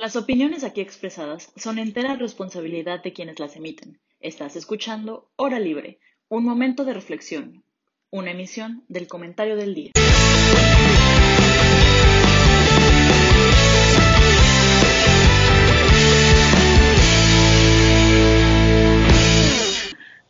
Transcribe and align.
Las 0.00 0.14
opiniones 0.14 0.62
aquí 0.62 0.80
expresadas 0.80 1.52
son 1.56 1.80
entera 1.80 2.14
responsabilidad 2.14 3.02
de 3.02 3.12
quienes 3.12 3.40
las 3.40 3.56
emiten. 3.56 3.98
Estás 4.20 4.54
escuchando 4.54 5.28
Hora 5.34 5.58
Libre, 5.58 5.98
un 6.28 6.44
momento 6.44 6.84
de 6.84 6.94
reflexión, 6.94 7.64
una 8.08 8.30
emisión 8.30 8.84
del 8.86 9.08
comentario 9.08 9.56
del 9.56 9.74
día. 9.74 9.90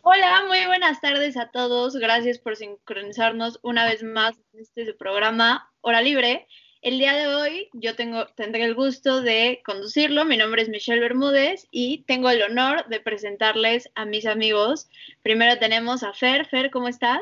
Hola, 0.01 0.45
muy 0.49 0.65
buenas 0.65 0.99
tardes 1.03 1.37
a 1.37 1.51
todos. 1.51 1.95
Gracias 1.97 2.39
por 2.39 2.57
sincronizarnos 2.57 3.61
una 3.63 3.85
vez 3.85 4.03
más 4.03 4.35
en 4.55 4.61
este 4.61 4.95
programa 4.95 5.71
Hora 5.83 6.01
Libre. 6.01 6.49
El 6.81 6.99
día 6.99 7.13
de 7.15 7.27
hoy 7.27 7.69
yo 7.73 7.97
tengo, 7.97 8.27
tendré 8.37 8.65
el 8.65 8.75
gusto 8.75 9.21
de 9.21 9.63
conducirlo. 9.65 10.25
Mi 10.25 10.37
nombre 10.37 10.63
es 10.63 10.69
Michelle 10.69 11.01
Bermúdez 11.01 11.67
y 11.73 12.05
tengo 12.05 12.31
el 12.31 12.41
honor 12.43 12.87
de 12.87 13.01
presentarles 13.01 13.91
a 13.97 14.05
mis 14.05 14.27
amigos. 14.27 14.89
Primero 15.23 15.59
tenemos 15.59 16.05
a 16.05 16.13
Fer. 16.13 16.47
Fer, 16.47 16.71
¿cómo 16.71 16.87
estás? 16.87 17.21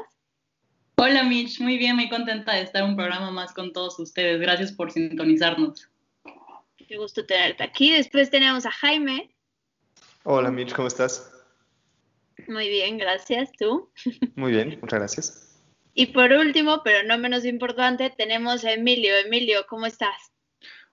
Hola 0.96 1.22
Mitch, 1.22 1.60
muy 1.60 1.78
bien, 1.78 1.96
muy 1.96 2.10
contenta 2.10 2.54
de 2.54 2.62
estar 2.62 2.82
un 2.82 2.96
programa 2.96 3.30
más 3.30 3.54
con 3.54 3.72
todos 3.72 3.98
ustedes. 3.98 4.40
Gracias 4.40 4.72
por 4.72 4.92
sintonizarnos. 4.92 5.88
Qué 6.76 6.96
gusto 6.98 7.24
tenerte 7.24 7.64
aquí. 7.64 7.92
Después 7.92 8.30
tenemos 8.30 8.66
a 8.66 8.70
Jaime. 8.70 9.34
Hola 10.24 10.50
Mitch, 10.50 10.74
¿cómo 10.74 10.88
estás? 10.88 11.32
Muy 12.46 12.68
bien, 12.68 12.98
gracias. 12.98 13.50
¿Tú? 13.58 13.90
Muy 14.34 14.52
bien, 14.52 14.78
muchas 14.82 14.98
gracias. 14.98 15.45
Y 15.98 16.08
por 16.08 16.30
último, 16.30 16.82
pero 16.84 17.08
no 17.08 17.16
menos 17.16 17.46
importante, 17.46 18.10
tenemos 18.10 18.66
a 18.66 18.72
Emilio. 18.74 19.16
Emilio, 19.16 19.64
¿cómo 19.66 19.86
estás? 19.86 20.30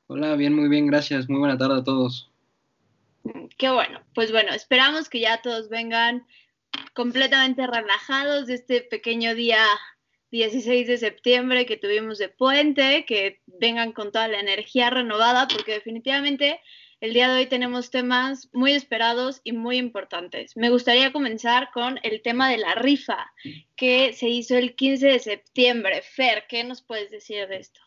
Hola, 0.08 0.34
bien, 0.38 0.56
muy 0.56 0.70
bien, 0.70 0.88
gracias. 0.88 1.28
Muy 1.28 1.40
buena 1.40 1.58
tarde 1.58 1.82
a 1.82 1.84
todos. 1.84 2.32
Qué 3.58 3.70
bueno. 3.70 4.02
Pues 4.16 4.32
bueno, 4.32 4.54
esperamos 4.54 5.10
que 5.10 5.20
ya 5.20 5.42
todos 5.42 5.68
vengan 5.68 6.26
completamente 6.94 7.68
relajados 7.68 8.48
de 8.48 8.54
este 8.54 8.80
pequeño 8.80 9.36
día 9.36 9.66
16 10.32 10.88
de 10.88 10.98
septiembre 10.98 11.66
que 11.66 11.76
tuvimos 11.76 12.18
de 12.18 12.30
puente, 12.30 13.04
que 13.06 13.42
vengan 13.46 13.92
con 13.92 14.14
toda 14.14 14.30
la 14.30 14.40
energía 14.40 14.90
renovada, 14.90 15.50
porque 15.50 15.74
definitivamente 15.74 16.62
el 17.04 17.12
día 17.12 17.28
de 17.28 17.40
hoy 17.40 17.48
tenemos 17.48 17.92
temas 17.92 18.48
muy 18.54 18.72
esperados 18.72 19.42
y 19.44 19.52
muy 19.52 19.76
importantes. 19.76 20.56
Me 20.56 20.70
gustaría 20.70 21.12
comenzar 21.12 21.70
con 21.74 22.00
el 22.02 22.22
tema 22.22 22.50
de 22.50 22.58
la 22.58 22.76
rifa 22.76 23.30
que 23.76 24.14
se 24.14 24.30
hizo 24.30 24.56
el 24.56 24.74
15 24.74 25.08
de 25.08 25.20
septiembre. 25.20 26.02
Fer, 26.02 26.46
¿qué 26.48 26.64
nos 26.64 26.82
puedes 26.82 27.12
decir 27.12 27.46
de 27.50 27.58
esto? 27.58 27.82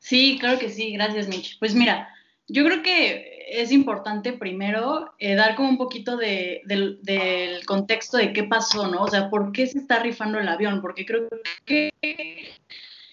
Sí, 0.00 0.36
claro 0.40 0.58
que 0.58 0.68
sí, 0.68 0.94
gracias 0.94 1.28
Mitch. 1.28 1.60
Pues 1.60 1.76
mira, 1.76 2.12
yo 2.48 2.64
creo 2.64 2.82
que 2.82 3.46
es 3.52 3.70
importante 3.70 4.32
primero 4.32 5.14
eh, 5.20 5.36
dar 5.36 5.54
como 5.54 5.68
un 5.68 5.78
poquito 5.78 6.16
de, 6.16 6.62
del 6.64 7.64
contexto 7.66 8.16
de 8.16 8.32
qué 8.32 8.42
pasó, 8.42 8.88
¿no? 8.88 9.02
O 9.02 9.08
sea, 9.08 9.30
¿por 9.30 9.52
qué 9.52 9.68
se 9.68 9.78
está 9.78 10.00
rifando 10.00 10.40
el 10.40 10.48
avión? 10.48 10.80
Porque 10.80 11.06
creo 11.06 11.28
que 11.64 11.92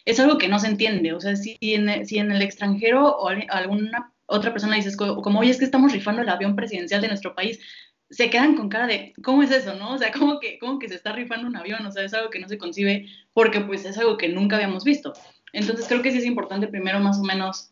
es 0.03 0.19
algo 0.19 0.39
que 0.39 0.47
no 0.47 0.57
se 0.57 0.69
entiende. 0.69 1.13
O 1.13 1.21
sea, 1.21 1.35
si 1.35 1.59
en, 1.61 2.07
si 2.07 2.17
en 2.17 2.31
el 2.31 2.41
extranjero 2.41 3.15
o 3.17 3.27
alguna 3.27 4.14
otra 4.27 4.51
persona 4.51 4.75
dices 4.75 4.97
como, 4.97 5.39
oye, 5.39 5.51
es 5.51 5.59
que 5.59 5.65
estamos 5.65 5.91
rifando 5.91 6.21
el 6.21 6.29
avión 6.29 6.55
presidencial 6.55 7.01
de 7.01 7.07
nuestro 7.07 7.35
país, 7.35 7.59
se 8.09 8.29
quedan 8.29 8.55
con 8.55 8.69
cara 8.69 8.87
de, 8.87 9.13
¿cómo 9.23 9.43
es 9.43 9.51
eso, 9.51 9.73
no? 9.75 9.93
O 9.93 9.97
sea, 9.97 10.11
¿cómo 10.11 10.39
que, 10.39 10.59
cómo 10.59 10.79
que 10.79 10.87
se 10.87 10.95
está 10.95 11.11
rifando 11.11 11.47
un 11.47 11.55
avión? 11.55 11.85
O 11.85 11.91
sea, 11.91 12.03
es 12.03 12.13
algo 12.13 12.29
que 12.29 12.39
no 12.39 12.47
se 12.47 12.57
concibe 12.57 13.07
porque 13.33 13.61
pues 13.61 13.85
es 13.85 13.97
algo 13.97 14.17
que 14.17 14.29
nunca 14.29 14.55
habíamos 14.55 14.83
visto. 14.83 15.13
Entonces 15.53 15.87
creo 15.87 16.01
que 16.01 16.11
sí 16.11 16.19
es 16.19 16.25
importante 16.25 16.67
primero 16.67 16.99
más 16.99 17.17
o 17.19 17.23
menos 17.23 17.71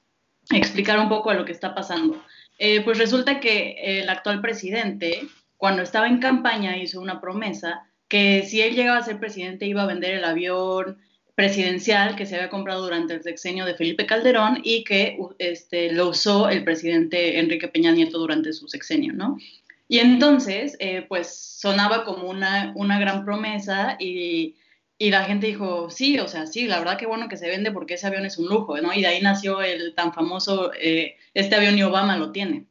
explicar 0.51 0.99
un 0.99 1.09
poco 1.09 1.29
a 1.29 1.35
lo 1.35 1.45
que 1.45 1.51
está 1.51 1.75
pasando. 1.75 2.21
Eh, 2.57 2.81
pues 2.81 2.97
resulta 2.97 3.39
que 3.39 3.75
el 3.79 4.09
actual 4.09 4.41
presidente, 4.41 5.21
cuando 5.57 5.81
estaba 5.81 6.07
en 6.07 6.19
campaña, 6.19 6.77
hizo 6.77 6.99
una 6.99 7.21
promesa 7.21 7.83
que 8.07 8.43
si 8.43 8.61
él 8.61 8.75
llegaba 8.75 8.99
a 8.99 9.03
ser 9.03 9.19
presidente 9.19 9.65
iba 9.65 9.83
a 9.83 9.87
vender 9.87 10.15
el 10.15 10.25
avión 10.25 10.97
presidencial 11.35 12.15
que 12.15 12.25
se 12.25 12.35
había 12.35 12.49
comprado 12.49 12.83
durante 12.83 13.15
el 13.15 13.23
sexenio 13.23 13.65
de 13.65 13.75
Felipe 13.75 14.05
Calderón 14.05 14.59
y 14.63 14.83
que 14.83 15.17
este, 15.39 15.91
lo 15.91 16.09
usó 16.09 16.49
el 16.49 16.63
presidente 16.63 17.39
Enrique 17.39 17.67
Peña 17.67 17.91
Nieto 17.91 18.19
durante 18.19 18.53
su 18.53 18.67
sexenio, 18.67 19.13
¿no? 19.13 19.37
Y 19.87 19.99
entonces, 19.99 20.75
eh, 20.79 21.05
pues 21.07 21.59
sonaba 21.59 22.03
como 22.05 22.29
una, 22.29 22.71
una 22.75 22.99
gran 22.99 23.25
promesa 23.25 23.97
y, 23.99 24.55
y, 24.97 25.09
la 25.11 25.25
gente 25.25 25.47
dijo, 25.47 25.89
sí, 25.89 26.19
o 26.19 26.27
sea, 26.27 26.47
sí, 26.47 26.67
la 26.67 26.79
verdad 26.79 26.97
que 26.97 27.05
bueno 27.05 27.27
que 27.27 27.37
se 27.37 27.49
vende 27.49 27.71
porque 27.71 27.95
ese 27.95 28.07
avión 28.07 28.25
es 28.25 28.37
un 28.37 28.47
lujo, 28.47 28.79
¿no? 28.79 28.93
Y 28.93 29.01
de 29.01 29.07
ahí 29.07 29.21
nació 29.21 29.61
el 29.61 29.93
tan 29.95 30.13
famoso, 30.13 30.71
eh, 30.79 31.17
este 31.33 31.55
avión 31.55 31.77
y 31.77 31.83
Obama 31.83 32.17
lo 32.17 32.31
tiene. 32.31 32.67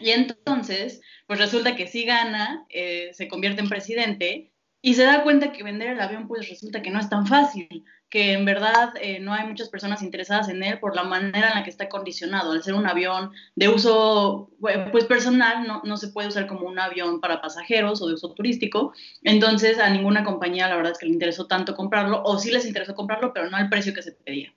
Y 0.00 0.10
entonces, 0.10 1.02
pues 1.26 1.38
resulta 1.38 1.76
que 1.76 1.86
sí 1.86 2.04
gana, 2.04 2.64
eh, 2.70 3.10
se 3.12 3.28
convierte 3.28 3.60
en 3.60 3.68
presidente 3.68 4.52
y 4.82 4.94
se 4.94 5.04
da 5.04 5.22
cuenta 5.22 5.52
que 5.52 5.62
vender 5.62 5.90
el 5.90 6.00
avión 6.00 6.26
pues 6.26 6.48
resulta 6.48 6.82
que 6.82 6.90
no 6.90 6.98
es 6.98 7.08
tan 7.08 7.26
fácil, 7.26 7.84
que 8.08 8.32
en 8.32 8.44
verdad 8.44 8.92
eh, 9.00 9.20
no 9.20 9.32
hay 9.32 9.46
muchas 9.46 9.68
personas 9.68 10.02
interesadas 10.02 10.48
en 10.48 10.62
él 10.64 10.80
por 10.80 10.96
la 10.96 11.04
manera 11.04 11.50
en 11.50 11.54
la 11.54 11.64
que 11.64 11.70
está 11.70 11.88
condicionado. 11.88 12.52
Al 12.52 12.62
ser 12.62 12.74
un 12.74 12.86
avión 12.86 13.30
de 13.54 13.68
uso 13.68 14.50
pues 14.90 15.04
personal, 15.04 15.66
no, 15.66 15.80
no 15.84 15.96
se 15.96 16.08
puede 16.08 16.28
usar 16.28 16.46
como 16.46 16.66
un 16.66 16.78
avión 16.78 17.20
para 17.20 17.40
pasajeros 17.40 18.02
o 18.02 18.08
de 18.08 18.14
uso 18.14 18.34
turístico. 18.34 18.92
Entonces 19.22 19.78
a 19.78 19.90
ninguna 19.90 20.24
compañía 20.24 20.68
la 20.68 20.76
verdad 20.76 20.92
es 20.92 20.98
que 20.98 21.06
le 21.06 21.12
interesó 21.12 21.46
tanto 21.46 21.76
comprarlo, 21.76 22.22
o 22.24 22.38
sí 22.38 22.50
les 22.50 22.66
interesó 22.66 22.94
comprarlo, 22.94 23.32
pero 23.32 23.48
no 23.48 23.56
al 23.56 23.68
precio 23.68 23.94
que 23.94 24.02
se 24.02 24.12
pedía. 24.12 24.52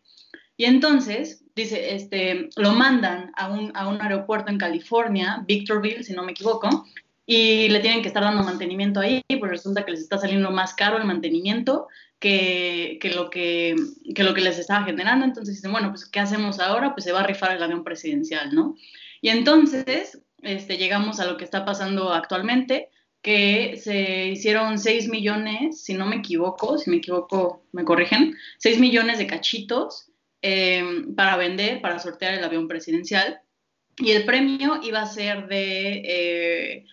Y 0.55 0.66
entonces, 0.66 1.44
dice, 1.55 1.95
este, 1.95 2.50
lo 2.57 2.73
mandan 2.73 3.31
a 3.35 3.51
un, 3.51 3.72
a 3.75 3.88
un 3.88 4.00
aeropuerto 4.01 4.51
en 4.51 4.59
California, 4.59 5.44
Victorville, 5.47 6.03
si 6.03 6.13
no 6.13 6.23
me 6.23 6.34
equivoco, 6.34 6.85
y 7.25 7.69
le 7.69 7.79
tienen 7.79 8.01
que 8.01 8.09
estar 8.09 8.23
dando 8.23 8.44
mantenimiento 8.44 9.00
ahí, 9.00 9.23
pues 9.39 9.50
resulta 9.50 9.85
que 9.85 9.91
les 9.91 10.01
está 10.01 10.17
saliendo 10.17 10.51
más 10.51 10.73
caro 10.73 10.97
el 10.97 11.06
mantenimiento 11.06 11.88
que, 12.19 12.97
que, 13.01 13.11
lo, 13.11 13.29
que, 13.29 13.75
que 14.13 14.23
lo 14.23 14.34
que 14.34 14.41
les 14.41 14.59
estaba 14.59 14.85
generando. 14.85 15.25
Entonces 15.25 15.56
dicen, 15.56 15.72
bueno, 15.72 15.89
pues 15.89 16.06
¿qué 16.06 16.19
hacemos 16.19 16.59
ahora? 16.59 16.94
Pues 16.94 17.06
se 17.06 17.11
va 17.11 17.22
a 17.22 17.28
rifar 17.28 17.56
el 17.56 17.63
avión 17.63 17.84
presidencial, 17.84 18.53
¿no? 18.53 18.75
Y 19.22 19.29
entonces 19.29 20.22
este, 20.41 20.78
llegamos 20.78 21.19
a 21.19 21.25
lo 21.25 21.38
que 21.38 21.45
está 21.45 21.63
pasando 21.63 22.11
actualmente, 22.13 22.89
que 23.22 23.78
se 23.78 24.28
hicieron 24.28 24.78
6 24.78 25.07
millones, 25.07 25.81
si 25.81 25.94
no 25.94 26.05
me 26.05 26.17
equivoco, 26.17 26.78
si 26.78 26.90
me 26.90 26.97
equivoco, 26.97 27.66
me 27.72 27.85
corrigen, 27.85 28.35
6 28.59 28.79
millones 28.79 29.17
de 29.17 29.28
cachitos 29.28 30.09
eh, 30.41 30.84
para 31.16 31.38
vender, 31.38 31.79
para 31.79 32.00
sortear 32.00 32.34
el 32.34 32.44
avión 32.44 32.67
presidencial. 32.67 33.40
Y 33.97 34.11
el 34.11 34.25
premio 34.25 34.81
iba 34.84 35.01
a 35.01 35.05
ser 35.05 35.47
de... 35.47 36.01
Eh, 36.05 36.85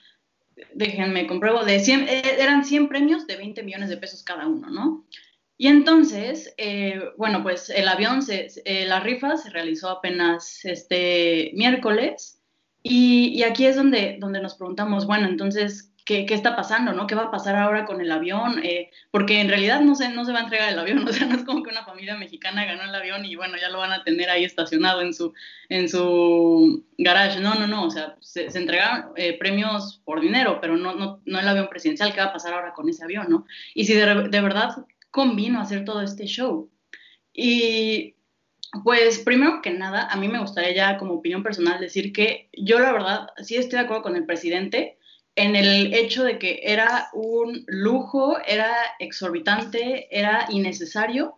déjenme 0.75 1.26
compruebo, 1.26 1.65
de 1.65 1.81
100, 1.81 2.09
eh, 2.09 2.22
eran 2.38 2.65
100 2.65 2.88
premios 2.88 3.26
de 3.26 3.37
20 3.37 3.62
millones 3.62 3.88
de 3.88 3.97
pesos 3.97 4.22
cada 4.22 4.47
uno, 4.47 4.71
¿no? 4.71 5.06
Y 5.56 5.66
entonces, 5.66 6.54
eh, 6.56 7.00
bueno, 7.19 7.43
pues 7.43 7.69
el 7.69 7.87
avión, 7.87 8.22
se, 8.22 8.48
eh, 8.65 8.87
la 8.87 9.00
rifa 9.00 9.37
se 9.37 9.50
realizó 9.50 9.91
apenas 9.91 10.65
este 10.65 11.50
miércoles 11.54 12.41
y, 12.82 13.28
y, 13.28 13.43
aquí 13.43 13.66
es 13.66 13.76
donde, 13.76 14.16
donde 14.19 14.41
nos 14.41 14.54
preguntamos, 14.54 15.06
bueno, 15.06 15.28
entonces, 15.28 15.93
qué, 16.04 16.26
está 16.28 16.56
pasando, 16.56 16.92
¿no? 16.92 17.06
¿Qué 17.06 17.14
va 17.14 17.24
a 17.24 17.30
pasar 17.30 17.56
ahora 17.56 17.84
con 17.84 18.00
el 18.00 18.10
avión? 18.10 18.60
Eh, 18.64 18.90
porque 19.10 19.40
en 19.40 19.48
realidad 19.48 19.80
no 19.80 19.94
se, 19.94 20.08
no 20.08 20.24
se 20.24 20.32
va 20.32 20.40
a 20.40 20.42
entregar 20.42 20.72
el 20.72 20.78
avión, 20.78 20.98
o 21.08 21.12
sea, 21.12 21.26
no 21.26 21.36
es 21.36 21.44
como 21.44 21.62
que 21.62 21.70
una 21.70 21.84
familia 21.84 22.16
mexicana 22.16 22.64
ganó 22.64 22.84
el 22.84 22.94
avión 22.94 23.24
y 23.24 23.36
bueno, 23.36 23.56
ya 23.60 23.68
lo 23.68 23.78
van 23.78 23.92
a 23.92 24.04
tener 24.04 24.30
ahí 24.30 24.44
estacionado 24.44 25.02
en 25.02 25.14
su, 25.14 25.32
en 25.68 25.88
su 25.88 26.84
garage. 26.98 27.40
No, 27.40 27.54
no, 27.54 27.66
no, 27.66 27.84
o 27.84 27.90
sea, 27.90 28.16
se, 28.20 28.46
entregaron 28.46 29.12
eh, 29.16 29.38
premios 29.38 30.00
por 30.04 30.20
dinero, 30.20 30.58
pero 30.60 30.76
no, 30.76 30.94
no, 30.94 31.20
no 31.24 31.38
el 31.38 31.48
avión 31.48 31.68
presidencial, 31.68 32.12
¿qué 32.12 32.20
va 32.20 32.26
a 32.26 32.32
pasar 32.32 32.54
ahora 32.54 32.72
con 32.72 32.88
ese 32.88 33.04
avión, 33.04 33.26
no? 33.28 33.46
Y 33.74 33.84
si 33.84 33.94
de, 33.94 34.28
de 34.28 34.40
verdad 34.40 34.86
convino 35.10 35.60
hacer 35.60 35.84
todo 35.84 36.02
este 36.02 36.26
show. 36.26 36.70
Y 37.32 38.14
pues 38.84 39.18
primero 39.18 39.60
que 39.62 39.70
nada, 39.70 40.06
a 40.06 40.16
mí 40.16 40.28
me 40.28 40.38
gustaría 40.38 40.74
ya 40.74 40.98
como 40.98 41.14
opinión 41.14 41.42
personal 41.42 41.80
decir 41.80 42.12
que 42.12 42.48
yo 42.52 42.78
la 42.78 42.92
verdad 42.92 43.28
sí 43.38 43.56
estoy 43.56 43.78
de 43.78 43.84
acuerdo 43.84 44.03
con 44.03 44.16
el 44.16 44.26
presidente 44.26 44.98
en 45.36 45.56
el 45.56 45.94
hecho 45.94 46.24
de 46.24 46.38
que 46.38 46.60
era 46.62 47.09
un 47.12 47.65
lujo, 47.66 48.38
era 48.47 48.74
exorbitante, 48.98 50.09
era 50.10 50.47
innecesario 50.50 51.36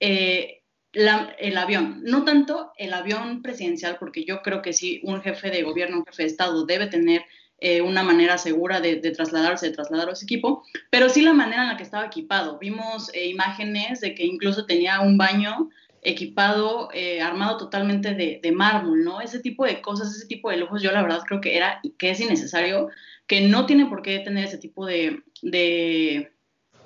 eh, 0.00 0.62
el 0.92 1.56
avión. 1.58 2.02
No 2.04 2.24
tanto 2.24 2.72
el 2.76 2.92
avión 2.94 3.42
presidencial, 3.42 3.96
porque 3.98 4.24
yo 4.24 4.42
creo 4.42 4.62
que 4.62 4.72
sí, 4.72 5.00
un 5.02 5.20
jefe 5.22 5.50
de 5.50 5.62
gobierno, 5.62 5.98
un 5.98 6.06
jefe 6.06 6.22
de 6.22 6.28
Estado 6.28 6.64
debe 6.66 6.86
tener 6.86 7.22
eh, 7.58 7.80
una 7.80 8.02
manera 8.02 8.38
segura 8.38 8.80
de, 8.80 8.96
trasladarse, 8.96 9.66
de 9.66 9.72
trasladar 9.72 10.08
a 10.10 10.14
su 10.14 10.24
equipo, 10.24 10.64
pero 10.90 11.08
sí 11.08 11.22
la 11.22 11.32
manera 11.32 11.62
en 11.62 11.68
la 11.68 11.76
que 11.76 11.82
estaba 11.82 12.06
equipado. 12.06 12.58
Vimos 12.58 13.10
eh, 13.12 13.28
imágenes 13.28 14.00
de 14.00 14.14
que 14.14 14.24
incluso 14.24 14.66
tenía 14.66 15.00
un 15.00 15.18
baño 15.18 15.70
equipado, 16.02 16.90
armado 17.22 17.56
totalmente 17.56 18.14
de, 18.14 18.38
de, 18.42 18.52
mármol, 18.52 19.02
¿no? 19.04 19.22
Ese 19.22 19.40
tipo 19.40 19.64
de 19.64 19.80
cosas, 19.80 20.14
ese 20.14 20.26
tipo 20.26 20.50
de 20.50 20.58
lujos, 20.58 20.82
yo 20.82 20.92
la 20.92 21.00
verdad 21.00 21.22
creo 21.26 21.40
que 21.40 21.56
era 21.56 21.80
que 21.96 22.10
es 22.10 22.20
innecesario 22.20 22.90
que 23.26 23.42
no 23.42 23.66
tiene 23.66 23.86
por 23.86 24.02
qué 24.02 24.18
tener 24.20 24.44
ese 24.44 24.58
tipo 24.58 24.86
de, 24.86 25.22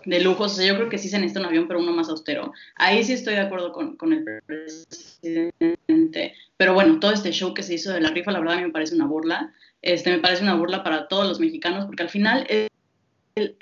de 0.09 0.21
lujos. 0.21 0.53
O 0.53 0.55
sea, 0.57 0.67
yo 0.67 0.77
creo 0.77 0.89
que 0.89 0.99
sí 0.99 1.09
se 1.09 1.19
necesita 1.19 1.41
un 1.41 1.47
avión, 1.47 1.69
pero 1.69 1.81
uno 1.81 1.93
más 1.93 2.09
austero. 2.09 2.53
Ahí 2.77 3.05
sí 3.05 3.13
estoy 3.13 3.35
de 3.35 3.41
acuerdo 3.41 3.73
con, 3.73 3.97
con 3.97 4.13
el 4.13 4.25
presidente. 4.47 6.35
Pero 6.57 6.75
bueno, 6.75 6.99
todo 6.99 7.13
este 7.13 7.31
show 7.33 7.55
que 7.55 7.63
se 7.63 7.75
hizo 7.75 7.93
de 7.93 8.01
la 8.01 8.11
rifa, 8.11 8.33
la 8.33 8.41
verdad 8.41 8.55
a 8.57 8.59
mí 8.59 8.65
me 8.67 8.73
parece 8.73 8.95
una 8.95 9.07
burla. 9.07 9.53
Este, 9.83 10.11
me 10.11 10.19
parece 10.19 10.43
una 10.43 10.55
burla 10.55 10.83
para 10.83 11.09
todos 11.09 11.29
los 11.29 11.41
mexicanos, 11.41 11.87
porque 11.87 12.03
al 12.03 12.09
final 12.09 12.47
eh, 12.49 12.69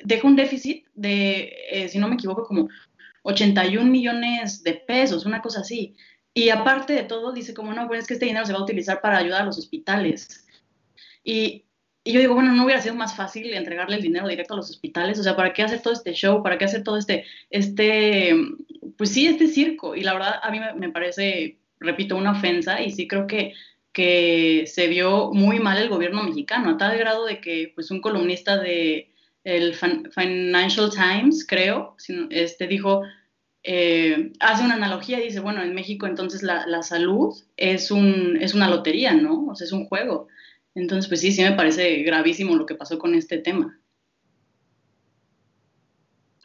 deja 0.05 0.27
un 0.27 0.37
déficit 0.37 0.87
de, 0.95 1.53
eh, 1.71 1.89
si 1.89 1.99
no 1.99 2.09
me 2.09 2.15
equivoco, 2.15 2.45
como 2.45 2.69
81 3.23 3.91
millones 3.91 4.63
de 4.63 4.75
pesos, 4.75 5.27
una 5.27 5.43
cosa 5.43 5.61
así. 5.61 5.97
Y 6.33 6.51
aparte 6.51 6.93
de 6.93 7.03
todo, 7.03 7.33
dice 7.33 7.55
como, 7.55 7.73
no, 7.75 7.87
pues 7.89 8.01
es 8.01 8.07
que 8.07 8.15
este 8.15 8.27
dinero 8.27 8.47
se 8.47 8.53
va 8.53 8.61
a 8.61 8.63
utilizar 8.63 9.01
para 9.01 9.19
ayudar 9.19 9.43
a 9.43 9.47
los 9.47 9.59
hospitales. 9.59 10.47
Y, 11.25 11.66
y 12.07 12.13
yo 12.13 12.21
digo, 12.21 12.35
bueno, 12.35 12.53
¿no 12.53 12.65
hubiera 12.65 12.81
sido 12.81 12.95
más 12.95 13.17
fácil 13.17 13.53
entregarle 13.53 13.97
el 13.97 14.03
dinero 14.03 14.29
directo 14.29 14.55
a 14.55 14.59
los 14.59 14.71
hospitales? 14.71 15.19
O 15.19 15.25
sea, 15.25 15.35
¿para 15.35 15.53
qué 15.53 15.65
hacer 15.65 15.83
todo 15.83 15.93
este 15.93 16.13
show? 16.13 16.41
¿Para 16.41 16.57
qué 16.57 16.65
hacer 16.65 16.85
todo 16.85 16.97
este, 16.97 17.25
este, 17.51 18.33
pues 18.97 19.11
sí, 19.11 19.27
este 19.27 19.49
circo? 19.49 19.97
Y 19.97 20.03
la 20.03 20.13
verdad, 20.13 20.37
a 20.41 20.53
mí 20.53 20.61
me, 20.77 20.91
parece, 20.91 21.59
repito, 21.81 22.17
una 22.17 22.31
ofensa 22.31 22.81
y 22.81 22.93
sí 22.93 23.09
creo 23.09 23.27
que, 23.27 23.55
que 23.93 24.65
se 24.69 24.87
vio 24.87 25.33
muy 25.33 25.59
mal 25.59 25.79
el 25.79 25.89
gobierno 25.89 26.23
mexicano, 26.23 26.71
a 26.71 26.77
tal 26.79 26.97
grado 26.97 27.27
de 27.27 27.41
que, 27.41 27.73
pues, 27.75 27.91
un 27.91 28.01
columnista 28.01 28.57
de 28.57 29.11
el 29.43 29.75
Financial 29.75 30.91
Times, 30.91 31.45
creo, 31.45 31.97
este 32.31 32.69
dijo, 32.69 33.03
eh, 33.65 34.33
hace 34.39 34.65
una 34.65 34.75
analogía 34.75 35.19
y 35.19 35.25
dice, 35.25 35.41
bueno, 35.41 35.61
en 35.61 35.75
México 35.75 36.07
entonces 36.07 36.45
la, 36.45 36.69
la 36.69 36.85
salud 36.85 37.35
es, 37.57 37.91
un, 37.91 38.39
es 38.41 38.55
una 38.55 38.69
lotería, 38.69 39.13
¿no? 39.15 39.47
O 39.47 39.57
sea, 39.57 39.65
es 39.65 39.73
un 39.73 39.87
juego. 39.87 40.29
Entonces, 40.77 41.09
pues 41.09 41.23
sí, 41.23 41.33
sí 41.33 41.43
me 41.43 41.53
parece 41.53 42.03
gravísimo 42.03 42.55
lo 42.55 42.67
que 42.67 42.75
pasó 42.75 42.99
con 42.99 43.15
este 43.15 43.39
tema. 43.39 43.81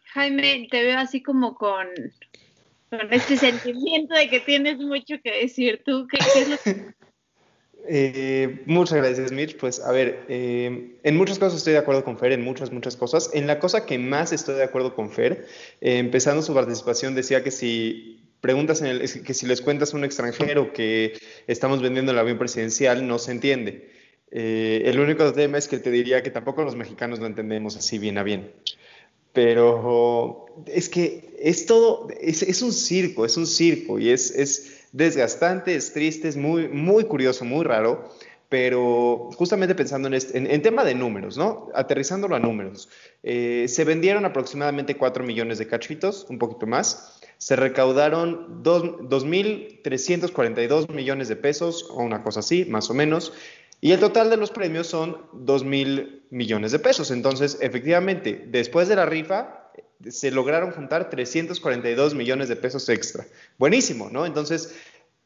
Jaime, 0.06 0.68
te 0.72 0.84
veo 0.84 0.98
así 0.98 1.22
como 1.22 1.54
con, 1.56 1.88
con 2.90 3.14
este 3.14 3.36
sentimiento 3.36 4.16
de 4.16 4.30
que 4.30 4.40
tienes 4.40 4.78
mucho 4.78 5.16
que 5.22 5.42
decir. 5.42 5.82
¿Tú 5.86 6.08
qué, 6.10 6.18
es 6.18 6.50
lo 6.50 6.58
que... 6.58 6.94
Eh, 7.94 8.62
muchas 8.68 9.00
gracias, 9.00 9.32
Mitch. 9.32 9.58
Pues 9.58 9.80
a 9.80 9.92
ver, 9.92 10.24
eh, 10.30 11.00
en 11.02 11.18
muchas 11.18 11.40
cosas 11.40 11.58
estoy 11.58 11.74
de 11.74 11.80
acuerdo 11.80 12.04
con 12.04 12.20
Fer, 12.20 12.32
en 12.32 12.44
muchas, 12.44 12.72
muchas 12.72 12.96
cosas. 12.96 13.32
En 13.34 13.48
la 13.48 13.58
cosa 13.58 13.88
que 13.88 13.98
más 13.98 14.32
estoy 14.32 14.54
de 14.54 14.64
acuerdo 14.64 14.94
con 14.94 15.10
Fer, 15.10 15.48
eh, 15.82 15.98
empezando 15.98 16.44
su 16.44 16.54
participación, 16.54 17.16
decía 17.16 17.44
que 17.44 17.50
si 17.50 18.22
preguntas 18.40 18.82
en 18.82 18.88
el, 18.88 19.24
que 19.24 19.34
si 19.34 19.48
les 19.48 19.62
cuentas 19.62 19.94
a 19.94 19.98
un 19.98 20.04
extranjero 20.04 20.72
que 20.74 21.20
estamos 21.48 21.82
vendiendo 21.82 22.12
el 22.12 22.20
avión 22.20 22.38
presidencial, 22.38 23.08
no 23.08 23.18
se 23.18 23.32
entiende. 23.32 24.01
Eh, 24.32 24.84
el 24.86 25.00
único 25.00 25.32
tema 25.34 25.58
es 25.58 25.68
que 25.68 25.78
te 25.78 25.92
diría 25.92 26.24
que 26.24 26.32
tampoco 26.32 26.64
los 26.64 26.76
mexicanos 26.76 27.20
lo 27.20 27.28
entendemos 27.28 27.76
así 27.76 28.00
bien 28.00 28.18
a 28.18 28.24
bien. 28.24 28.52
Pero 29.34 30.48
es 30.66 30.90
que 30.90 31.36
es 31.40 31.66
todo, 31.66 32.10
es, 32.20 32.62
un 32.62 32.74
circo, 32.74 33.26
es 33.26 33.38
un 33.38 33.48
circo 33.48 33.98
y 34.00 34.10
es, 34.10 34.32
es, 34.32 34.88
desgastante, 34.92 35.74
es 35.76 35.94
triste, 35.94 36.28
es 36.28 36.36
muy, 36.36 36.68
muy 36.68 37.06
curioso, 37.06 37.46
muy 37.46 37.64
raro. 37.64 38.10
Pero 38.50 39.30
justamente 39.38 39.76
pensando 39.76 40.10
en, 40.10 40.14
este, 40.14 40.38
en, 40.38 40.62
tema 40.62 40.84
de 40.84 40.94
números, 40.94 41.38
¿no? 41.38 41.70
Aterrizándolo 41.74 42.36
a 42.36 42.40
números. 42.40 42.90
Eh, 43.24 43.68
se 43.70 43.86
vendieron 43.86 44.26
aproximadamente 44.26 44.98
4 44.98 45.24
millones 45.24 45.58
de 45.58 45.68
cachitos, 45.68 46.26
un 46.30 46.38
poquito 46.38 46.68
más. 46.68 47.18
Se 47.38 47.56
recaudaron 47.56 48.62
2.342 48.62 50.92
millones 50.92 51.30
de 51.30 51.38
pesos, 51.38 51.88
o 51.90 52.04
una 52.04 52.24
cosa 52.24 52.42
así, 52.42 52.66
más 52.66 52.90
o 52.90 52.94
menos. 52.94 53.32
Y 53.82 53.92
el 53.92 54.00
total 54.00 54.30
de 54.30 54.38
los 54.38 54.52
premios 54.52 54.88
son 54.88 55.18
2 55.34 55.64
mil 55.64 56.24
millones 56.30 56.72
de 56.72 56.80
pesos. 56.80 57.10
Entonces, 57.10 57.58
efectivamente, 57.62 58.46
después 58.48 58.88
de 58.88 58.96
la 58.96 59.08
rifa, 59.08 59.72
se 60.08 60.32
lograron 60.32 60.72
juntar 60.72 61.10
342 61.10 62.14
millones 62.14 62.48
de 62.48 62.56
pesos 62.56 62.88
extra. 62.90 63.26
Buenísimo, 63.58 64.10
¿no? 64.12 64.28
Entonces, 64.28 64.76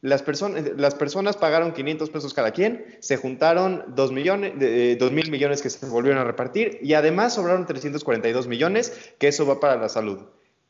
las, 0.01 0.21
personas, 0.21 1.35
pagaron 1.35 1.73
500 1.73 2.09
pesos 2.09 2.33
cada 2.33 2.51
quien, 2.51 2.97
se 2.99 3.17
juntaron 3.17 3.83
2 3.95 4.11
millones, 4.11 4.53
eh, 4.61 4.97
mil 5.11 5.31
millones 5.31 5.61
que 5.61 5.69
se 5.69 5.85
volvieron 5.87 6.21
a 6.21 6.23
repartir 6.23 6.79
y 6.81 6.93
además 6.93 7.33
sobraron 7.33 7.65
342 7.65 8.47
millones, 8.47 9.11
que 9.17 9.27
eso 9.27 9.45
va 9.45 9.59
para 9.59 9.77
la 9.77 9.89
salud. 9.89 10.19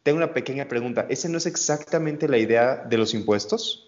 Tengo 0.03 0.17
una 0.17 0.33
pequeña 0.33 0.67
pregunta, 0.67 1.05
¿esa 1.09 1.27
no 1.29 1.37
es 1.37 1.45
exactamente 1.47 2.27
la 2.29 2.37
idea 2.37 2.77
de 2.77 2.97
los 2.97 3.13
impuestos? 3.13 3.84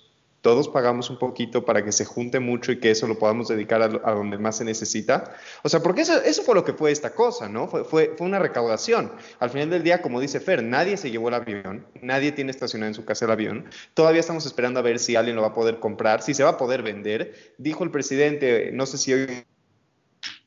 Todos 0.48 0.70
pagamos 0.70 1.10
un 1.10 1.18
poquito 1.18 1.66
para 1.66 1.84
que 1.84 1.92
se 1.92 2.06
junte 2.06 2.40
mucho 2.40 2.72
y 2.72 2.80
que 2.80 2.92
eso 2.92 3.06
lo 3.06 3.20
podamos 3.20 3.50
dedicar 3.50 3.82
a, 3.82 3.90
donde 3.90 4.38
más 4.38 4.56
se 4.56 4.64
necesita. 4.64 5.36
O 5.62 5.68
sea, 5.68 5.82
porque 5.82 6.04
eso, 6.04 6.42
fue 6.42 6.56
lo 6.56 6.64
que 6.64 6.72
fue 6.72 6.90
esta 6.90 7.14
cosa, 7.14 7.50
¿no? 7.50 7.68
Fue, 7.68 7.84
fue, 7.84 8.16
una 8.20 8.40
recaudación. 8.40 9.12
Al 9.40 9.50
final 9.50 9.70
del 9.70 9.84
día, 9.84 10.02
como 10.02 10.22
dice 10.22 10.40
Fer, 10.40 10.64
nadie 10.64 10.96
se 10.96 11.12
llevó 11.12 11.28
el 11.28 11.34
avión, 11.34 11.86
nadie 12.02 12.32
tiene 12.32 12.52
estacionado 12.52 12.88
en 12.88 12.94
su 12.94 13.04
casa 13.04 13.26
el 13.26 13.32
avión. 13.32 13.66
Todavía 13.94 14.22
estamos 14.22 14.46
esperando 14.46 14.80
a 14.80 14.84
ver 14.84 15.00
si 15.00 15.18
alguien 15.18 15.36
lo 15.36 15.42
va 15.42 15.50
a 15.50 15.54
poder 15.54 15.80
comprar, 15.80 16.22
si 16.22 16.34
se 16.34 16.46
va 16.46 16.52
a 16.52 16.58
poder 16.58 16.82
vender. 16.82 17.54
Dijo 17.58 17.84
el 17.84 17.92
presidente, 17.92 18.72
no 18.72 18.86
sé 18.86 18.98
si 18.98 19.12
hoy 19.12 19.28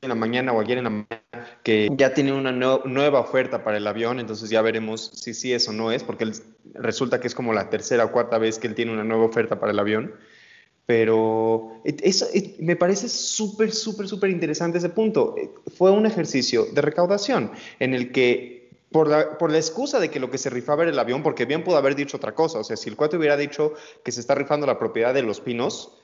en 0.01 0.09
la 0.09 0.15
mañana 0.15 0.55
o 0.55 0.63
ayer 0.63 0.79
en 0.79 0.85
la 0.85 0.91
mañana 0.91 1.23
que 1.63 1.91
ya 1.95 2.15
tiene 2.15 2.33
una 2.33 2.53
nueva 2.53 3.21
oferta 3.21 3.63
para 3.63 3.77
el 3.77 3.87
avión, 3.87 4.19
entonces 4.19 4.49
ya 4.49 4.63
veremos 4.63 5.11
si 5.15 5.35
sí 5.35 5.53
es 5.53 5.69
o 5.69 5.75
no 5.75 5.93
es, 5.93 6.03
porque 6.03 6.25
resulta 6.75 7.21
que 7.21 7.27
es 7.27 7.35
como 7.35 7.53
la 7.53 7.71
tercera 7.71 8.05
o 8.05 8.13
cuarta 8.13 8.39
vez 8.39 8.59
que 8.59 8.67
él 8.67 8.75
tiene 8.75 8.93
una 8.93 9.05
nueva 9.05 9.25
oferta 9.25 9.59
para 9.59 9.73
el 9.73 9.79
avión. 9.79 10.15
Pero 10.87 11.83
eso 11.85 12.27
me 12.59 12.75
parece 12.75 13.09
súper, 13.09 13.71
súper, 13.71 14.09
súper 14.09 14.31
interesante 14.31 14.79
ese 14.79 14.89
punto. 14.89 15.37
Fue 15.77 15.93
un 15.93 16.05
ejercicio 16.05 16.67
de 16.73 16.83
recaudación 16.83 17.53
en 17.79 17.95
el 17.95 18.11
que 18.11 18.71
por 18.91 19.09
la, 19.09 19.39
por 19.39 19.53
la, 19.53 19.59
excusa 19.59 20.01
de 20.01 20.11
que 20.11 20.19
lo 20.19 20.31
que 20.31 20.39
se 20.39 20.51
rifaba 20.51 20.83
era 20.83 20.91
el 20.91 20.99
avión, 20.99 21.23
porque 21.23 21.45
bien 21.45 21.63
pudo 21.63 21.77
haber 21.77 21.95
dicho 21.95 22.17
otra 22.17 22.35
cosa, 22.35 22.59
o 22.59 22.65
sea, 22.65 22.77
si 22.77 22.89
el 22.89 22.97
cuate 22.97 23.17
hubiera 23.17 23.37
dicho 23.37 23.75
que 24.05 24.11
se 24.11 24.19
está 24.19 24.35
rifando 24.35 24.67
la 24.67 24.81
propiedad 24.81 25.15
de 25.15 25.23
los 25.23 25.41
pinos, 25.41 26.00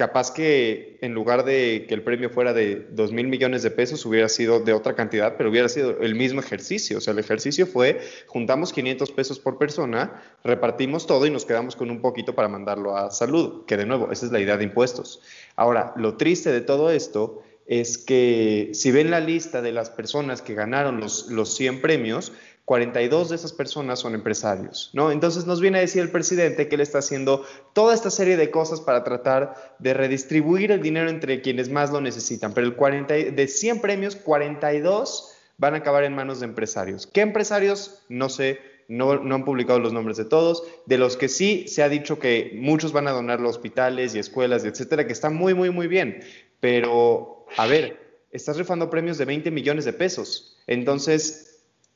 capaz 0.00 0.30
que 0.30 0.96
en 1.02 1.12
lugar 1.12 1.44
de 1.44 1.84
que 1.86 1.92
el 1.92 2.02
premio 2.02 2.30
fuera 2.30 2.54
de 2.54 2.86
2 2.92 3.12
mil 3.12 3.28
millones 3.28 3.62
de 3.62 3.70
pesos, 3.70 4.06
hubiera 4.06 4.30
sido 4.30 4.58
de 4.58 4.72
otra 4.72 4.94
cantidad, 4.94 5.36
pero 5.36 5.50
hubiera 5.50 5.68
sido 5.68 6.00
el 6.00 6.14
mismo 6.14 6.40
ejercicio. 6.40 6.96
O 6.96 7.00
sea, 7.02 7.12
el 7.12 7.18
ejercicio 7.18 7.66
fue, 7.66 8.00
juntamos 8.26 8.72
500 8.72 9.10
pesos 9.10 9.38
por 9.38 9.58
persona, 9.58 10.22
repartimos 10.42 11.06
todo 11.06 11.26
y 11.26 11.30
nos 11.30 11.44
quedamos 11.44 11.76
con 11.76 11.90
un 11.90 12.00
poquito 12.00 12.34
para 12.34 12.48
mandarlo 12.48 12.96
a 12.96 13.10
salud, 13.10 13.66
que 13.66 13.76
de 13.76 13.84
nuevo, 13.84 14.10
esa 14.10 14.24
es 14.24 14.32
la 14.32 14.40
idea 14.40 14.56
de 14.56 14.64
impuestos. 14.64 15.20
Ahora, 15.54 15.92
lo 15.96 16.16
triste 16.16 16.50
de 16.50 16.62
todo 16.62 16.90
esto 16.90 17.42
es 17.66 17.98
que 17.98 18.70
si 18.72 18.90
ven 18.92 19.10
la 19.10 19.20
lista 19.20 19.60
de 19.60 19.72
las 19.72 19.90
personas 19.90 20.40
que 20.40 20.54
ganaron 20.54 20.98
los, 20.98 21.30
los 21.30 21.54
100 21.54 21.82
premios, 21.82 22.32
42 22.70 23.30
de 23.30 23.34
esas 23.34 23.52
personas 23.52 23.98
son 23.98 24.14
empresarios, 24.14 24.90
¿no? 24.92 25.10
Entonces 25.10 25.44
nos 25.44 25.60
viene 25.60 25.78
a 25.78 25.80
decir 25.80 26.02
el 26.02 26.12
presidente 26.12 26.68
que 26.68 26.76
él 26.76 26.80
está 26.80 26.98
haciendo 26.98 27.44
toda 27.72 27.92
esta 27.92 28.12
serie 28.12 28.36
de 28.36 28.52
cosas 28.52 28.80
para 28.80 29.02
tratar 29.02 29.74
de 29.80 29.92
redistribuir 29.92 30.70
el 30.70 30.80
dinero 30.80 31.10
entre 31.10 31.42
quienes 31.42 31.68
más 31.68 31.90
lo 31.90 32.00
necesitan, 32.00 32.54
pero 32.54 32.68
el 32.68 32.76
40, 32.76 33.12
de 33.12 33.48
100 33.48 33.80
premios, 33.80 34.14
42 34.14 35.34
van 35.58 35.74
a 35.74 35.78
acabar 35.78 36.04
en 36.04 36.14
manos 36.14 36.38
de 36.38 36.46
empresarios. 36.46 37.08
¿Qué 37.08 37.22
empresarios? 37.22 38.04
No 38.08 38.28
sé, 38.28 38.60
no, 38.86 39.10
han 39.14 39.44
publicado 39.44 39.80
los 39.80 39.92
nombres 39.92 40.16
de 40.16 40.26
todos, 40.26 40.62
de 40.86 40.96
los 40.96 41.16
que 41.16 41.28
sí 41.28 41.64
se 41.66 41.82
ha 41.82 41.88
dicho 41.88 42.20
que 42.20 42.52
muchos 42.54 42.92
van 42.92 43.08
a 43.08 43.10
donar 43.10 43.40
los 43.40 43.56
hospitales 43.56 44.14
y 44.14 44.20
escuelas, 44.20 44.64
y 44.64 44.68
etcétera, 44.68 45.08
que 45.08 45.12
está 45.12 45.28
muy, 45.28 45.54
muy, 45.54 45.70
muy 45.70 45.88
bien. 45.88 46.22
Pero, 46.60 47.46
a 47.56 47.66
ver, 47.66 47.98
estás 48.30 48.56
rifando 48.56 48.90
premios 48.90 49.18
de 49.18 49.24
20 49.24 49.50
millones 49.50 49.84
de 49.86 49.92
pesos. 49.92 50.56
Entonces, 50.68 51.49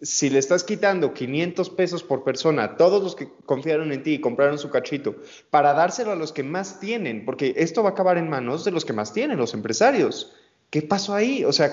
si 0.05 0.29
le 0.29 0.39
estás 0.39 0.65
quitando 0.65 1.15
500 1.15 1.71
pesos 1.71 2.03
por 2.03 2.25
persona 2.25 2.65
a 2.65 2.77
todos 2.77 3.03
los 3.03 3.17
que 3.17 3.29
confiaron 3.47 3.91
en 3.91 4.03
ti 4.03 4.15
y 4.15 4.21
compraron 4.21 4.59
su 4.59 4.69
cachito, 4.69 5.17
para 5.51 5.73
dárselo 5.73 6.13
a 6.13 6.17
los 6.17 6.33
que 6.33 6.43
más 6.43 6.79
tienen, 6.79 7.25
porque 7.25 7.55
esto 7.57 7.83
va 7.83 7.91
a 7.91 7.93
acabar 7.93 8.19
en 8.19 8.29
manos 8.29 8.65
de 8.65 8.71
los 8.71 8.85
que 8.85 8.93
más 8.93 9.13
tienen, 9.13 9.39
los 9.39 9.55
empresarios. 9.55 10.35
¿Qué 10.69 10.83
pasó 10.83 11.15
ahí? 11.15 11.45
O 11.45 11.53
sea, 11.53 11.73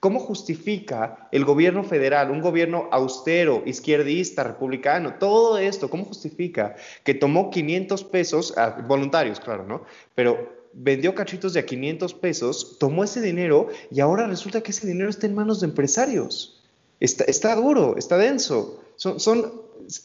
¿cómo 0.00 0.20
justifica 0.20 1.28
el 1.32 1.44
gobierno 1.44 1.84
federal, 1.84 2.30
un 2.30 2.40
gobierno 2.40 2.88
austero, 2.90 3.62
izquierdista, 3.66 4.42
republicano, 4.42 5.14
todo 5.20 5.58
esto, 5.58 5.90
cómo 5.90 6.04
justifica 6.04 6.74
que 7.04 7.14
tomó 7.14 7.50
500 7.50 8.04
pesos, 8.04 8.54
ah, 8.56 8.82
voluntarios, 8.88 9.38
claro, 9.38 9.64
¿no? 9.66 9.84
Pero 10.14 10.66
vendió 10.72 11.14
cachitos 11.14 11.52
de 11.52 11.60
a 11.60 11.66
500 11.66 12.14
pesos, 12.14 12.78
tomó 12.80 13.04
ese 13.04 13.20
dinero 13.20 13.68
y 13.90 14.00
ahora 14.00 14.26
resulta 14.26 14.62
que 14.62 14.70
ese 14.70 14.86
dinero 14.86 15.10
está 15.10 15.26
en 15.26 15.34
manos 15.34 15.60
de 15.60 15.66
empresarios. 15.66 16.57
Está, 17.00 17.54
duro, 17.54 17.96
está 17.96 18.16
denso. 18.16 18.82
Son, 18.96 19.20
son 19.20 19.52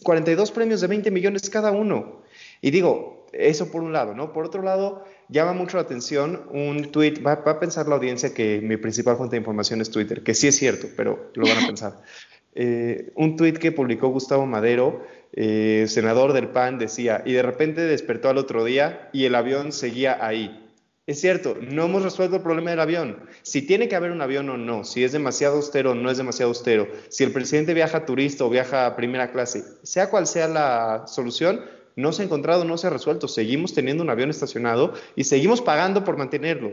42 0.03 0.51
premios 0.51 0.81
de 0.81 0.88
20 0.88 1.12
millones 1.12 1.50
cada 1.50 1.71
uno. 1.71 2.21
Y 2.62 2.71
digo, 2.71 3.27
eso 3.33 3.71
por 3.71 3.81
un 3.81 3.93
lado, 3.93 4.13
¿no? 4.13 4.31
Por 4.31 4.45
otro 4.45 4.62
lado, 4.62 5.03
llama 5.27 5.53
mucho 5.53 5.77
la 5.77 5.83
atención 5.83 6.43
un 6.51 6.91
tweet, 6.91 7.21
va, 7.21 7.33
a 7.33 7.59
pensar 7.59 7.88
la 7.88 7.95
audiencia 7.95 8.33
que 8.33 8.62
mi 8.62 8.77
principal 8.77 9.17
fuente 9.17 9.35
de 9.35 9.41
información 9.41 9.81
es 9.81 9.89
Twitter, 9.89 10.23
que 10.23 10.33
sí 10.33 10.47
es 10.47 10.55
cierto, 10.55 10.88
pero 10.95 11.31
lo 11.33 11.47
van 11.47 11.63
a 11.63 11.67
pensar. 11.67 12.01
Eh, 12.55 13.12
un 13.15 13.35
tweet 13.35 13.53
que 13.53 13.71
publicó 13.71 14.09
Gustavo 14.09 14.45
Madero, 14.45 15.03
eh, 15.31 15.85
senador 15.88 16.33
del 16.33 16.50
PAN, 16.50 16.77
decía, 16.77 17.23
y 17.25 17.33
de 17.33 17.41
repente 17.41 17.81
despertó 17.81 18.29
al 18.29 18.38
otro 18.38 18.63
día 18.63 19.09
y 19.12 19.25
el 19.25 19.33
avión 19.33 19.71
seguía 19.71 20.23
ahí. 20.23 20.62
Es 21.05 21.19
cierto, 21.19 21.57
no 21.60 21.83
hemos 21.83 22.01
resuelto 22.01 22.38
el 22.38 22.41
problema 22.43 22.69
del 22.69 22.79
avión. 22.79 23.27
Si 23.41 23.62
tiene 23.62 23.89
que 23.89 23.95
haber 23.98 24.12
un 24.12 24.22
avión 24.22 24.50
o 24.50 24.57
no, 24.57 24.86
si 24.86 25.03
es 25.03 25.12
demasiado 25.12 25.57
austero 25.57 25.91
o 25.91 25.95
no 25.95 26.10
es 26.10 26.17
demasiado 26.17 26.50
austero, 26.50 26.88
si 27.10 27.25
el 27.25 27.33
presidente 27.33 27.74
viaja 27.74 28.05
turista 28.05 28.45
o 28.45 28.50
viaja 28.50 28.86
a 28.86 28.95
primera 28.95 29.33
clase, 29.33 29.65
sea 29.83 30.10
cual 30.10 30.27
sea 30.27 30.48
la 30.48 31.03
solución, 31.05 31.60
no 31.98 32.13
se 32.13 32.22
ha 32.22 32.25
encontrado, 32.25 32.63
no 32.63 32.77
se 32.77 32.88
ha 32.88 32.89
resuelto. 32.89 33.27
Seguimos 33.27 33.74
teniendo 33.74 34.01
un 34.01 34.10
avión 34.10 34.29
estacionado 34.29 34.93
y 35.17 35.25
seguimos 35.25 35.62
pagando 35.62 36.05
por 36.05 36.15
mantenerlo. 36.15 36.72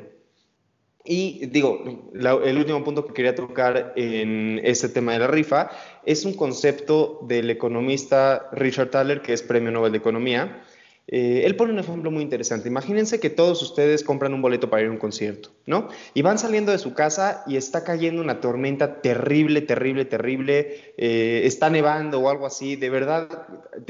Y 1.04 1.46
digo, 1.46 2.10
el 2.14 2.56
último 2.56 2.84
punto 2.84 3.06
que 3.06 3.14
quería 3.14 3.34
tocar 3.34 3.94
en 3.96 4.60
este 4.62 4.88
tema 4.88 5.12
de 5.12 5.18
la 5.18 5.26
rifa 5.26 5.70
es 6.06 6.24
un 6.24 6.34
concepto 6.34 7.18
del 7.26 7.50
economista 7.50 8.48
Richard 8.52 8.90
Thaler, 8.90 9.22
que 9.22 9.32
es 9.32 9.42
Premio 9.42 9.72
Nobel 9.72 9.90
de 9.90 9.98
Economía, 9.98 10.62
eh, 11.12 11.42
él 11.44 11.56
pone 11.56 11.72
un 11.72 11.80
ejemplo 11.80 12.12
muy 12.12 12.22
interesante. 12.22 12.68
Imagínense 12.68 13.18
que 13.18 13.30
todos 13.30 13.60
ustedes 13.62 14.04
compran 14.04 14.32
un 14.32 14.42
boleto 14.42 14.70
para 14.70 14.82
ir 14.82 14.88
a 14.88 14.92
un 14.92 14.96
concierto, 14.96 15.50
¿no? 15.66 15.88
Y 16.14 16.22
van 16.22 16.38
saliendo 16.38 16.70
de 16.70 16.78
su 16.78 16.94
casa 16.94 17.42
y 17.48 17.56
está 17.56 17.82
cayendo 17.82 18.22
una 18.22 18.40
tormenta 18.40 19.02
terrible, 19.02 19.60
terrible, 19.60 20.04
terrible, 20.04 20.94
eh, 20.96 21.42
está 21.46 21.68
nevando 21.68 22.20
o 22.20 22.30
algo 22.30 22.46
así. 22.46 22.76
De 22.76 22.90
verdad, 22.90 23.28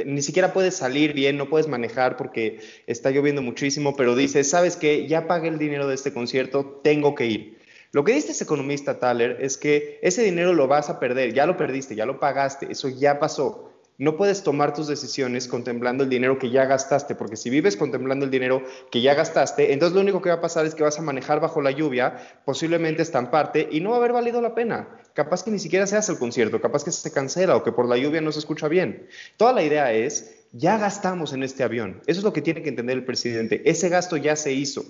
ni 0.06 0.22
siquiera 0.22 0.54
puedes 0.54 0.76
salir 0.76 1.12
bien, 1.12 1.36
no 1.36 1.50
puedes 1.50 1.68
manejar 1.68 2.16
porque 2.16 2.60
está 2.86 3.10
lloviendo 3.10 3.42
muchísimo, 3.42 3.94
pero 3.96 4.16
dices, 4.16 4.48
¿sabes 4.48 4.76
qué? 4.76 5.06
Ya 5.06 5.26
pagué 5.26 5.48
el 5.48 5.58
dinero 5.58 5.86
de 5.88 5.96
este 5.96 6.14
concierto, 6.14 6.80
tengo 6.82 7.14
que 7.14 7.26
ir. 7.26 7.58
Lo 7.92 8.02
que 8.02 8.14
dice 8.14 8.32
ese 8.32 8.44
economista 8.44 8.98
Thaler 8.98 9.36
es 9.40 9.58
que 9.58 9.98
ese 10.00 10.22
dinero 10.22 10.54
lo 10.54 10.68
vas 10.68 10.88
a 10.88 10.98
perder, 10.98 11.34
ya 11.34 11.44
lo 11.44 11.58
perdiste, 11.58 11.94
ya 11.94 12.06
lo 12.06 12.18
pagaste, 12.18 12.68
eso 12.70 12.88
ya 12.88 13.18
pasó 13.18 13.69
no 14.00 14.16
puedes 14.16 14.42
tomar 14.42 14.73
tus 14.73 14.87
decisiones 14.87 15.47
contemplando 15.47 16.04
el 16.04 16.11
dinero 16.11 16.38
que 16.38 16.49
ya 16.49 16.64
gastaste, 16.64 17.14
porque 17.14 17.37
si 17.37 17.50
vives 17.50 17.76
contemplando 17.76 18.25
el 18.25 18.30
dinero 18.30 18.64
que 18.90 19.02
ya 19.02 19.12
gastaste, 19.12 19.75
entonces 19.75 19.95
lo 19.95 20.00
único 20.00 20.23
que 20.23 20.30
va 20.30 20.37
a 20.37 20.40
pasar 20.40 20.64
es 20.64 20.75
que 20.75 20.83
vas 20.83 20.99
a 20.99 21.02
manejar 21.02 21.38
bajo 21.38 21.61
la 21.61 21.71
lluvia, 21.71 22.16
posiblemente 22.47 23.02
estamparte 23.02 23.69
y 23.71 23.80
no 23.80 23.90
va 23.90 23.97
a 23.97 23.99
haber 23.99 24.14
valido 24.14 24.40
la 24.40 24.54
pena. 24.54 24.88
Capaz 25.12 25.45
que 25.45 25.50
ni 25.50 25.59
siquiera 25.59 25.87
se 25.87 25.99
hace 25.99 26.12
el 26.12 26.19
concierto, 26.19 26.62
capaz 26.62 26.83
que 26.83 26.92
se 26.92 27.12
cancela 27.12 27.54
o 27.54 27.62
que 27.62 27.73
por 27.73 27.87
la 27.87 27.99
lluvia 27.99 28.23
no 28.23 28.33
se 28.33 28.38
escucha 28.38 28.69
bien. 28.69 29.07
Toda 29.37 29.52
la 29.52 29.62
idea 29.62 29.92
es, 29.92 30.47
ya 30.52 30.78
gastamos 30.78 31.35
en 31.35 31.42
este 31.42 31.62
avión. 31.62 32.00
Eso 32.07 32.21
es 32.21 32.25
lo 32.25 32.33
que 32.33 32.40
tiene 32.40 32.62
que 32.62 32.71
entender 32.71 32.97
el 32.97 33.04
presidente. 33.04 33.61
Ese 33.66 33.90
gasto 33.90 34.16
ya 34.16 34.35
se 34.35 34.54
hizo. 34.54 34.83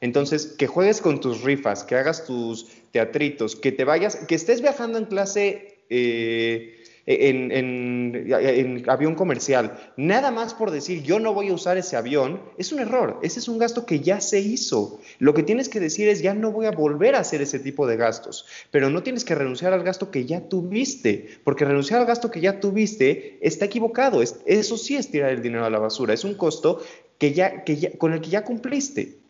Entonces, 0.00 0.46
que 0.46 0.68
juegues 0.68 1.00
con 1.00 1.18
tus 1.18 1.42
rifas, 1.42 1.82
que 1.82 1.96
hagas 1.96 2.26
tus 2.26 2.68
teatritos, 2.92 3.56
que 3.56 3.72
te 3.72 3.82
vayas, 3.82 4.14
que 4.14 4.36
estés 4.36 4.62
viajando 4.62 4.98
en 4.98 5.06
clase... 5.06 5.78
Eh, 5.90 6.78
en, 7.06 8.84
avión 8.88 9.14
comercial, 9.14 9.92
nada 9.96 10.30
más 10.30 10.54
por 10.54 10.70
decir 10.70 11.02
yo 11.02 11.18
no 11.18 11.34
voy 11.34 11.48
a 11.48 11.54
usar 11.54 11.76
ese 11.76 11.96
avión, 11.96 12.40
es 12.58 12.72
un 12.72 12.80
error. 12.80 13.18
Ese 13.22 13.40
es 13.40 13.48
un 13.48 13.58
gasto 13.58 13.86
que 13.86 14.00
ya 14.00 14.20
se 14.20 14.40
hizo. 14.40 15.00
Lo 15.18 15.34
que 15.34 15.42
tienes 15.42 15.68
que 15.68 15.80
decir 15.80 16.08
es 16.08 16.22
ya 16.22 16.34
no 16.34 16.52
voy 16.52 16.66
a 16.66 16.70
volver 16.70 17.14
a 17.14 17.20
hacer 17.20 17.42
ese 17.42 17.58
tipo 17.58 17.86
de 17.86 17.96
gastos, 17.96 18.46
pero 18.70 18.90
no 18.90 19.02
tienes 19.02 19.24
que 19.24 19.34
renunciar 19.34 19.72
al 19.72 19.82
gasto 19.82 20.10
que 20.10 20.24
ya 20.26 20.48
tuviste, 20.48 21.28
porque 21.44 21.64
renunciar 21.64 22.00
al 22.00 22.06
gasto 22.06 22.30
que 22.30 22.40
ya 22.40 22.60
tuviste 22.60 23.38
está 23.40 23.64
equivocado. 23.64 24.22
eso 24.22 24.76
sí 24.76 24.96
es 24.96 25.10
tirar 25.10 25.30
el 25.30 25.42
dinero 25.42 25.64
a 25.64 25.70
la 25.70 25.78
basura, 25.78 26.14
es 26.14 26.24
un 26.24 26.34
costo 26.34 26.82
que 27.18 27.32
ya, 27.32 27.64
que 27.64 27.76
ya, 27.76 27.96
con 27.98 28.12
el 28.12 28.20
que 28.20 28.30
ya 28.30 28.44
cumpliste. 28.44 29.21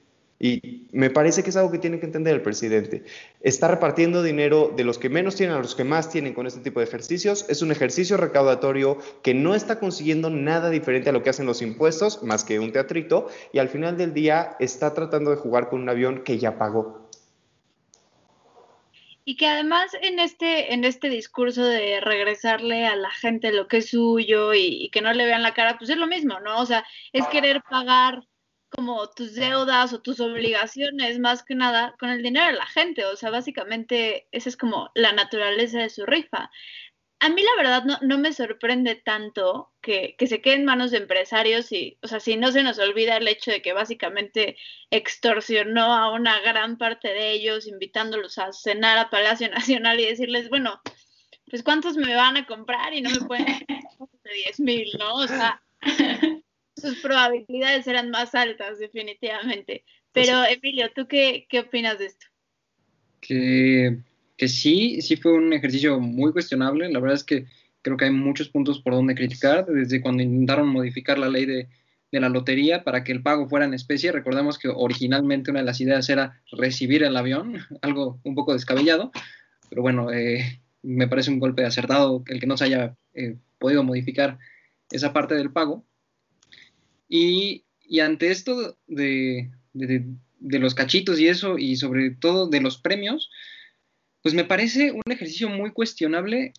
Y 0.43 0.89
me 0.91 1.09
parece 1.09 1.45
que 1.45 1.51
es 1.51 1.57
algo 1.57 1.71
que 1.71 1.79
tiene 1.79 2.01
que 2.01 2.07
entender 2.07 2.35
el 2.35 2.43
presidente. 2.43 3.05
Está 3.43 3.69
repartiendo 3.69 4.25
dinero 4.25 4.73
de 4.75 4.83
los 4.83 4.99
que 4.99 5.09
menos 5.09 5.37
tienen 5.37 5.55
a 5.55 5.61
los 5.61 5.77
que 5.77 5.85
más 5.85 6.11
tienen 6.11 6.35
con 6.35 6.49
este 6.49 6.59
tipo 6.59 6.81
de 6.81 6.87
ejercicios. 6.87 7.47
Es 7.49 7.63
un 7.63 7.71
ejercicio 7.71 8.17
recaudatorio 8.17 8.99
que 9.23 9.35
no 9.35 9.55
está 9.55 9.79
consiguiendo 9.79 10.31
nada 10.31 10.69
diferente 10.69 11.11
a 11.11 11.13
lo 11.13 11.23
que 11.23 11.31
hacen 11.31 11.47
los 11.47 11.63
impuestos, 11.63 12.25
más 12.25 12.43
que 12.43 12.59
un 12.59 12.73
teatrito, 12.73 13.29
y 13.53 13.61
al 13.61 13.69
final 13.69 13.97
del 13.97 14.15
día 14.15 14.57
está 14.59 14.93
tratando 14.95 15.31
de 15.31 15.37
jugar 15.37 15.69
con 15.69 15.81
un 15.81 15.89
avión 15.89 16.25
que 16.25 16.37
ya 16.39 16.59
pagó. 16.59 17.09
Y 19.25 19.37
que 19.37 19.47
además 19.47 19.93
en 20.03 20.19
este, 20.19 20.75
en 20.75 20.85
este 20.85 21.09
discurso 21.09 21.65
de 21.65 22.01
regresarle 22.01 22.85
a 22.87 22.97
la 22.97 23.11
gente 23.11 23.53
lo 23.53 23.69
que 23.69 23.77
es 23.77 23.91
suyo 23.91 24.55
y, 24.55 24.87
y 24.87 24.89
que 24.91 25.03
no 25.03 25.13
le 25.13 25.25
vean 25.25 25.45
la 25.45 25.55
cara, 25.55 25.79
pues 25.79 25.89
es 25.89 25.99
lo 25.99 26.09
mismo, 26.09 26.41
¿no? 26.41 26.59
O 26.59 26.67
sea, 26.67 26.85
es 27.13 27.29
querer 27.29 27.63
pagar 27.71 28.25
como 28.75 29.09
tus 29.11 29.35
deudas 29.35 29.93
o 29.93 30.01
tus 30.01 30.21
obligaciones 30.21 31.19
más 31.19 31.43
que 31.45 31.55
nada 31.55 31.95
con 31.99 32.11
el 32.11 32.23
dinero 32.23 32.47
de 32.47 32.53
la 32.55 32.67
gente. 32.67 33.05
O 33.05 33.17
sea, 33.17 33.31
básicamente 33.31 34.27
esa 34.33 34.49
es 34.49 34.57
como 34.57 34.91
la 34.95 35.13
naturaleza 35.13 35.81
de 35.81 35.91
su 35.91 36.07
rifa. 36.07 36.51
A 37.21 37.29
mí 37.29 37.43
la 37.43 37.63
verdad 37.63 37.85
no, 37.85 37.99
no 38.03 38.19
me 38.19 38.33
sorprende 38.33 38.97
tanto 38.97 39.73
que, 39.81 40.17
que, 40.19 40.27
se 40.27 40.41
quede 40.41 40.55
en 40.55 40.65
manos 40.65 40.91
de 40.91 40.99
empresarios 40.99 41.71
y, 41.71 41.97
o 42.03 42.09
sea, 42.09 42.19
si 42.19 42.37
no 42.37 42.51
se 42.51 42.65
nos 42.65 42.81
olvida 42.81 43.17
el 43.17 43.29
hecho 43.29 43.53
de 43.53 43.63
que 43.63 43.73
básicamente 43.73 44.57
extorsionó 44.91 45.95
a 45.95 46.11
una 46.11 46.41
gran 46.41 46.79
parte 46.79 47.09
de 47.09 47.31
ellos 47.31 47.69
invitándolos 47.69 48.39
a 48.39 48.53
cenar 48.53 48.99
a 48.99 49.11
Palacio 49.11 49.49
Nacional 49.51 50.01
y 50.01 50.07
decirles, 50.07 50.49
bueno, 50.49 50.81
pues 51.49 51.63
cuántos 51.63 51.97
me 51.97 52.15
van 52.17 52.37
a 52.39 52.47
comprar 52.47 52.93
y 52.95 53.03
no 53.03 53.11
me 53.11 53.21
pueden 53.21 53.47
de 54.25 54.35
10 54.47 54.61
mil, 54.61 54.89
¿no? 54.99 55.15
O 55.15 55.27
sea, 55.27 55.63
sus 56.83 57.01
probabilidades 57.01 57.87
eran 57.87 58.11
más 58.11 58.35
altas, 58.35 58.79
definitivamente. 58.79 59.85
Pero, 60.13 60.45
Emilio, 60.45 60.91
¿tú 60.95 61.07
qué, 61.07 61.47
qué 61.49 61.61
opinas 61.61 61.99
de 61.99 62.07
esto? 62.07 62.27
Que, 63.21 63.99
que, 64.37 64.49
sí, 64.49 65.01
sí 65.01 65.17
fue 65.17 65.33
un 65.33 65.53
ejercicio 65.53 65.99
muy 66.01 66.33
cuestionable. 66.33 66.91
La 66.91 67.01
verdad 67.01 67.17
es 67.17 67.25
que 67.25 67.47
creo 67.81 67.97
que 67.97 68.05
hay 68.07 68.11
muchos 68.11 68.49
puntos 68.49 68.81
por 68.81 68.93
donde 68.93 69.15
criticar, 69.15 69.65
desde 69.67 70.03
cuando 70.03 70.23
intentaron 70.23 70.69
modificar 70.69 71.19
la 71.19 71.29
ley 71.29 71.47
de, 71.47 71.69
de 72.13 72.21
la 72.21 72.29
lotería 72.29 72.85
para 72.85 73.03
que 73.03 73.11
el 73.11 73.23
pago 73.23 73.49
fuera 73.49 73.65
en 73.65 73.75
especie. 73.75 74.13
Recordemos 74.13 74.59
que 74.59 74.69
originalmente 74.69 75.51
una 75.51 75.61
de 75.61 75.67
las 75.67 75.81
ideas 75.81 76.09
era 76.11 76.41
recibir 76.53 77.03
el 77.03 77.17
avión, 77.17 77.57
algo 77.83 78.21
un 78.23 78.35
poco 78.35 78.53
descabellado, 78.53 79.11
pero 79.71 79.83
bueno, 79.83 80.13
eh, 80.13 80.61
me 80.83 81.09
parece 81.09 81.31
un 81.31 81.41
golpe 81.41 81.65
acertado 81.65 82.23
el 82.27 82.39
que 82.39 82.47
no 82.47 82.57
se 82.57 82.65
haya 82.65 82.95
eh, 83.15 83.37
podido 83.59 83.83
modificar 83.83 84.39
esa 84.91 85.13
parte 85.13 85.35
del 85.35 85.51
pago. 85.51 85.85
Y, 87.15 87.67
ante 88.01 88.31
esto 88.31 88.79
de, 88.87 89.51
los 90.41 90.75
cachitos 90.75 91.21
y 91.21 91.29
eso, 91.29 91.59
y 91.59 91.77
sobre 91.77 92.11
todo 92.13 92.49
de 92.49 92.63
los 92.63 92.79
premios, 92.79 93.31
pues 94.23 94.35
me 94.35 94.47
parece 94.47 94.93
un 94.93 95.03
ejercicio 95.13 95.51
muy 95.51 95.73
cuestionable. 95.73 96.55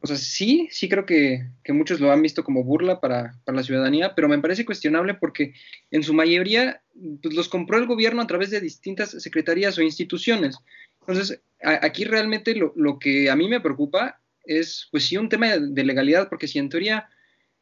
O 0.00 0.06
sea, 0.06 0.16
sí, 0.16 0.68
sí 0.70 0.90
creo 0.90 1.06
que, 1.06 1.46
muchos 1.68 2.00
lo 2.00 2.12
han 2.12 2.20
visto 2.20 2.44
como 2.44 2.64
burla 2.64 3.00
para, 3.00 3.40
la 3.46 3.62
ciudadanía, 3.62 4.14
pero 4.14 4.28
me 4.28 4.38
parece 4.38 4.66
cuestionable 4.66 5.14
porque 5.14 5.54
en 5.90 6.02
su 6.02 6.12
mayoría 6.12 6.82
pues, 7.22 7.34
los 7.34 7.48
compró 7.48 7.78
el 7.78 7.86
gobierno 7.86 8.20
a 8.20 8.26
través 8.26 8.50
de 8.50 8.60
distintas 8.60 9.10
secretarías 9.22 9.78
o 9.78 9.82
instituciones. 9.82 10.58
Entonces, 11.00 11.40
aquí 11.62 12.04
realmente 12.04 12.54
lo, 12.54 12.98
que 12.98 13.30
a 13.30 13.36
mí 13.36 13.48
me 13.48 13.62
preocupa 13.62 14.20
es, 14.44 14.86
pues 14.90 15.06
sí, 15.06 15.16
un 15.16 15.30
tema 15.30 15.56
de, 15.56 15.84
legalidad, 15.84 16.28
porque 16.28 16.46
si 16.46 16.58
en 16.58 16.68
teoría 16.68 17.08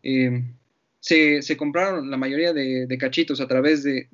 eh, 0.03 0.43
se, 1.05 1.57
compraron 1.59 2.11
la 2.11 2.17
mayoría 2.17 2.55
de, 2.55 2.97
cachitos 2.99 3.41
a 3.43 3.47
través 3.47 3.83
de, 3.83 4.09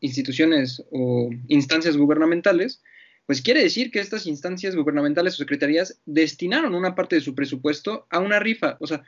instituciones 0.00 0.84
o 0.90 1.30
instancias 1.48 1.96
gubernamentales, 1.96 2.82
pues 3.24 3.40
quiere 3.40 3.62
decir 3.62 3.90
que 3.90 4.00
estas 4.00 4.26
instancias 4.26 4.74
gubernamentales 4.74 5.34
o 5.34 5.36
secretarías 5.38 6.00
destinaron 6.04 6.74
una 6.74 6.94
parte 6.94 7.16
de 7.16 7.22
su 7.22 7.34
presupuesto 7.34 8.06
a 8.10 8.18
una 8.18 8.38
rifa. 8.40 8.76
O 8.80 8.86
sea, 8.86 9.02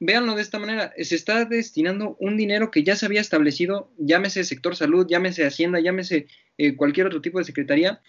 véanlo 0.00 0.34
de 0.34 0.42
esta 0.42 0.58
manera, 0.58 0.92
se 0.98 1.14
está 1.14 1.46
destinando 1.46 2.16
un 2.20 2.36
dinero 2.36 2.70
que 2.70 2.82
ya 2.82 2.94
se 2.94 3.06
había 3.06 3.20
establecido, 3.22 3.90
llámese 3.98 4.44
sector 4.44 4.76
salud, 4.76 5.06
llámese 5.08 5.46
Hacienda, 5.46 5.80
llámese 5.80 6.26
eh, 6.58 6.76
cualquier 6.76 7.06
otro 7.06 7.22
tipo 7.22 7.38
de 7.38 7.44
secretaría, 7.44 8.02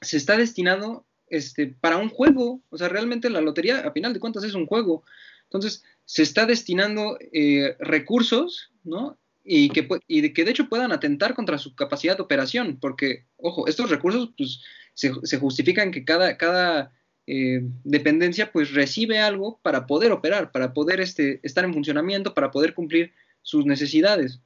se 0.00 0.16
está 0.16 0.36
destinando 0.36 1.06
este, 1.28 1.74
para 1.80 1.96
un 1.96 2.08
juego. 2.08 2.60
O 2.70 2.78
sea, 2.78 2.88
realmente 2.88 3.30
la 3.30 3.40
lotería, 3.40 3.80
a 3.80 3.92
final 3.92 4.12
de 4.12 4.20
cuentas, 4.20 4.44
es 4.44 4.54
un 4.54 4.66
juego. 4.66 5.04
Entonces, 5.44 5.82
se 6.10 6.24
está 6.24 6.44
destinando 6.44 7.18
eh, 7.32 7.76
recursos, 7.78 8.72
¿no? 8.82 9.16
Y 9.44 9.68
que, 9.68 9.86
y 10.08 10.32
que 10.32 10.44
de 10.44 10.50
hecho 10.50 10.68
puedan 10.68 10.90
atentar 10.90 11.34
contra 11.34 11.56
su 11.56 11.76
capacidad 11.76 12.16
de 12.16 12.22
operación, 12.24 12.78
porque, 12.80 13.26
ojo, 13.36 13.68
estos 13.68 13.90
recursos 13.90 14.34
pues, 14.36 14.60
se, 14.92 15.38
justifican 15.38 15.92
que 15.92 16.04
cada, 16.04 16.36
cada 16.36 16.92
eh, 17.28 17.60
dependencia 17.84 18.50
pues 18.50 18.74
recibe 18.74 19.20
algo 19.20 19.60
para 19.62 19.86
poder 19.86 20.10
operar, 20.10 20.50
para 20.50 20.72
poder 20.72 21.00
este, 21.00 21.38
estar 21.44 21.64
en 21.64 21.72
funcionamiento, 21.72 22.34
para 22.34 22.50
poder 22.50 22.74
cumplir 22.74 23.12
sus 23.42 23.64
necesidades. 23.64 24.40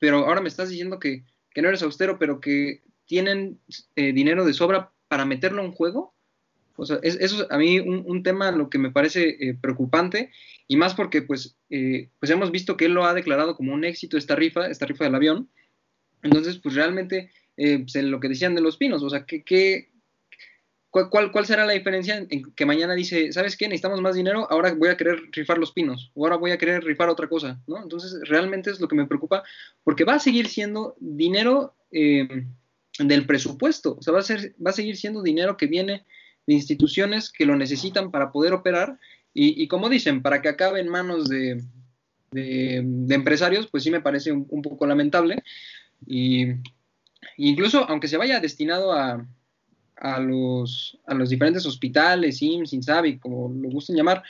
Pero 0.00 0.26
ahora 0.26 0.40
me 0.40 0.48
estás 0.48 0.68
diciendo 0.68 0.98
que, 0.98 1.24
que 1.52 1.62
no 1.62 1.68
eres 1.68 1.84
austero, 1.84 2.18
pero 2.18 2.40
que 2.40 2.82
tienen 3.06 3.60
eh, 3.94 4.12
dinero 4.12 4.44
de 4.44 4.52
sobra 4.52 4.92
para 5.06 5.24
meterlo 5.24 5.62
en 5.62 5.70
juego. 5.70 6.16
O 6.78 6.86
sea, 6.86 7.00
es, 7.02 7.16
eso 7.16 7.42
es 7.42 7.50
a 7.50 7.58
mí 7.58 7.80
un, 7.80 8.22
tema 8.22 8.52
lo 8.52 8.70
que 8.70 8.78
me 8.78 8.92
parece 8.92 9.36
eh, 9.40 9.58
preocupante 9.60 10.30
y 10.68 10.76
más 10.76 10.94
porque 10.94 11.22
pues, 11.22 11.56
eh, 11.70 12.08
pues 12.20 12.30
hemos 12.30 12.52
visto 12.52 12.76
que 12.76 12.84
él 12.84 12.92
lo 12.92 13.04
ha 13.04 13.14
declarado 13.14 13.56
como 13.56 13.74
un 13.74 13.84
éxito 13.84 14.16
esta 14.16 14.36
rifa, 14.36 14.68
esta 14.68 14.86
rifa 14.86 15.04
del 15.04 15.16
avión. 15.16 15.48
Entonces, 16.22 16.58
pues 16.58 16.76
realmente, 16.76 17.30
eh, 17.56 17.80
pues, 17.80 17.96
lo 18.04 18.20
que 18.20 18.28
decían 18.28 18.54
de 18.54 18.60
los 18.60 18.76
pinos, 18.76 19.02
o 19.02 19.10
sea, 19.10 19.26
que, 19.26 19.90
¿cuál, 20.90 21.32
cuál, 21.32 21.46
será 21.46 21.66
la 21.66 21.72
diferencia 21.72 22.24
en 22.28 22.52
que 22.54 22.66
mañana 22.66 22.94
dice, 22.94 23.32
¿sabes 23.32 23.56
qué? 23.56 23.66
Necesitamos 23.66 24.00
más 24.00 24.14
dinero, 24.14 24.46
ahora 24.48 24.72
voy 24.72 24.90
a 24.90 24.96
querer 24.96 25.20
rifar 25.32 25.58
los 25.58 25.72
pinos, 25.72 26.12
o 26.14 26.24
ahora 26.24 26.36
voy 26.36 26.52
a 26.52 26.58
querer 26.58 26.84
rifar 26.84 27.08
otra 27.08 27.28
cosa, 27.28 27.60
¿no? 27.66 27.82
Entonces, 27.82 28.20
realmente 28.28 28.70
es 28.70 28.78
lo 28.78 28.86
que 28.86 28.96
me 28.96 29.06
preocupa, 29.06 29.42
porque 29.82 30.04
va 30.04 30.14
a 30.14 30.20
seguir 30.20 30.46
siendo 30.46 30.96
dinero 31.00 31.74
eh, 31.90 32.46
del 33.00 33.26
presupuesto, 33.26 33.96
o 33.98 34.02
sea, 34.02 34.12
va 34.12 34.20
a, 34.20 34.22
ser, 34.22 34.54
va 34.64 34.70
a 34.70 34.74
seguir 34.74 34.96
siendo 34.96 35.22
dinero 35.22 35.56
que 35.56 35.66
viene 35.66 36.04
de 36.48 36.54
instituciones 36.54 37.30
que 37.30 37.44
lo 37.44 37.54
necesitan 37.56 38.10
para 38.10 38.32
poder 38.32 38.54
operar, 38.54 38.98
y, 39.34 39.68
como 39.68 39.88
dicen, 39.88 40.20
para 40.20 40.42
que 40.42 40.48
acabe 40.48 40.80
en 40.80 40.88
manos 40.88 41.28
de, 41.28 41.62
de, 42.32 42.78
empresarios, 43.10 43.68
pues 43.68 43.84
sí 43.84 43.90
me 43.90 44.00
parece 44.00 44.32
un, 44.32 44.62
poco 44.62 44.84
lamentable, 44.84 45.44
y 46.06 46.46
incluso 47.36 47.88
aunque 47.88 48.08
se 48.08 48.16
vaya 48.16 48.40
destinado 48.40 48.92
a 48.92 49.24
a 50.00 50.20
los, 50.20 50.98
a 51.06 51.14
los 51.14 51.28
diferentes 51.28 51.66
hospitales, 51.66 52.40
IMSS, 52.40 52.72
INSABI, 52.72 53.18
como 53.18 53.52
lo 53.52 53.68
gusten 53.68 53.96
llamar, 53.96 54.22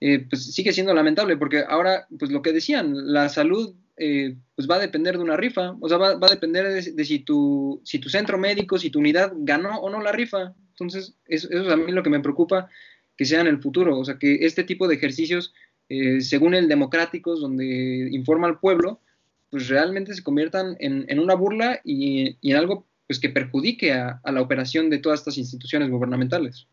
eh, 0.00 0.26
pues 0.28 0.54
sigue 0.54 0.72
siendo 0.72 0.94
lamentable, 0.94 1.36
porque 1.36 1.64
ahora, 1.68 2.06
pues 2.18 2.30
lo 2.30 2.42
que 2.42 2.52
decían, 2.52 3.12
la 3.12 3.28
salud 3.28 3.74
eh, 3.96 4.36
pues 4.54 4.68
va 4.68 4.76
a 4.76 4.80
depender 4.80 5.16
de 5.16 5.24
una 5.24 5.36
rifa, 5.36 5.76
o 5.80 5.88
sea, 5.88 5.98
va, 5.98 6.10
a 6.10 6.30
depender 6.30 6.66
de, 6.66 7.04
si, 7.04 7.18
tu, 7.20 7.80
si 7.84 7.98
tu 7.98 8.08
centro 8.08 8.38
médico, 8.38 8.78
si 8.78 8.90
tu 8.90 8.98
unidad 8.98 9.32
ganó 9.36 9.78
o 9.80 9.90
no 9.90 10.00
la 10.00 10.12
rifa. 10.12 10.54
Entonces, 10.78 11.14
eso, 11.26 11.48
es 11.50 11.68
a 11.72 11.76
mí 11.76 11.90
lo 11.92 12.02
que 12.02 12.10
me 12.10 12.20
preocupa 12.20 12.68
que 13.16 13.24
sea 13.24 13.40
en 13.40 13.46
el 13.46 13.62
futuro, 13.62 13.98
o 13.98 14.04
sea, 14.04 14.18
que 14.18 14.44
este 14.44 14.62
tipo 14.62 14.86
de 14.86 14.96
ejercicios, 14.96 15.54
eh, 15.88 16.20
según 16.20 16.54
el 16.54 16.68
Democráticos, 16.68 17.40
donde 17.40 18.08
informa 18.12 18.46
al 18.46 18.58
pueblo, 18.58 19.00
pues 19.50 19.68
realmente 19.68 20.12
se 20.12 20.22
conviertan 20.22 20.76
en, 20.80 21.06
en 21.08 21.18
una 21.18 21.34
burla 21.34 21.80
y, 21.82 22.36
y 22.42 22.50
en 22.50 22.58
algo 22.58 22.86
pues 23.06 23.20
que 23.20 23.30
perjudique 23.30 23.92
a, 23.92 24.20
la 24.24 24.42
operación 24.42 24.90
de 24.90 24.98
todas 24.98 25.20
estas 25.20 25.38
instituciones 25.38 25.90
gubernamentales. 25.90 26.66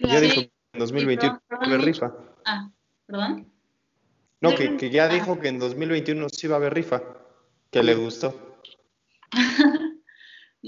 Ya 0.00 0.20
dijo 0.20 0.42
que 0.42 0.52
en 0.72 0.80
2021 0.80 1.42
va 1.52 1.56
a 1.56 1.64
haber 1.64 1.80
rifa. 1.82 2.12
Ah, 2.44 2.70
¿perdón? 3.06 3.46
No, 4.40 4.54
que, 4.54 4.90
ya 4.90 5.08
dijo 5.08 5.38
que 5.40 5.48
en 5.48 5.58
2021 5.58 6.28
sí 6.28 6.46
va 6.46 6.56
a 6.56 6.58
haber 6.58 6.74
rifa, 6.74 7.02
que 7.70 7.82
le 7.82 7.94
gustó. 7.94 8.60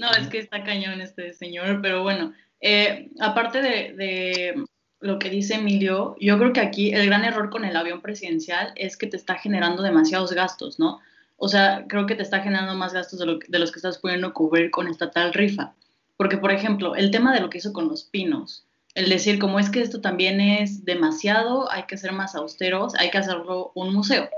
no, 0.01 0.11
es 0.11 0.27
que 0.29 0.39
está 0.39 0.63
cañón 0.63 0.99
este 0.99 1.31
señor, 1.33 1.79
pero 1.79 2.01
bueno, 2.01 2.33
eh, 2.59 3.11
aparte 3.19 3.61
de, 3.61 3.93
de, 3.93 4.65
lo 4.99 5.19
que 5.19 5.29
dice 5.29 5.55
Emilio, 5.55 6.15
yo 6.19 6.39
creo 6.39 6.53
que 6.53 6.59
aquí 6.59 6.91
el 6.91 7.05
gran 7.05 7.23
error 7.23 7.51
con 7.51 7.65
el 7.65 7.77
avión 7.77 8.01
presidencial 8.01 8.73
es 8.75 8.97
que 8.97 9.05
te 9.05 9.15
está 9.15 9.35
generando 9.35 9.83
demasiados 9.83 10.33
gastos, 10.33 10.79
¿no? 10.79 10.99
O 11.37 11.47
sea, 11.47 11.85
creo 11.87 12.07
que 12.07 12.15
te 12.15 12.23
está 12.23 12.39
generando 12.39 12.73
más 12.73 12.93
gastos 12.93 13.19
de, 13.19 13.59
los 13.59 13.71
que 13.71 13.77
estás 13.77 13.99
pudiendo 13.99 14.33
cubrir 14.33 14.71
con 14.71 14.87
esta 14.87 15.11
tal 15.11 15.33
rifa. 15.33 15.73
Porque, 16.17 16.37
por 16.37 16.51
ejemplo, 16.51 16.95
el 16.95 17.11
tema 17.11 17.31
de 17.31 17.39
lo 17.39 17.51
que 17.51 17.59
hizo 17.59 17.71
con 17.71 17.87
los 17.87 18.03
pinos, 18.03 18.65
el 18.95 19.07
decir, 19.07 19.37
como 19.37 19.59
es 19.59 19.69
que 19.69 19.81
esto 19.81 20.01
también 20.01 20.41
es 20.41 20.83
demasiado, 20.83 21.71
hay 21.71 21.83
que 21.83 21.97
ser 21.97 22.11
más 22.11 22.33
austeros, 22.33 22.95
hay 22.95 23.11
que 23.11 23.19
hacerlo 23.19 23.71
un 23.75 23.93
museo. 23.93 24.29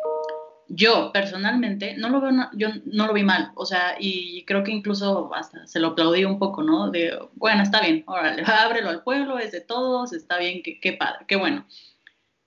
Yo, 0.70 1.12
personalmente, 1.12 1.96
no 1.98 2.10
lo 2.10 2.22
veo, 2.22 2.32
yo 2.54 2.70
no 2.86 3.08
lo 3.08 3.14
vi 3.14 3.24
mal, 3.24 3.52
o 3.56 3.66
sea, 3.66 3.96
y 4.00 4.44
creo 4.46 4.64
que 4.64 4.72
incluso 4.72 5.34
hasta 5.34 5.68
se 5.68 5.80
lo 5.80 5.90
aplaudí 5.90 6.26
un 6.26 6.40
poco, 6.40 6.64
¿no? 6.64 6.90
De, 6.90 7.18
bueno, 7.36 7.64
está 7.64 7.82
bien, 7.82 8.04
órale, 8.08 8.44
ábrelo 8.46 8.90
al 8.90 9.04
pueblo, 9.04 9.40
es 9.40 9.52
de 9.52 9.62
todos, 9.62 10.14
está 10.14 10.38
bien, 10.38 10.64
qué, 10.64 10.80
qué 10.80 10.94
padre, 10.94 11.26
qué 11.28 11.36
bueno. 11.36 11.66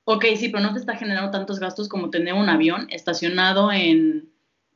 Ok, 0.05 0.25
sí, 0.37 0.49
pero 0.51 0.63
no 0.63 0.73
te 0.73 0.79
está 0.79 0.97
generando 0.97 1.33
tantos 1.33 1.59
gastos 1.59 1.89
como 1.89 2.11
tener 2.11 2.35
un 2.35 2.49
avión 2.49 2.87
estacionado 2.91 3.73
en, 3.73 4.31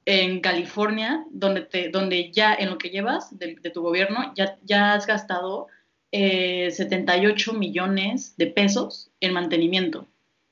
en 0.05 0.41
California, 0.41 1.25
donde, 1.31 1.61
te, 1.63 1.89
donde 1.89 2.33
ya 2.33 2.53
en 2.53 2.71
lo 2.71 2.79
que 2.79 2.91
llevas 2.91 3.39
de, 3.39 3.55
tu 3.73 3.81
gobierno, 3.83 4.33
ya, 4.35 4.59
ya 4.65 4.95
has 4.95 5.07
gastado 5.07 5.69
78 6.11 7.53
eh, 7.53 7.57
millones 7.57 8.37
de 8.37 8.49
pesos 8.49 9.13
en 9.21 9.33
mantenimiento. 9.33 10.09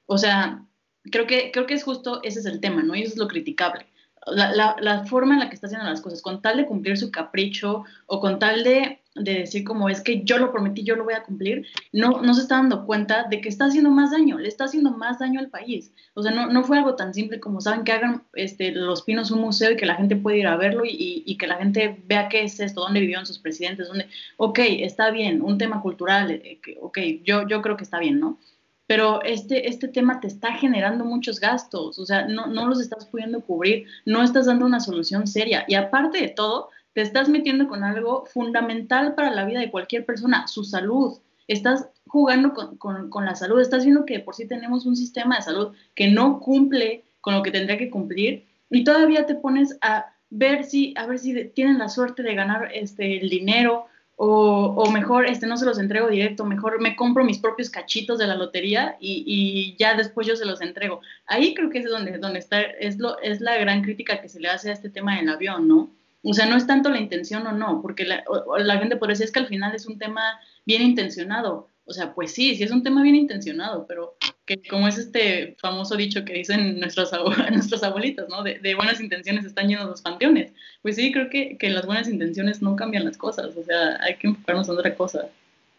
O 0.07 0.17
sea, 0.17 0.65
creo 1.11 1.27
que, 1.27 1.51
creo 1.53 1.67
que 1.67 1.75
es 1.75 1.85
justo, 1.85 2.21
ese 2.23 2.41
es 2.41 2.47
el 2.47 2.61
tema, 2.61 2.83
¿no? 2.83 2.95
Y 2.95 3.03
eso 3.03 3.13
es 3.13 3.19
lo 3.19 3.29
criticable 3.29 3.87
la, 4.33 5.05
forma 5.07 5.35
en 5.35 5.41
la 5.41 5.49
que 5.49 5.55
está 5.55 5.67
haciendo 5.67 5.89
las 5.89 6.01
cosas, 6.01 6.23
con 6.23 6.43
tal 6.43 6.57
de 6.57 6.67
cumplir 6.67 6.97
su 6.97 7.11
capricho 7.11 7.85
o 8.07 8.21
con 8.21 8.39
tal 8.39 8.65
de, 8.65 9.01
decir 9.15 9.65
como 9.65 9.89
es 9.89 10.01
que 10.01 10.23
yo 10.23 10.39
lo 10.39 10.53
prometí, 10.53 10.85
yo 10.85 10.95
lo 10.95 11.03
voy 11.03 11.15
a 11.15 11.25
cumplir, 11.25 11.67
no, 11.93 12.23
no 12.23 12.35
se 12.35 12.43
está 12.43 12.55
dando 12.57 12.87
cuenta 12.87 13.27
de 13.29 13.41
que 13.41 13.49
está 13.49 13.65
haciendo 13.65 13.91
más 13.91 14.13
daño, 14.13 14.39
le 14.39 14.47
está 14.47 14.65
haciendo 14.65 14.93
más 14.93 15.19
daño 15.19 15.41
al 15.41 15.49
país. 15.49 15.91
O 16.15 16.23
sea, 16.23 16.31
no, 16.31 16.47
no 16.47 16.63
fue 16.63 16.79
algo 16.79 16.95
tan 16.95 17.13
simple 17.13 17.41
como 17.41 17.61
saben 17.61 17.83
que 17.83 17.91
hagan 17.91 18.23
este, 18.35 18.71
Los 18.71 19.03
Pinos 19.03 19.33
un 19.33 19.41
museo 19.41 19.73
y 19.73 19.77
que 19.77 19.87
la 19.87 19.97
gente 19.97 20.15
puede 20.15 20.39
ir 20.39 20.47
a 20.47 20.57
verlo 20.57 20.85
y, 20.85 21.25
y 21.27 21.37
que 21.37 21.49
la 21.49 21.57
gente 21.57 22.01
vea 22.07 22.29
qué 22.29 22.45
es 22.45 22.61
esto, 22.61 22.83
dónde 22.83 23.01
vivieron 23.01 23.27
sus 23.27 23.41
presidentes, 23.41 23.89
dónde, 23.89 24.07
ok, 24.37 24.61
está 24.61 25.11
bien, 25.11 25.43
un 25.43 25.59
tema 25.59 25.83
cultural, 25.83 26.31
eh, 26.31 26.61
ok, 26.81 26.99
yo, 27.25 27.49
yo 27.49 27.61
creo 27.61 27.77
que 27.77 27.85
está 27.85 27.99
bien, 27.99 28.21
¿no? 28.21 28.39
Pero 28.89 29.23
este, 29.23 29.69
este 29.69 29.87
tema 29.87 30.19
te 30.19 30.29
está 30.29 30.55
generando 30.55 31.05
muchos 31.05 31.41
gastos, 31.41 31.99
o 31.99 32.07
sea, 32.07 32.27
no, 32.27 32.47
no 32.47 32.67
los 32.67 32.81
estás 32.81 33.05
pudiendo 33.05 33.43
cubrir, 33.43 33.87
no 34.07 34.23
estás 34.23 34.47
dando 34.47 34.65
una 34.65 34.81
solución 34.81 35.27
seria 35.27 35.67
y 35.69 35.75
aparte 35.75 36.19
de 36.19 36.29
todo, 36.29 36.71
te 36.95 37.03
estás 37.03 37.29
metiendo 37.29 37.69
con 37.69 37.85
algo 37.85 38.25
fundamental 38.25 39.15
para 39.15 39.31
la 39.31 39.45
vida 39.45 39.61
de 39.61 39.71
cualquier 39.71 40.07
persona, 40.07 40.49
su 40.49 40.65
salud. 40.65 41.19
Estás 41.49 41.91
jugando 42.07 42.55
con, 42.55 43.11
con, 43.11 43.25
la 43.27 43.35
salud, 43.35 43.61
estás 43.61 43.85
viendo 43.85 44.07
que 44.07 44.21
por 44.21 44.35
sí 44.35 44.49
tenemos 44.49 44.87
un 44.87 44.97
sistema 44.97 45.37
de 45.37 45.43
salud 45.43 45.75
que 45.95 46.09
no 46.09 46.41
cumple 46.41 47.05
con 47.21 47.35
lo 47.35 47.43
que 47.43 47.51
tendría 47.51 47.77
que 47.77 47.91
cumplir 47.91 48.47
y 48.71 48.85
todavía 48.85 49.27
te 49.27 49.35
pones 49.35 49.77
a 49.83 50.07
ver 50.31 50.65
si, 50.65 50.95
a 50.97 51.07
ver 51.07 51.19
si 51.19 51.45
tienen 51.51 51.77
la 51.77 51.91
suerte 51.91 52.23
de 52.23 52.35
ganar 52.35 52.71
este, 52.73 53.21
el 53.21 53.29
dinero 53.29 53.87
o, 54.21 54.91
mejor 54.91 55.27
este 55.27 55.47
no 55.47 55.57
se 55.57 55.65
los 55.65 55.79
entrego 55.79 56.09
directo, 56.09 56.45
mejor 56.45 56.81
me 56.81 56.97
compro 56.97 57.25
mis 57.25 57.39
propios 57.39 57.71
cachitos 57.71 58.19
de 58.19 58.27
la 58.27 58.35
lotería 58.35 58.97
y, 58.99 59.77
ya 59.79 59.95
después 59.95 60.27
yo 60.27 60.35
se 60.35 60.45
los 60.45 60.61
entrego. 60.61 61.01
Ahí 61.27 61.55
creo 61.55 61.71
que 61.71 61.79
es 61.79 61.85
donde, 61.85 62.19
donde 62.19 62.41
está, 62.41 62.61
es, 62.61 62.99
lo, 62.99 63.21
es 63.21 63.41
la 63.41 63.57
gran 63.59 63.83
crítica 63.83 64.21
que 64.21 64.29
se 64.29 64.41
le 64.41 64.49
hace 64.49 64.71
a 64.71 64.73
este 64.73 64.91
tema 64.91 65.17
del 65.17 65.29
avión, 65.29 65.69
¿no? 65.69 65.91
O 66.25 66.35
sea, 66.35 66.47
no 66.47 66.57
es 66.57 66.67
tanto 66.67 66.91
la 66.91 66.99
intención 66.99 67.47
o 67.47 67.53
no, 67.53 67.81
porque 67.81 68.05
la, 68.05 68.25
la 68.59 68.79
gente 68.79 68.97
podría 68.97 69.13
decir 69.13 69.27
es 69.27 69.33
que 69.33 69.39
al 69.39 69.47
final 69.47 69.73
es 69.77 69.87
un 69.87 69.99
tema 69.99 70.41
bien 70.67 70.83
intencionado, 70.83 71.69
o 71.85 71.93
sea, 71.93 72.13
pues 72.13 72.33
sí, 72.33 72.57
sí 72.57 72.65
es 72.65 72.73
un 72.73 72.83
tema 72.83 73.03
bien 73.03 73.15
intencionado, 73.15 73.87
pero 73.87 74.17
que 74.49 74.67
como 74.69 74.89
es 74.89 74.97
este 74.97 75.57
famoso 75.61 75.95
dicho 75.97 76.25
que 76.25 76.33
dicen 76.33 76.81
nuestros, 76.81 77.11
nuestros 77.53 77.83
abuelitos, 77.83 78.29
¿no? 78.29 78.43
De, 78.43 78.75
buenas 78.75 79.01
intenciones 79.01 79.45
están 79.45 79.69
llenos 79.69 79.87
los 79.87 80.03
panteones. 80.03 80.53
Pues 80.83 80.97
sí, 80.97 81.13
creo 81.13 81.29
que, 81.29 81.59
que 81.59 81.69
las 81.71 81.85
buenas 81.85 82.09
intenciones 82.09 82.63
no 82.63 82.75
cambian 82.75 83.05
las 83.05 83.19
cosas, 83.19 83.57
o 83.57 83.63
sea, 83.63 83.99
hay 84.01 84.17
que 84.17 84.29
enfocarnos 84.29 84.69
en 84.69 84.79
otra 84.79 84.95
cosa. 84.95 85.29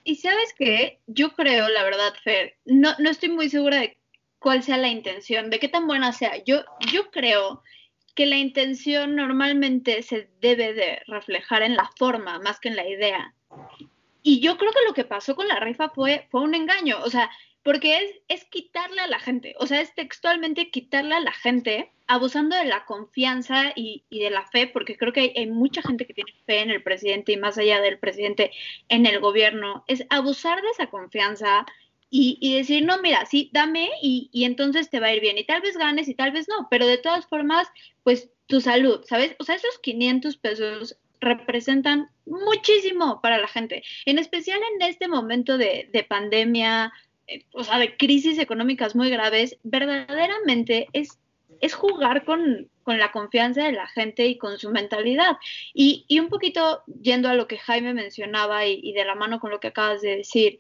Y 0.04 0.16
sabes 0.16 0.54
qué, 0.58 1.00
yo 1.08 1.32
creo, 1.32 1.68
la 1.68 1.84
verdad, 1.84 2.14
Fer, 2.24 2.56
no, 2.66 2.94
no 3.00 3.10
estoy 3.10 3.30
muy 3.30 3.50
segura 3.50 3.82
de 3.82 3.98
cuál 4.38 4.64
sea 4.64 4.78
la 4.78 4.88
intención, 4.88 5.50
de 5.50 5.60
qué 5.60 5.68
tan 5.68 5.88
buena 5.88 6.14
sea. 6.14 6.42
Yo, 6.46 6.64
yo 6.92 7.10
creo 7.12 7.64
que 8.16 8.26
la 8.26 8.38
intención 8.38 9.16
normalmente 9.16 10.04
se 10.04 10.30
debe 10.42 10.74
de 10.74 11.02
reflejar 11.08 11.64
en 11.64 11.76
la 11.76 11.90
forma 11.98 12.40
más 12.40 12.60
que 12.60 12.70
en 12.70 12.76
la 12.76 12.88
idea. 12.88 13.34
Y 14.22 14.42
yo 14.42 14.58
creo 14.58 14.72
que 14.72 14.86
lo 14.88 14.94
que 14.94 15.06
pasó 15.06 15.36
con 15.36 15.48
la 15.48 15.60
rifa 15.60 15.90
fue, 15.90 16.28
fue 16.30 16.42
un 16.42 16.54
engaño, 16.54 16.98
o 17.04 17.10
sea, 17.10 17.30
porque 17.64 17.98
es, 17.98 18.12
es 18.28 18.46
quitarle 18.46 19.02
a 19.02 19.08
la 19.08 19.20
gente, 19.20 19.56
o 19.60 19.68
sea, 19.68 19.82
es 19.82 19.94
textualmente 19.94 20.72
quitarle 20.72 21.16
a 21.16 21.20
la 21.20 21.34
gente, 21.34 21.92
abusando 22.08 22.56
de 22.56 22.66
la 22.66 22.86
confianza 22.86 23.74
y, 23.76 24.04
y 24.10 24.20
de 24.20 24.30
la 24.30 24.46
fe, 24.48 24.68
porque 24.68 24.98
creo 24.98 25.14
que 25.14 25.34
hay, 25.36 25.48
mucha 25.48 25.82
gente 25.82 26.06
que 26.06 26.14
tiene 26.14 26.34
fe 26.46 26.62
en 26.62 26.72
el 26.72 26.82
presidente 26.82 27.34
y 27.34 27.38
más 27.38 27.58
allá 27.58 27.82
del 27.82 28.00
presidente 28.00 28.52
en 28.88 29.06
el 29.06 29.20
gobierno, 29.20 29.84
es 29.88 30.06
abusar 30.10 30.62
de 30.62 30.70
esa 30.70 30.88
confianza 30.88 31.66
y, 32.10 32.38
y, 32.42 32.56
decir, 32.56 32.84
no, 32.86 33.00
mira, 33.02 33.26
sí, 33.28 33.52
dame 33.54 33.90
y, 34.02 34.30
y, 34.34 34.46
entonces 34.46 34.90
te 34.90 35.00
va 35.00 35.08
a 35.08 35.14
ir 35.14 35.22
bien. 35.22 35.38
Y 35.38 35.44
tal 35.44 35.62
vez 35.62 35.78
ganes 35.78 36.08
y 36.08 36.16
tal 36.16 36.32
vez 36.32 36.48
no, 36.48 36.68
pero 36.72 36.88
de 36.88 36.98
todas 36.98 37.28
formas, 37.28 37.68
pues 38.04 38.32
tu 38.48 38.62
salud, 38.62 39.02
¿sabes? 39.06 39.36
O 39.38 39.44
sea, 39.44 39.56
esos 39.56 39.78
500 39.78 40.38
pesos 40.38 40.98
representan 41.22 42.10
muchísimo 42.26 43.22
para 43.22 43.38
la 43.38 43.48
gente, 43.48 43.84
en 44.06 44.20
especial 44.20 44.60
en 44.76 44.88
este 44.88 45.08
momento 45.08 45.58
de, 45.58 46.06
pandemia, 46.08 46.86
eh, 46.86 46.92
o 47.54 47.64
sea, 47.64 47.80
de 47.80 47.96
crisis 47.98 48.40
económicas 48.40 48.96
muy 48.96 49.10
graves, 49.10 49.58
verdaderamente 49.64 50.88
es, 50.94 51.20
es 51.62 51.74
jugar 51.74 52.26
con, 52.26 52.70
la 52.86 53.12
confianza 53.12 53.66
de 53.66 53.72
la 53.74 53.88
gente 53.88 54.26
y 54.26 54.40
con 54.40 54.58
su 54.58 54.72
mentalidad. 54.72 55.38
Y, 55.76 56.06
y 56.08 56.20
un 56.20 56.28
poquito 56.28 56.82
yendo 57.02 57.30
a 57.30 57.36
lo 57.36 57.48
que 57.48 57.60
Jaime 57.60 57.94
mencionaba 57.94 58.66
y, 58.66 58.80
y 58.82 58.94
de 58.94 59.06
la 59.06 59.14
mano 59.14 59.40
con 59.40 59.52
lo 59.52 59.60
que 59.60 59.68
acabas 59.68 60.02
de 60.02 60.18
decir, 60.18 60.60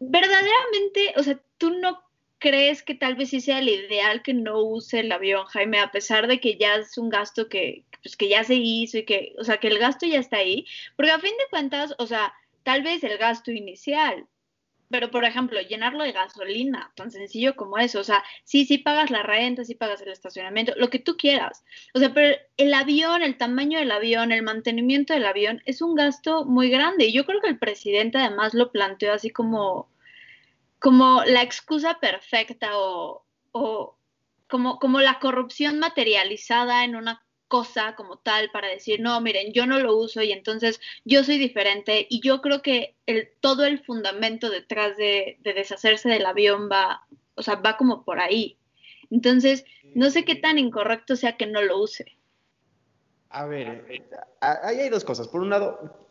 verdaderamente, 0.00 1.14
o 1.16 1.22
sea, 1.22 1.40
tú 1.56 1.70
no 1.70 2.02
crees 2.38 2.82
que 2.82 2.94
tal 2.94 3.14
vez 3.14 3.30
sea 3.30 3.60
el 3.60 3.68
ideal 3.68 4.22
que 4.22 4.34
no 4.34 4.60
use 4.60 5.00
el 5.00 5.12
avión, 5.12 5.46
Jaime, 5.46 5.78
a 5.78 5.90
pesar 5.90 6.26
de 6.26 6.40
que 6.40 6.56
ya 6.56 6.76
es 6.76 6.98
un 6.98 7.08
gasto 7.08 7.48
que, 7.48 7.84
pues, 8.02 8.16
que 8.16 8.28
ya 8.28 8.44
se 8.44 8.54
hizo 8.56 8.98
y 8.98 9.04
que, 9.04 9.34
o 9.38 9.44
sea, 9.44 9.58
que 9.58 9.68
el 9.68 9.78
gasto 9.78 10.04
ya 10.06 10.18
está 10.18 10.38
ahí? 10.38 10.66
Porque 10.96 11.10
a 11.10 11.18
fin 11.18 11.32
de 11.38 11.48
cuentas, 11.48 11.94
o 11.98 12.06
sea, 12.06 12.34
tal 12.62 12.82
vez 12.82 13.02
el 13.02 13.16
gasto 13.18 13.50
inicial 13.50 14.26
pero 14.90 15.10
por 15.10 15.24
ejemplo, 15.24 15.60
llenarlo 15.60 16.04
de 16.04 16.12
gasolina, 16.12 16.92
tan 16.94 17.10
sencillo 17.10 17.56
como 17.56 17.78
eso, 17.78 18.00
o 18.00 18.04
sea, 18.04 18.22
sí, 18.44 18.64
sí 18.64 18.78
pagas 18.78 19.10
la 19.10 19.22
renta, 19.22 19.64
sí 19.64 19.74
pagas 19.74 20.00
el 20.02 20.08
estacionamiento, 20.08 20.72
lo 20.76 20.90
que 20.90 20.98
tú 20.98 21.16
quieras, 21.16 21.64
o 21.94 21.98
sea, 21.98 22.12
pero 22.12 22.36
el 22.56 22.74
avión, 22.74 23.22
el 23.22 23.36
tamaño 23.36 23.78
del 23.78 23.90
avión, 23.90 24.32
el 24.32 24.42
mantenimiento 24.42 25.12
del 25.12 25.26
avión 25.26 25.62
es 25.66 25.82
un 25.82 25.94
gasto 25.94 26.44
muy 26.44 26.70
grande. 26.70 27.06
Y 27.06 27.12
yo 27.12 27.24
creo 27.24 27.40
que 27.40 27.48
el 27.48 27.58
presidente 27.58 28.18
además 28.18 28.54
lo 28.54 28.70
planteó 28.72 29.12
así 29.12 29.30
como, 29.30 29.90
como 30.78 31.24
la 31.24 31.42
excusa 31.42 31.98
perfecta 32.00 32.78
o, 32.78 33.24
o 33.52 33.98
como, 34.48 34.78
como 34.78 35.00
la 35.00 35.18
corrupción 35.18 35.78
materializada 35.78 36.84
en 36.84 36.96
una 36.96 37.23
cosa 37.48 37.94
como 37.96 38.18
tal 38.18 38.50
para 38.50 38.68
decir, 38.68 39.00
no, 39.00 39.20
miren, 39.20 39.52
yo 39.52 39.66
no 39.66 39.78
lo 39.78 39.96
uso 39.96 40.22
y 40.22 40.32
entonces 40.32 40.80
yo 41.04 41.24
soy 41.24 41.38
diferente 41.38 42.06
y 42.08 42.20
yo 42.20 42.40
creo 42.40 42.62
que 42.62 42.94
el, 43.06 43.28
todo 43.40 43.64
el 43.64 43.82
fundamento 43.82 44.50
detrás 44.50 44.96
de, 44.96 45.38
deshacerse 45.42 46.08
del 46.08 46.26
avión 46.26 46.68
va, 46.70 47.06
o 47.34 47.42
sea, 47.42 47.56
va 47.56 47.76
como 47.76 48.04
por 48.04 48.20
ahí. 48.20 48.56
Entonces, 49.10 49.64
no 49.94 50.10
sé 50.10 50.24
qué 50.24 50.34
tan 50.34 50.58
incorrecto 50.58 51.16
sea 51.16 51.36
que 51.36 51.46
no 51.46 51.62
lo 51.62 51.80
use. 51.80 52.16
A 53.28 53.46
ver, 53.46 53.84
ahí 54.40 54.80
hay 54.80 54.88
dos 54.88 55.04
cosas. 55.04 55.28
Por 55.28 55.40
un 55.40 55.50
lado, 55.50 56.08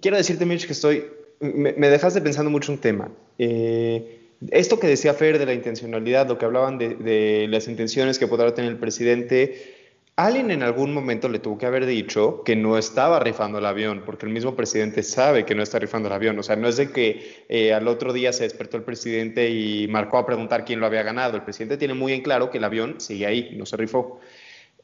quiero 0.00 0.16
decirte, 0.16 0.46
Mitch, 0.46 0.66
que 0.66 0.72
estoy, 0.72 1.04
me, 1.40 1.72
dejaste 1.72 2.20
pensando 2.20 2.50
mucho 2.50 2.72
un 2.72 2.78
tema. 2.78 3.10
Eh, 3.38 4.30
esto 4.50 4.78
que 4.78 4.86
decía 4.86 5.14
Fer 5.14 5.38
de 5.38 5.46
la 5.46 5.54
intencionalidad, 5.54 6.28
lo 6.28 6.38
que 6.38 6.44
hablaban 6.44 6.78
de, 6.78 6.94
de 6.94 7.46
las 7.48 7.68
intenciones 7.68 8.18
que 8.18 8.26
podrá 8.26 8.54
tener 8.54 8.70
el 8.70 8.78
presidente, 8.78 9.75
Alguien 10.16 10.50
en 10.50 10.62
algún 10.62 10.94
momento 10.94 11.28
le 11.28 11.40
tuvo 11.40 11.58
que 11.58 11.66
haber 11.66 11.84
dicho 11.84 12.42
que 12.42 12.56
no 12.56 12.78
estaba 12.78 13.20
rifando 13.20 13.58
el 13.58 13.66
avión, 13.66 14.02
porque 14.06 14.24
el 14.24 14.32
mismo 14.32 14.56
presidente 14.56 15.02
sabe 15.02 15.44
que 15.44 15.54
no 15.54 15.62
está 15.62 15.78
rifando 15.78 16.08
el 16.08 16.14
avión. 16.14 16.38
O 16.38 16.42
sea, 16.42 16.56
no 16.56 16.68
es 16.68 16.78
de 16.78 16.90
que 16.90 17.44
eh, 17.50 17.74
al 17.74 17.86
otro 17.86 18.14
día 18.14 18.32
se 18.32 18.44
despertó 18.44 18.78
el 18.78 18.82
presidente 18.82 19.50
y 19.50 19.86
marcó 19.88 20.16
a 20.16 20.24
preguntar 20.24 20.64
quién 20.64 20.80
lo 20.80 20.86
había 20.86 21.02
ganado. 21.02 21.36
El 21.36 21.42
presidente 21.42 21.76
tiene 21.76 21.92
muy 21.92 22.14
en 22.14 22.22
claro 22.22 22.50
que 22.50 22.56
el 22.56 22.64
avión 22.64 22.98
sigue 22.98 23.26
ahí, 23.26 23.54
no 23.58 23.66
se 23.66 23.76
rifó. 23.76 24.18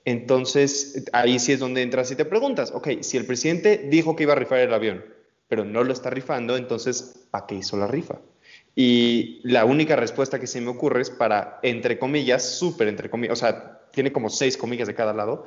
Entonces, 0.04 1.04
ahí 1.14 1.38
sí 1.38 1.52
es 1.52 1.60
donde 1.60 1.80
entras 1.80 2.10
y 2.10 2.16
te 2.16 2.26
preguntas, 2.26 2.70
ok, 2.72 3.00
si 3.00 3.16
el 3.16 3.24
presidente 3.24 3.88
dijo 3.88 4.16
que 4.16 4.24
iba 4.24 4.32
a 4.32 4.36
rifar 4.36 4.58
el 4.58 4.74
avión, 4.74 5.02
pero 5.48 5.64
no 5.64 5.82
lo 5.82 5.94
está 5.94 6.10
rifando, 6.10 6.58
entonces, 6.58 7.26
¿para 7.30 7.46
qué 7.46 7.54
hizo 7.54 7.78
la 7.78 7.86
rifa? 7.86 8.18
Y 8.74 9.40
la 9.44 9.64
única 9.64 9.96
respuesta 9.96 10.40
que 10.40 10.46
se 10.46 10.60
me 10.60 10.68
ocurre 10.68 11.02
es 11.02 11.10
para, 11.10 11.58
entre 11.62 11.98
comillas, 11.98 12.44
súper 12.44 12.88
entre 12.88 13.08
comillas, 13.08 13.34
o 13.34 13.36
sea, 13.36 13.81
tiene 13.92 14.12
como 14.12 14.30
seis 14.30 14.56
comillas 14.56 14.88
de 14.88 14.94
cada 14.94 15.12
lado, 15.12 15.46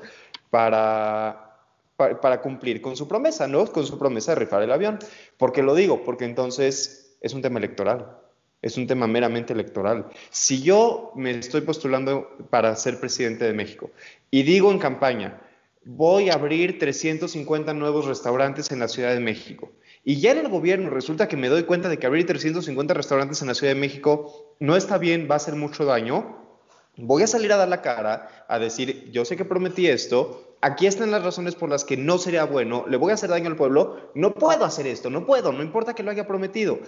para, 0.49 1.59
para, 1.97 2.41
cumplir 2.41 2.81
con 2.81 2.95
su 2.95 3.07
promesa, 3.07 3.47
¿no? 3.47 3.65
Con 3.65 3.85
su 3.85 3.97
promesa 3.99 4.33
de 4.33 4.39
rifar 4.39 4.63
el 4.63 4.71
avión. 4.71 4.99
¿Por 5.37 5.51
qué 5.51 5.63
lo 5.63 5.75
digo? 5.75 6.03
Porque 6.03 6.25
entonces 6.25 7.17
es 7.21 7.33
un 7.33 7.41
tema 7.41 7.59
electoral, 7.59 8.17
es 8.61 8.77
un 8.77 8.87
tema 8.87 9.07
meramente 9.07 9.53
electoral. 9.53 10.07
Si 10.29 10.61
yo 10.61 11.11
me 11.15 11.31
estoy 11.31 11.61
postulando 11.61 12.29
para 12.49 12.75
ser 12.75 12.99
presidente 12.99 13.45
de 13.45 13.53
México 13.53 13.91
y 14.31 14.43
digo 14.43 14.71
en 14.71 14.79
campaña, 14.79 15.41
voy 15.85 16.29
a 16.29 16.33
abrir 16.33 16.79
350 16.79 17.73
nuevos 17.73 18.05
restaurantes 18.05 18.71
en 18.71 18.79
la 18.79 18.87
Ciudad 18.87 19.13
de 19.13 19.19
México, 19.19 19.71
y 20.03 20.19
ya 20.19 20.31
en 20.31 20.37
el 20.39 20.49
gobierno 20.49 20.89
resulta 20.89 21.27
que 21.27 21.37
me 21.37 21.49
doy 21.49 21.63
cuenta 21.63 21.89
de 21.89 21.97
que 21.97 22.05
abrir 22.05 22.25
350 22.27 22.93
restaurantes 22.93 23.41
en 23.41 23.47
la 23.47 23.55
Ciudad 23.55 23.73
de 23.73 23.79
México 23.79 24.55
no 24.59 24.75
está 24.75 24.99
bien, 24.99 25.27
va 25.29 25.33
a 25.33 25.37
hacer 25.37 25.55
mucho 25.55 25.83
daño, 25.85 26.44
voy 26.97 27.23
a 27.23 27.27
salir 27.27 27.51
a 27.51 27.57
dar 27.57 27.67
la 27.67 27.81
cara, 27.81 28.45
a 28.47 28.59
decir, 28.59 29.09
yo 29.11 29.25
sé 29.25 29.37
que 29.37 29.45
prometí 29.45 29.87
esto, 29.87 30.55
aquí 30.61 30.87
están 30.87 31.11
las 31.11 31.23
razones 31.23 31.55
por 31.55 31.69
las 31.69 31.83
que 31.83 31.97
no 31.97 32.17
sería 32.17 32.45
bueno, 32.45 32.85
le 32.87 32.97
voy 32.97 33.11
a 33.11 33.15
hacer 33.15 33.29
daño 33.29 33.47
al 33.47 33.55
pueblo, 33.55 34.11
no 34.13 34.33
puedo 34.33 34.65
hacer 34.65 34.87
esto, 34.87 35.09
no 35.09 35.25
puedo, 35.25 35.51
no 35.51 35.63
importa 35.63 35.93
que 35.93 36.03
lo 36.03 36.11
haya 36.11 36.27
prometido. 36.27 36.79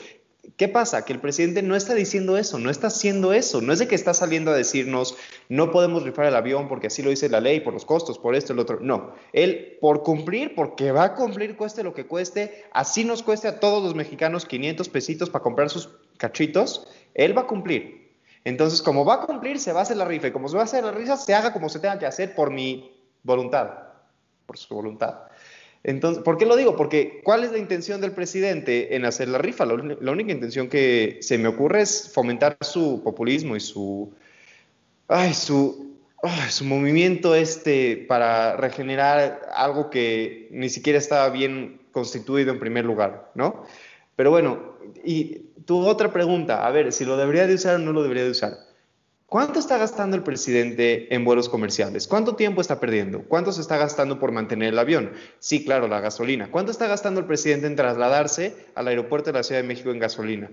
¿Qué 0.56 0.70
pasa? 0.70 1.04
Que 1.04 1.12
el 1.12 1.20
presidente 1.20 1.62
no 1.62 1.76
está 1.76 1.93
diciendo 1.93 2.38
eso, 2.38 2.58
no 2.58 2.70
está 2.70 2.88
haciendo 2.88 3.34
eso, 3.34 3.60
no 3.60 3.74
es 3.74 3.80
de 3.80 3.88
que 3.88 3.96
está 3.96 4.13
saliendo 4.13 4.52
a 4.52 4.56
decirnos, 4.56 5.17
no 5.50 5.72
podemos 5.72 6.04
rifar 6.04 6.26
el 6.26 6.36
avión 6.36 6.70
porque 6.70 6.88
así 6.88 7.04
lo 7.04 7.10
dice 7.10 7.28
la 7.28 7.41
ley, 7.41 7.60
por 7.60 7.74
los 7.74 7.84
costos, 7.84 8.17
por 8.17 8.34
esto, 8.34 8.54
el 8.54 8.60
otro. 8.60 8.80
No, 8.80 9.13
él 9.34 9.78
por 9.82 10.04
cumplir, 10.04 10.56
porque 10.56 10.93
va 10.93 11.04
a 11.04 11.15
cumplir, 11.15 11.58
cueste 11.58 11.84
lo 11.84 11.93
que 11.93 12.08
cueste, 12.08 12.65
así 12.72 13.04
nos 13.04 13.24
cueste 13.24 13.50
a 13.50 13.60
todos 13.60 13.84
los 13.84 13.93
mexicanos 13.93 14.46
500 14.46 14.88
pesitos 14.88 15.30
para 15.30 15.43
comprar 15.43 15.70
sus 15.70 15.89
cachitos, 16.15 16.88
él 17.13 17.38
va 17.38 17.41
a 17.41 17.48
cumplir. 17.48 18.07
Entonces, 18.47 18.81
como 18.81 19.03
va 19.03 19.15
a 19.15 19.21
cumplir, 19.25 19.60
se 19.60 19.73
va 19.73 19.81
a 19.81 19.83
hacer 19.83 19.97
la 19.97 20.05
rifa. 20.05 20.29
Y 20.29 20.31
como 20.31 20.47
se 20.47 20.55
va 20.55 20.62
a 20.62 20.65
hacer 20.65 20.81
la 20.81 20.93
rifa, 20.93 21.17
se 21.17 21.36
haga 21.36 21.51
como 21.51 21.67
se 21.67 21.79
tenga 21.79 21.99
que 21.99 22.05
hacer 22.05 22.33
por 22.33 22.49
mi 22.49 22.97
voluntad. 23.21 23.71
Por 24.45 24.57
su 24.57 24.73
voluntad. 24.73 25.23
Entonces, 25.83 26.23
¿por 26.23 26.38
qué 26.38 26.45
lo 26.45 26.55
digo? 26.55 26.77
Porque 26.77 27.19
¿cuál 27.25 27.43
es 27.43 27.51
la 27.51 27.57
intención 27.57 27.99
del 27.99 28.13
presidente 28.13 28.95
en 28.95 29.03
hacer 29.03 29.27
la 29.27 29.38
rifa? 29.38 29.65
La, 29.65 30.12
única 30.12 30.31
intención 30.31 30.69
que 30.69 31.17
se 31.19 31.38
me 31.38 31.49
ocurre 31.49 31.81
es 31.81 32.10
fomentar 32.13 32.57
su 32.62 33.01
populismo 33.03 33.57
y 33.57 33.60
su, 33.60 34.13
ay, 35.10 35.33
su, 35.33 35.97
su 36.49 36.63
movimiento 36.63 37.36
este 37.36 38.05
para 38.07 38.55
regenerar 38.55 39.41
algo 39.53 39.89
que 39.89 40.47
ni 40.51 40.69
siquiera 40.69 40.99
estaba 40.99 41.29
bien 41.31 41.81
constituido 41.91 42.53
en 42.53 42.60
primer 42.60 42.86
lugar, 42.86 43.29
¿no? 43.36 43.65
Pero 44.15 44.31
bueno, 44.31 44.77
y 45.03 45.46
tu 45.67 45.86
otra 45.86 46.13
pregunta, 46.13 46.65
a 46.65 46.71
ver, 46.71 46.93
si 46.93 47.03
lo 47.03 47.17
debería 47.17 47.45
de 47.45 47.56
usar 47.56 47.75
o 47.75 47.80
no 47.80 47.91
lo 47.91 48.01
debería 48.01 48.23
de 48.23 48.32
usar. 48.32 48.58
¿Cuánto 49.25 49.60
está 49.60 49.77
gastando 49.77 50.15
el 50.15 50.23
presidente 50.23 51.13
en 51.13 51.25
vuelos 51.25 51.49
comerciales? 51.49 52.08
¿Cuánto 52.08 52.38
tiempo 52.38 52.62
está 52.62 52.80
perdiendo? 52.80 53.23
¿Cuánto 53.23 53.51
se 53.51 53.60
está 53.60 53.75
gastando 53.75 54.17
por 54.17 54.32
mantener 54.32 54.69
el 54.69 54.80
avión? 54.80 55.12
Sí, 55.39 55.65
claro, 55.65 55.89
la 55.89 55.99
gasolina. 55.99 56.49
¿Cuánto 56.49 56.71
está 56.71 56.88
gastando 56.88 57.19
el 57.19 57.25
presidente 57.25 57.67
en 57.67 57.75
trasladarse 57.75 58.56
al 58.75 58.88
aeropuerto 58.88 59.30
de 59.30 59.38
la 59.39 59.43
Ciudad 59.43 59.62
de 59.62 59.67
México 59.67 59.91
en 59.91 59.99
gasolina? 59.99 60.49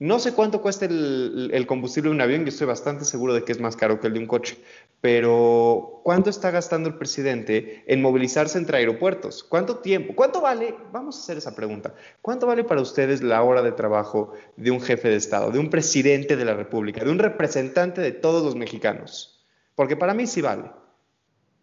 No 0.00 0.20
sé 0.20 0.32
cuánto 0.32 0.62
cuesta 0.62 0.84
el, 0.84 1.64
combustible 1.66 2.08
de 2.08 2.14
un 2.14 2.20
avión, 2.20 2.42
yo 2.42 2.50
estoy 2.50 2.68
bastante 2.68 3.04
seguro 3.04 3.34
de 3.34 3.42
que 3.42 3.50
es 3.50 3.58
más 3.58 3.74
caro 3.74 3.98
que 3.98 4.06
el 4.06 4.12
de 4.12 4.20
un 4.20 4.26
coche, 4.26 4.56
pero 5.00 6.02
¿cuánto 6.04 6.30
está 6.30 6.52
gastando 6.52 6.88
el 6.88 6.94
presidente 6.94 7.82
en 7.84 8.00
movilizarse 8.00 8.58
entre 8.58 8.78
aeropuertos? 8.78 9.42
¿Cuánto 9.42 9.78
tiempo? 9.78 10.14
¿Cuánto 10.14 10.40
vale? 10.40 10.72
Vamos 10.92 11.16
a 11.16 11.20
hacer 11.20 11.38
esa 11.38 11.56
pregunta. 11.56 11.96
¿Cuánto 12.22 12.46
vale 12.46 12.62
para 12.62 12.80
ustedes 12.80 13.24
la 13.24 13.42
hora 13.42 13.60
de 13.60 13.72
trabajo 13.72 14.34
de 14.56 14.70
un 14.70 14.80
jefe 14.80 15.08
de 15.08 15.16
Estado, 15.16 15.50
de 15.50 15.58
un 15.58 15.68
presidente 15.68 16.36
de 16.36 16.44
la 16.44 16.54
República, 16.54 17.04
de 17.04 17.10
un 17.10 17.18
representante 17.18 18.00
de 18.00 18.12
todos 18.12 18.44
los 18.44 18.54
mexicanos? 18.54 19.44
Porque 19.74 19.96
para 19.96 20.14
mí 20.14 20.28
sí 20.28 20.40
vale. 20.40 20.70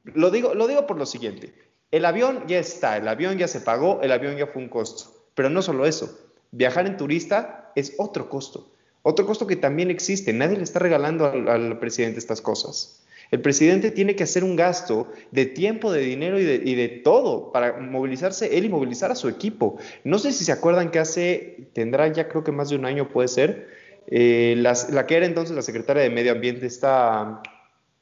Lo 0.03 0.29
digo, 0.29 0.53
lo 0.53 0.67
digo 0.67 0.85
por 0.85 0.97
lo 0.97 1.05
siguiente. 1.05 1.53
El 1.89 2.03
avión 2.03 2.43
ya 2.47 2.59
está, 2.59 2.97
el 2.97 3.07
avión 3.07 3.37
ya 3.37 3.47
se 3.47 3.61
pagó, 3.61 4.01
el 4.01 4.11
avión 4.11 4.35
ya 4.35 4.47
fue 4.47 4.61
un 4.61 4.67
costo. 4.67 5.29
Pero 5.35 5.49
no 5.49 5.61
solo 5.61 5.85
eso, 5.85 6.19
viajar 6.51 6.85
en 6.85 6.97
turista 6.97 7.64
es 7.75 7.93
otro 7.97 8.29
costo. 8.29 8.71
Otro 9.03 9.25
costo 9.25 9.45
que 9.45 9.55
también 9.55 9.91
existe. 9.91 10.33
Nadie 10.33 10.57
le 10.57 10.63
está 10.63 10.79
regalando 10.79 11.25
al, 11.25 11.77
presidente 11.79 12.19
estas 12.19 12.41
cosas. 12.41 13.03
El 13.31 13.41
presidente 13.41 13.91
tiene 13.91 14.15
que 14.15 14.23
hacer 14.23 14.43
un 14.43 14.55
gasto 14.55 15.11
de 15.31 15.45
tiempo, 15.45 15.91
de 15.91 16.01
dinero 16.01 16.39
y 16.39 16.75
de, 16.75 16.87
todo 17.03 17.51
para 17.51 17.77
movilizarse 17.79 18.57
él 18.57 18.65
y 18.65 18.69
movilizar 18.69 19.11
a 19.11 19.15
su 19.15 19.29
equipo. 19.29 19.77
No 20.03 20.19
sé 20.19 20.31
si 20.31 20.43
se 20.43 20.51
acuerdan 20.51 20.91
que 20.91 20.99
hace, 20.99 21.67
tendrá 21.73 22.07
ya 22.07 22.27
creo 22.29 22.43
que 22.43 22.51
más 22.51 22.69
de 22.69 22.75
un 22.75 22.85
año 22.85 23.09
puede 23.09 23.27
ser, 23.27 23.67
eh, 24.07 24.55
la 24.57 25.07
que 25.07 25.17
era 25.17 25.25
entonces 25.25 25.55
la 25.55 25.63
secretaria 25.63 26.03
de 26.03 26.11
Medio 26.11 26.31
Ambiente, 26.31 26.67
está 26.67 27.41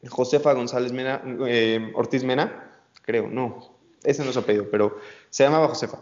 Josefa 0.09 0.53
González 0.53 0.91
Mena, 0.91 1.21
eh, 1.47 1.91
Ortiz 1.95 2.23
Mena, 2.23 2.71
creo, 3.01 3.27
no, 3.27 3.77
ese 4.03 4.23
no 4.23 4.31
es 4.31 4.37
apellido, 4.37 4.67
pero 4.69 4.97
se 5.29 5.43
llamaba 5.43 5.67
Josefa. 5.69 5.99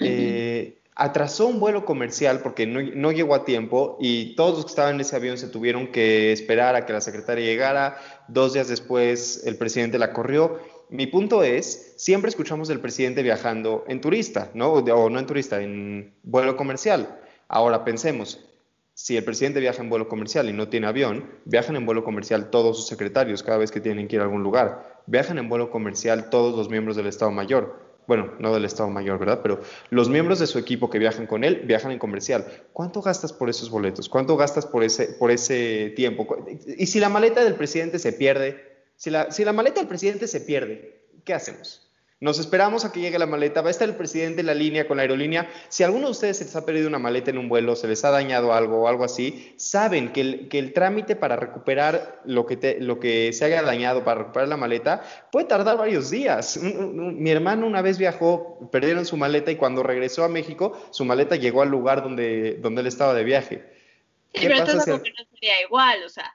Eh, 0.00 0.78
atrasó 0.94 1.46
un 1.46 1.58
vuelo 1.58 1.84
comercial 1.84 2.40
porque 2.42 2.66
no, 2.66 3.12
llegó 3.12 3.34
a 3.34 3.44
tiempo 3.44 3.96
y 4.00 4.34
todos 4.34 4.56
los 4.56 4.64
que 4.66 4.70
estaban 4.70 4.96
en 4.96 5.00
ese 5.00 5.16
avión 5.16 5.38
se 5.38 5.48
tuvieron 5.48 5.88
que 5.88 6.32
esperar 6.32 6.76
a 6.76 6.84
que 6.84 6.92
la 6.92 7.00
secretaria 7.00 7.44
llegara. 7.44 7.98
Dos 8.28 8.52
días 8.52 8.68
después 8.68 9.42
el 9.46 9.56
presidente 9.56 9.98
la 9.98 10.12
corrió. 10.12 10.60
Mi 10.90 11.06
punto 11.06 11.42
es, 11.42 11.94
siempre 11.96 12.28
escuchamos 12.28 12.68
del 12.68 12.80
presidente 12.80 13.22
viajando 13.22 13.84
en 13.88 14.00
turista, 14.00 14.50
¿no? 14.52 14.72
O 14.72 15.10
no 15.10 15.18
en 15.18 15.26
turista, 15.26 15.62
en 15.62 16.14
vuelo 16.22 16.56
comercial. 16.56 17.18
Ahora 17.48 17.84
pensemos, 17.84 18.44
si 18.92 19.16
el 19.16 19.24
presidente 19.24 19.60
viaja 19.60 19.82
en 19.82 19.88
vuelo 19.88 20.08
comercial 20.08 20.50
y 20.50 20.52
no 20.52 20.68
tiene 20.68 20.86
avión, 20.86 21.30
viajan 21.46 21.76
en 21.76 21.86
vuelo 21.86 22.04
comercial 22.04 22.50
todos 22.50 22.76
sus 22.76 22.86
secretarios 22.86 23.42
cada 23.42 23.56
vez 23.56 23.70
que 23.70 23.80
tienen 23.80 24.06
que 24.06 24.16
ir 24.16 24.20
a 24.20 24.24
algún 24.24 24.42
lugar. 24.42 25.00
Viajan 25.06 25.38
en 25.38 25.48
vuelo 25.48 25.70
comercial 25.70 26.28
todos 26.28 26.54
los 26.54 26.68
miembros 26.68 26.96
del 26.96 27.06
Estado 27.06 27.30
Mayor 27.30 27.81
bueno, 28.06 28.32
no 28.38 28.52
del 28.52 28.64
Estado 28.64 28.90
Mayor, 28.90 29.18
¿verdad? 29.18 29.40
Pero 29.42 29.60
los 29.90 30.08
miembros 30.08 30.38
de 30.38 30.46
su 30.46 30.58
equipo 30.58 30.90
que 30.90 30.98
viajan 30.98 31.26
con 31.26 31.44
él 31.44 31.62
viajan 31.64 31.92
en 31.92 31.98
comercial. 31.98 32.46
¿Cuánto 32.72 33.00
gastas 33.02 33.32
por 33.32 33.48
esos 33.48 33.70
boletos? 33.70 34.08
¿Cuánto 34.08 34.36
gastas 34.36 34.66
por 34.66 34.82
ese, 34.82 35.06
por 35.18 35.30
ese 35.30 35.92
tiempo? 35.94 36.26
Y 36.66 36.86
si 36.86 37.00
la 37.00 37.08
maleta 37.08 37.44
del 37.44 37.54
presidente 37.54 37.98
se 37.98 38.12
pierde, 38.12 38.72
si 38.96 39.10
la, 39.10 39.30
si 39.30 39.44
la 39.44 39.52
maleta 39.52 39.80
del 39.80 39.88
presidente 39.88 40.26
se 40.26 40.40
pierde, 40.40 41.06
¿qué 41.24 41.34
hacemos? 41.34 41.91
Nos 42.22 42.38
esperamos 42.38 42.84
a 42.84 42.92
que 42.92 43.00
llegue 43.00 43.18
la 43.18 43.26
maleta, 43.26 43.62
va 43.62 43.66
a 43.66 43.70
estar 43.72 43.88
el 43.88 43.96
presidente 43.96 44.42
en 44.42 44.46
la 44.46 44.54
línea 44.54 44.86
con 44.86 44.96
la 44.96 45.02
aerolínea. 45.02 45.50
Si 45.68 45.82
alguno 45.82 46.04
de 46.04 46.12
ustedes 46.12 46.38
se 46.38 46.44
les 46.44 46.54
ha 46.54 46.64
perdido 46.64 46.86
una 46.86 47.00
maleta 47.00 47.32
en 47.32 47.38
un 47.38 47.48
vuelo, 47.48 47.74
se 47.74 47.88
les 47.88 48.04
ha 48.04 48.12
dañado 48.12 48.52
algo 48.52 48.82
o 48.82 48.86
algo 48.86 49.02
así, 49.02 49.52
saben 49.56 50.12
que 50.12 50.20
el, 50.20 50.48
que 50.48 50.60
el 50.60 50.72
trámite 50.72 51.16
para 51.16 51.34
recuperar 51.34 52.20
lo 52.24 52.46
que, 52.46 52.56
te, 52.56 52.80
lo 52.80 53.00
que 53.00 53.32
se 53.32 53.44
haya 53.44 53.62
dañado, 53.62 54.04
para 54.04 54.20
recuperar 54.20 54.46
la 54.46 54.56
maleta, 54.56 55.02
puede 55.32 55.46
tardar 55.46 55.76
varios 55.76 56.10
días. 56.10 56.60
Mi 56.62 57.32
hermano 57.32 57.66
una 57.66 57.82
vez 57.82 57.98
viajó, 57.98 58.70
perdieron 58.70 59.04
su 59.04 59.16
maleta 59.16 59.50
y 59.50 59.56
cuando 59.56 59.82
regresó 59.82 60.22
a 60.22 60.28
México, 60.28 60.80
su 60.92 61.04
maleta 61.04 61.34
llegó 61.34 61.62
al 61.62 61.70
lugar 61.70 62.04
donde, 62.04 62.54
donde 62.60 62.82
él 62.82 62.86
estaba 62.86 63.14
de 63.14 63.24
viaje. 63.24 63.64
¿Qué 64.32 64.46
pero 64.46 64.60
pasa 64.60 64.80
si... 64.80 64.90
no 64.90 65.00
sería 65.00 65.60
igual, 65.66 66.04
o 66.04 66.08
sea 66.08 66.32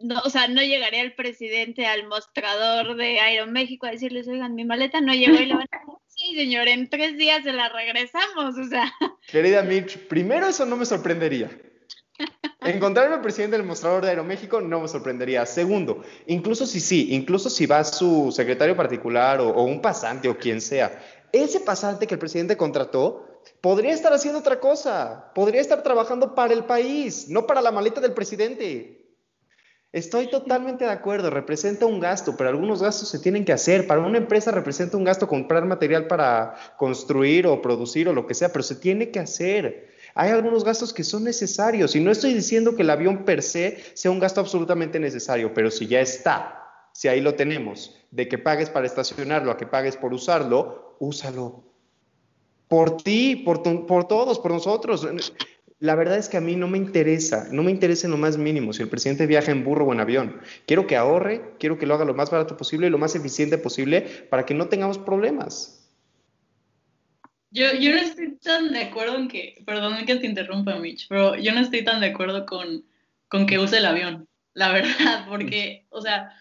no, 0.00 0.20
o 0.24 0.30
sea, 0.30 0.48
no 0.48 0.62
llegaría 0.62 1.02
el 1.02 1.14
presidente 1.14 1.86
al 1.86 2.06
mostrador 2.06 2.96
de 2.96 3.20
Aeroméxico 3.20 3.86
a 3.86 3.90
decirles, 3.90 4.28
oigan, 4.28 4.54
mi 4.54 4.64
maleta 4.64 5.00
no 5.00 5.14
llegó 5.14 5.40
y 5.40 5.46
le 5.46 5.54
van 5.54 5.68
a 5.72 5.92
sí, 6.06 6.34
señor, 6.36 6.68
en 6.68 6.88
tres 6.88 7.16
días 7.16 7.42
se 7.42 7.52
la 7.52 7.68
regresamos, 7.68 8.56
o 8.58 8.68
sea. 8.68 8.92
Querida 9.26 9.62
Mitch, 9.62 9.96
primero 10.08 10.46
eso 10.46 10.66
no 10.66 10.76
me 10.76 10.86
sorprendería. 10.86 11.50
Encontrarme 12.60 13.16
al 13.16 13.22
presidente 13.22 13.56
del 13.56 13.66
mostrador 13.66 14.04
de 14.04 14.10
Aeroméxico 14.10 14.60
no 14.60 14.80
me 14.80 14.88
sorprendería. 14.88 15.44
Segundo, 15.46 16.04
incluso 16.26 16.66
si 16.66 16.80
sí, 16.80 17.08
incluso 17.10 17.50
si 17.50 17.66
va 17.66 17.82
su 17.82 18.30
secretario 18.30 18.76
particular 18.76 19.40
o, 19.40 19.48
o 19.48 19.64
un 19.64 19.80
pasante 19.80 20.28
o 20.28 20.38
quien 20.38 20.60
sea, 20.60 21.02
ese 21.32 21.60
pasante 21.60 22.06
que 22.06 22.14
el 22.14 22.20
presidente 22.20 22.56
contrató 22.56 23.32
podría 23.60 23.92
estar 23.92 24.12
haciendo 24.12 24.40
otra 24.40 24.60
cosa, 24.60 25.32
podría 25.34 25.60
estar 25.60 25.82
trabajando 25.82 26.34
para 26.34 26.52
el 26.52 26.64
país, 26.64 27.28
no 27.28 27.46
para 27.46 27.62
la 27.62 27.72
maleta 27.72 28.00
del 28.00 28.12
presidente. 28.12 29.01
Estoy 29.92 30.28
totalmente 30.28 30.86
de 30.86 30.90
acuerdo, 30.90 31.28
representa 31.28 31.84
un 31.84 32.00
gasto, 32.00 32.34
pero 32.34 32.48
algunos 32.48 32.82
gastos 32.82 33.10
se 33.10 33.18
tienen 33.18 33.44
que 33.44 33.52
hacer. 33.52 33.86
Para 33.86 34.00
una 34.00 34.16
empresa 34.16 34.50
representa 34.50 34.96
un 34.96 35.04
gasto 35.04 35.28
comprar 35.28 35.66
material 35.66 36.06
para 36.06 36.54
construir 36.78 37.46
o 37.46 37.60
producir 37.60 38.08
o 38.08 38.14
lo 38.14 38.26
que 38.26 38.32
sea, 38.32 38.50
pero 38.50 38.62
se 38.62 38.76
tiene 38.76 39.10
que 39.10 39.18
hacer. 39.18 39.92
Hay 40.14 40.30
algunos 40.30 40.64
gastos 40.64 40.94
que 40.94 41.04
son 41.04 41.24
necesarios 41.24 41.94
y 41.94 42.00
no 42.00 42.10
estoy 42.10 42.32
diciendo 42.32 42.74
que 42.74 42.82
el 42.82 42.90
avión 42.90 43.24
per 43.26 43.42
se 43.42 43.82
sea 43.92 44.10
un 44.10 44.18
gasto 44.18 44.40
absolutamente 44.40 44.98
necesario, 44.98 45.52
pero 45.52 45.70
si 45.70 45.86
ya 45.86 46.00
está, 46.00 46.88
si 46.92 47.08
ahí 47.08 47.20
lo 47.20 47.34
tenemos, 47.34 47.94
de 48.10 48.28
que 48.28 48.38
pagues 48.38 48.70
para 48.70 48.86
estacionarlo 48.86 49.50
a 49.50 49.58
que 49.58 49.66
pagues 49.66 49.98
por 49.98 50.14
usarlo, 50.14 50.96
úsalo. 51.00 51.64
Por 52.68 52.96
ti, 52.96 53.36
por, 53.36 53.62
por 53.86 54.08
todos, 54.08 54.38
por 54.38 54.52
nosotros. 54.52 55.06
La 55.82 55.96
verdad 55.96 56.16
es 56.16 56.28
que 56.28 56.36
a 56.36 56.40
mí 56.40 56.54
no 56.54 56.68
me 56.68 56.78
interesa, 56.78 57.48
no 57.50 57.64
me 57.64 57.72
interesa 57.72 58.06
en 58.06 58.12
lo 58.12 58.16
más 58.16 58.38
mínimo 58.38 58.72
si 58.72 58.84
el 58.84 58.88
presidente 58.88 59.26
viaja 59.26 59.50
en 59.50 59.64
burro 59.64 59.84
o 59.84 59.92
en 59.92 59.98
avión. 59.98 60.40
Quiero 60.64 60.86
que 60.86 60.94
ahorre, 60.94 61.56
quiero 61.58 61.76
que 61.76 61.86
lo 61.86 61.94
haga 61.94 62.04
lo 62.04 62.14
más 62.14 62.30
barato 62.30 62.56
posible 62.56 62.86
y 62.86 62.90
lo 62.90 62.98
más 62.98 63.16
eficiente 63.16 63.58
posible 63.58 64.02
para 64.30 64.46
que 64.46 64.54
no 64.54 64.68
tengamos 64.68 64.98
problemas. 64.98 65.90
Yo, 67.50 67.66
no 67.72 67.96
estoy 67.96 68.36
tan 68.36 68.72
de 68.72 68.84
acuerdo 68.84 69.16
en 69.16 69.26
que, 69.26 69.60
perdón 69.66 70.06
que 70.06 70.14
te 70.14 70.26
interrumpa, 70.26 70.76
Mitch, 70.76 71.08
pero 71.08 71.34
yo 71.34 71.52
no 71.52 71.58
estoy 71.58 71.82
tan 71.82 72.00
de 72.00 72.10
acuerdo 72.10 72.46
con, 72.46 72.84
con 73.26 73.46
que 73.46 73.58
use 73.58 73.78
el 73.78 73.86
avión, 73.86 74.28
la 74.54 74.70
verdad, 74.70 75.26
porque, 75.28 75.84
o 75.88 76.00
sea, 76.00 76.32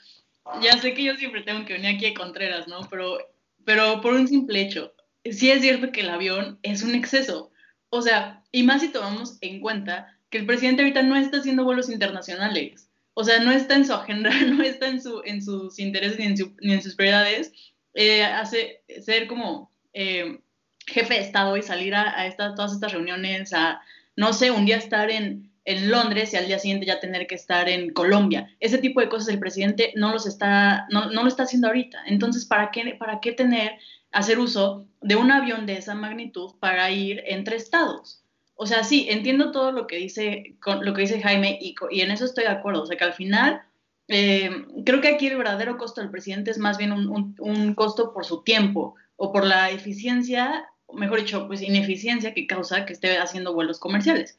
ya 0.61 0.77
sé 0.77 0.93
que 0.93 1.03
yo 1.03 1.15
siempre 1.15 1.41
tengo 1.41 1.65
que 1.65 1.73
venir 1.73 1.95
aquí 1.95 2.05
a 2.05 2.13
Contreras, 2.13 2.67
¿no? 2.67 2.81
Pero, 2.91 3.17
pero 3.65 4.01
por 4.01 4.13
un 4.13 4.27
simple 4.27 4.61
hecho, 4.61 4.93
sí 5.25 5.49
es 5.49 5.61
cierto 5.61 5.91
que 5.91 6.01
el 6.01 6.11
avión 6.11 6.59
es 6.61 6.83
un 6.83 6.93
exceso. 6.93 7.50
O 7.91 8.01
sea, 8.01 8.43
y 8.51 8.63
más 8.63 8.81
si 8.81 8.89
tomamos 8.89 9.37
en 9.41 9.59
cuenta 9.59 10.17
que 10.29 10.39
el 10.39 10.45
presidente 10.45 10.81
ahorita 10.81 11.03
no 11.03 11.15
está 11.15 11.37
haciendo 11.37 11.63
vuelos 11.63 11.89
internacionales. 11.89 12.89
O 13.13 13.23
sea, 13.23 13.39
no 13.41 13.51
está 13.51 13.75
en 13.75 13.85
su 13.85 13.93
agenda, 13.93 14.29
no 14.47 14.63
está 14.63 14.87
en, 14.87 15.01
su, 15.01 15.21
en 15.25 15.43
sus 15.43 15.77
intereses 15.77 16.17
ni 16.17 16.73
en, 16.73 16.81
sus 16.81 16.95
prioridades. 16.95 17.51
Eh, 17.93 18.23
hace 18.23 18.81
ser 19.03 19.27
como 19.27 19.71
eh, 19.93 20.39
jefe 20.87 21.15
de 21.15 21.19
Estado 21.19 21.57
y 21.57 21.61
salir 21.61 21.93
a, 21.93 22.21
a 22.21 22.55
todas 22.55 22.73
estas 22.73 22.93
reuniones, 22.93 23.53
a, 23.53 23.81
no 24.15 24.33
sé, 24.33 24.51
un 24.51 24.65
día 24.65 24.77
estar 24.77 25.11
en, 25.11 25.51
en 25.65 25.91
Londres 25.91 26.33
y 26.33 26.37
al 26.37 26.47
día 26.47 26.59
siguiente 26.59 26.85
ya 26.85 26.99
tener 26.99 27.27
que 27.27 27.35
estar 27.35 27.69
en 27.69 27.91
Colombia. 27.91 28.49
Ese 28.59 28.77
tipo 28.77 28.99
de 28.99 29.09
cosas 29.09 29.29
el 29.29 29.39
presidente 29.39 29.93
no 29.95 30.11
los 30.11 30.25
está, 30.25 30.87
no, 30.89 31.09
no, 31.11 31.23
lo 31.23 31.27
está 31.27 31.43
haciendo 31.43 31.67
ahorita. 31.67 32.03
Entonces, 32.07 32.45
¿para 32.45 32.71
qué, 32.71 32.95
para 32.97 33.19
qué 33.19 33.31
tener, 33.33 33.73
hacer 34.11 34.39
uso 34.39 34.87
de 35.01 35.15
un 35.15 35.31
avión 35.31 35.65
de 35.65 35.77
esa 35.77 35.95
magnitud 35.95 36.55
para 36.59 36.91
ir 36.91 37.23
entre 37.25 37.55
estados? 37.55 38.21
o 38.61 38.67
sea, 38.67 38.83
sí, 38.83 39.07
entiendo 39.09 39.49
todo 39.49 39.71
lo 39.71 39.87
que 39.87 39.95
dice, 39.95 40.55
lo 40.81 40.93
que 40.93 41.01
dice 41.01 41.19
Jaime 41.19 41.57
y, 41.59 41.73
en 41.99 42.11
eso 42.11 42.25
estoy 42.25 42.43
de 42.43 42.51
acuerdo. 42.51 42.83
O 42.83 42.85
sea, 42.85 42.95
que 42.95 43.03
al 43.03 43.13
final, 43.13 43.63
eh, 44.07 44.51
creo 44.85 45.01
que 45.01 45.07
aquí 45.07 45.25
el 45.25 45.37
verdadero 45.37 45.79
costo 45.79 45.99
del 45.99 46.11
presidente 46.11 46.51
es 46.51 46.59
más 46.59 46.77
bien 46.77 46.91
un, 46.91 47.73
costo 47.73 48.13
por 48.13 48.23
su 48.23 48.43
tiempo 48.43 48.93
o 49.15 49.31
por 49.31 49.45
la 49.45 49.71
eficiencia, 49.71 50.69
mejor 50.93 51.21
dicho, 51.21 51.47
pues 51.47 51.63
ineficiencia 51.63 52.35
que 52.35 52.45
causa 52.45 52.85
que 52.85 52.93
esté 52.93 53.17
haciendo 53.17 53.55
vuelos 53.55 53.79
comerciales. 53.79 54.37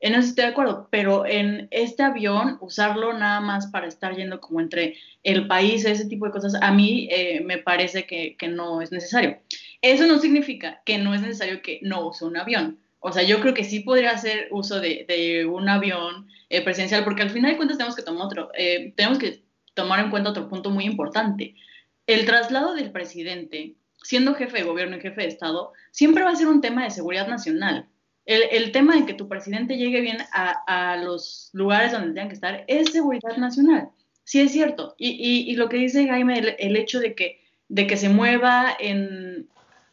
En 0.00 0.14
eso 0.14 0.28
estoy 0.28 0.44
de 0.44 0.50
acuerdo, 0.50 0.88
pero 0.90 1.24
en 1.24 1.68
este 1.70 2.02
avión, 2.02 2.58
usarlo 2.60 3.12
nada 3.12 3.40
más 3.40 3.68
para 3.68 3.86
estar 3.86 4.14
yendo 4.14 4.40
como 4.40 4.60
entre 4.60 4.96
el 5.22 5.46
país, 5.46 5.84
ese 5.84 6.06
tipo 6.06 6.26
de 6.26 6.32
cosas, 6.32 6.54
a 6.60 6.72
mí 6.72 7.08
eh, 7.10 7.40
me 7.40 7.58
parece 7.58 8.06
que, 8.06 8.36
no 8.48 8.82
es 8.82 8.92
necesario. 8.92 9.38
Eso 9.80 10.06
no 10.06 10.18
significa 10.18 10.82
que 10.84 10.98
no 10.98 11.14
es 11.14 11.22
necesario 11.22 11.62
que 11.62 11.80
no 11.82 12.08
use 12.08 12.24
un 12.24 12.36
avión 12.36 12.78
o 13.06 13.12
sea, 13.12 13.22
yo 13.22 13.38
creo 13.40 13.52
que 13.52 13.64
sí 13.64 13.80
podría 13.80 14.12
hacer 14.12 14.48
uso 14.50 14.80
de, 14.80 15.46
un 15.46 15.68
avión 15.68 16.26
eh, 16.48 16.62
presidencial, 16.64 17.04
porque 17.04 17.20
al 17.20 17.28
final 17.28 17.50
de 17.50 17.58
cuentas 17.58 17.76
tenemos 17.76 17.94
que 17.94 18.02
tomar 18.02 18.24
otro, 18.24 18.50
eh, 18.56 18.94
tenemos 18.96 19.18
que 19.18 19.44
tomar 19.74 20.02
en 20.02 20.08
cuenta 20.08 20.30
otro 20.30 20.48
punto 20.48 20.70
muy 20.70 20.86
importante. 20.86 21.54
El 22.06 22.24
traslado 22.24 22.72
del 22.72 22.92
presidente, 22.92 23.74
siendo 24.02 24.34
jefe 24.34 24.56
de 24.56 24.64
gobierno 24.64 24.96
y 24.96 25.02
jefe 25.02 25.20
de 25.20 25.28
Estado, 25.28 25.74
siempre 25.90 26.24
va 26.24 26.30
a 26.30 26.34
ser 26.34 26.46
un 26.48 26.62
tema 26.62 26.82
de 26.82 26.88
seguridad 26.88 27.28
nacional. 27.28 27.90
El, 28.26 28.72
tema 28.72 28.96
de 28.96 29.04
que 29.04 29.14
tu 29.14 29.28
presidente 29.28 29.76
llegue 29.76 30.00
bien 30.00 30.18
a, 30.32 30.96
los 30.96 31.50
lugares 31.52 31.92
donde 31.92 32.14
tenga 32.14 32.28
que 32.28 32.34
estar 32.34 32.64
es 32.68 32.90
seguridad 32.90 33.36
nacional. 33.36 33.90
Sí 34.24 34.40
es 34.40 34.52
cierto. 34.52 34.94
Y, 34.98 35.54
lo 35.56 35.68
que 35.68 35.76
dice 35.76 36.08
Jaime, 36.08 36.56
el, 36.58 36.76
hecho 36.76 37.00
de 37.00 37.14
que, 37.14 37.40
de 37.68 37.86
que 37.86 37.96
se 37.96 38.08
mueva 38.08 38.74
en, 38.78 39.48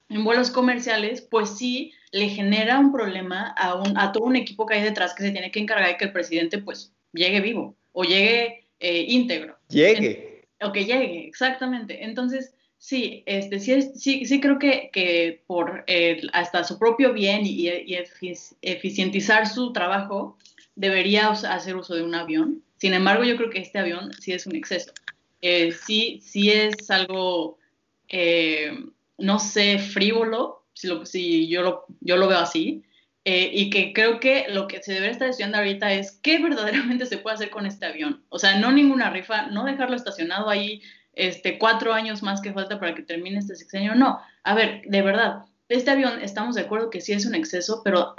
en 0.10 0.24
vuelos 0.24 0.50
comerciales, 0.50 1.22
pues 1.22 1.58
sí 1.58 1.94
le 2.12 2.30
genera 2.30 2.80
un 2.80 2.92
problema 2.92 3.54
a, 3.58 3.76
un, 3.76 3.98
a 3.98 4.12
todo 4.12 4.26
un 4.26 4.36
equipo 4.36 4.66
que 4.66 4.76
hay 4.76 4.84
detrás 4.84 5.14
que 5.14 5.24
se 5.24 5.32
tiene 5.32 5.52
que 5.52 5.60
encargar 5.60 5.88
de 5.90 5.98
que 5.98 6.06
el 6.06 6.12
presidente 6.12 6.58
pues 6.58 6.94
llegue 7.14 7.42
vivo 7.42 7.76
o 7.92 8.04
llegue 8.04 8.68
eh, 8.80 9.06
íntegro. 9.08 9.58
Llegue. 9.70 10.48
o 10.62 10.72
que 10.72 10.86
llegue, 10.86 11.28
exactamente. 11.28 12.04
Entonces, 12.04 12.54
sí, 12.82 13.22
este, 13.28 13.60
sí, 13.60 13.92
sí, 13.96 14.26
sí 14.26 14.42
creo 14.42 14.58
que, 14.58 14.90
que 14.92 15.44
por 15.46 15.86
hasta 16.34 16.64
su 16.64 16.80
propio 16.80 17.14
bien 17.14 17.46
y, 17.46 17.70
y 17.70 17.98
eficientizar 18.64 19.48
su 19.48 19.72
trabajo, 19.72 20.38
debería 20.76 21.30
hacer 21.30 21.76
uso 21.76 21.94
de 21.94 22.02
un 22.02 22.16
avión. 22.16 22.64
Sin 22.78 22.94
embargo, 22.94 23.24
yo 23.24 23.38
creo 23.38 23.52
que 23.52 23.60
este 23.60 23.78
avión 23.78 24.12
sí 24.20 24.34
es 24.34 24.48
un 24.48 24.56
exceso. 24.56 24.92
Eh, 25.44 25.72
sí, 25.72 26.20
sí 26.24 26.50
es 26.50 26.90
algo, 26.90 27.60
eh, 28.10 28.72
no 29.20 29.38
sé, 29.38 29.78
frívolo, 29.78 30.66
si, 30.74 30.88
lo, 30.88 31.06
si 31.06 31.48
yo, 31.48 31.62
lo, 31.62 31.86
yo 32.00 32.18
lo 32.18 32.28
veo 32.28 32.40
así, 32.40 32.84
eh, 33.26 33.52
y 33.54 33.70
que 33.70 33.94
creo 33.94 34.20
que 34.20 34.48
lo 34.50 34.68
que 34.68 34.82
se 34.82 34.94
debe 34.94 35.12
estar 35.12 35.30
estudiando 35.30 35.60
ahorita 35.60 35.94
es 35.94 36.14
qué 36.24 36.40
verdaderamente 36.40 37.06
se 37.06 37.20
puede 37.20 37.36
hacer 37.36 37.52
con 37.52 37.68
este 37.68 37.86
avión. 37.86 38.24
O 38.30 38.40
sea, 38.40 38.58
no 38.58 38.72
ninguna 38.72 39.12
rifa, 39.12 39.48
no 39.48 39.66
dejarlo 39.66 39.96
estacionado 39.96 40.50
ahí 40.50 40.82
este, 41.14 41.58
cuatro 41.58 41.94
años 41.94 42.24
más 42.24 42.42
que 42.42 42.54
falta 42.54 42.80
para 42.80 42.96
que 42.96 43.04
termine 43.04 43.40
este 43.40 43.56
sexenio. 43.56 43.96
No, 43.96 44.20
a 44.44 44.54
ver, 44.54 44.82
de 44.86 45.02
verdad, 45.02 45.46
este 45.70 45.92
avión 45.92 46.22
estamos 46.22 46.56
de 46.56 46.62
acuerdo 46.62 46.90
que 46.90 47.02
sí 47.02 47.14
es 47.14 47.26
un 47.26 47.36
exceso, 47.36 47.82
pero 47.84 48.16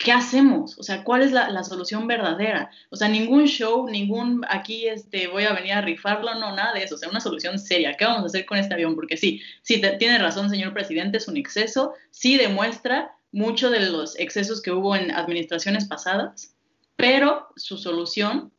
¿qué 0.00 0.12
hacemos? 0.12 0.78
O 0.78 0.82
sea, 0.82 1.04
¿cuál 1.04 1.22
es 1.22 1.30
la, 1.30 1.62
solución 1.62 2.06
verdadera? 2.06 2.70
O 2.88 2.96
sea, 2.96 3.08
ningún 3.08 3.46
show, 3.46 3.88
ningún 3.88 4.44
aquí 4.48 4.86
este, 4.86 5.28
voy 5.28 5.44
a 5.44 5.52
venir 5.52 5.74
a 5.74 5.82
rifarlo, 5.82 6.34
no, 6.36 6.56
nada 6.56 6.72
de 6.72 6.82
eso. 6.82 6.94
O 6.94 6.98
sea, 6.98 7.10
una 7.10 7.20
solución 7.20 7.58
seria. 7.58 7.96
¿Qué 7.96 8.06
vamos 8.06 8.22
a 8.22 8.26
hacer 8.26 8.46
con 8.46 8.58
este 8.58 8.74
avión? 8.74 8.94
Porque 8.94 9.16
sí, 9.16 9.42
sí, 9.62 9.80
tiene 9.98 10.18
razón, 10.18 10.48
señor 10.48 10.72
presidente, 10.72 11.18
es 11.18 11.28
un 11.28 11.36
exceso. 11.36 11.92
Sí 12.10 12.38
demuestra 12.38 13.12
mucho 13.30 13.70
de 13.70 13.80
los 13.80 14.18
excesos 14.18 14.62
que 14.62 14.72
hubo 14.72 14.96
en 14.96 15.10
administraciones 15.10 15.84
pasadas, 15.84 16.56
pero 16.96 17.48
su 17.56 17.76
solución, 17.76 18.52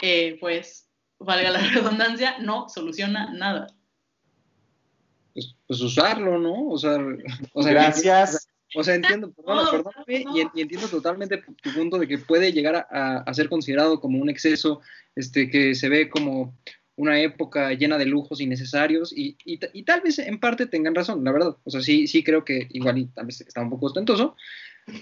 eh, 0.00 0.38
pues, 0.40 0.89
valga 1.20 1.50
la 1.50 1.58
redundancia, 1.74 2.38
no 2.38 2.68
soluciona 2.68 3.32
nada. 3.32 3.68
Pues, 5.34 5.54
pues 5.66 5.80
usarlo, 5.80 6.38
¿no? 6.38 6.68
O 6.68 6.78
sea, 6.78 6.98
o 7.52 7.62
sea 7.62 7.72
gracias. 7.72 8.48
O 8.76 8.84
sea, 8.84 8.94
entiendo, 8.94 9.32
perdóname, 9.32 10.24
y, 10.54 10.60
entiendo 10.60 10.86
totalmente 10.86 11.42
tu 11.60 11.74
punto 11.74 11.98
de 11.98 12.06
que 12.06 12.18
puede 12.18 12.52
llegar 12.52 12.86
a, 12.88 13.34
ser 13.34 13.48
considerado 13.48 14.00
como 14.00 14.20
un 14.20 14.30
exceso, 14.30 14.80
este, 15.16 15.50
que 15.50 15.74
se 15.74 15.88
ve 15.88 16.08
como 16.08 16.56
una 16.94 17.20
época 17.20 17.72
llena 17.72 17.98
de 17.98 18.06
lujos 18.06 18.40
innecesarios 18.40 19.12
y, 19.12 19.36
y, 19.44 19.58
tal 19.82 20.02
vez 20.02 20.20
en 20.20 20.38
parte 20.38 20.66
tengan 20.66 20.94
razón, 20.94 21.24
la 21.24 21.32
verdad. 21.32 21.56
O 21.64 21.70
sea, 21.70 21.80
sí, 21.80 22.06
sí 22.06 22.22
creo 22.22 22.44
que 22.44 22.68
igual 22.70 22.98
y 22.98 23.06
tal 23.06 23.26
vez 23.26 23.40
está 23.40 23.60
un 23.60 23.70
poco 23.70 23.86
ostentoso, 23.86 24.36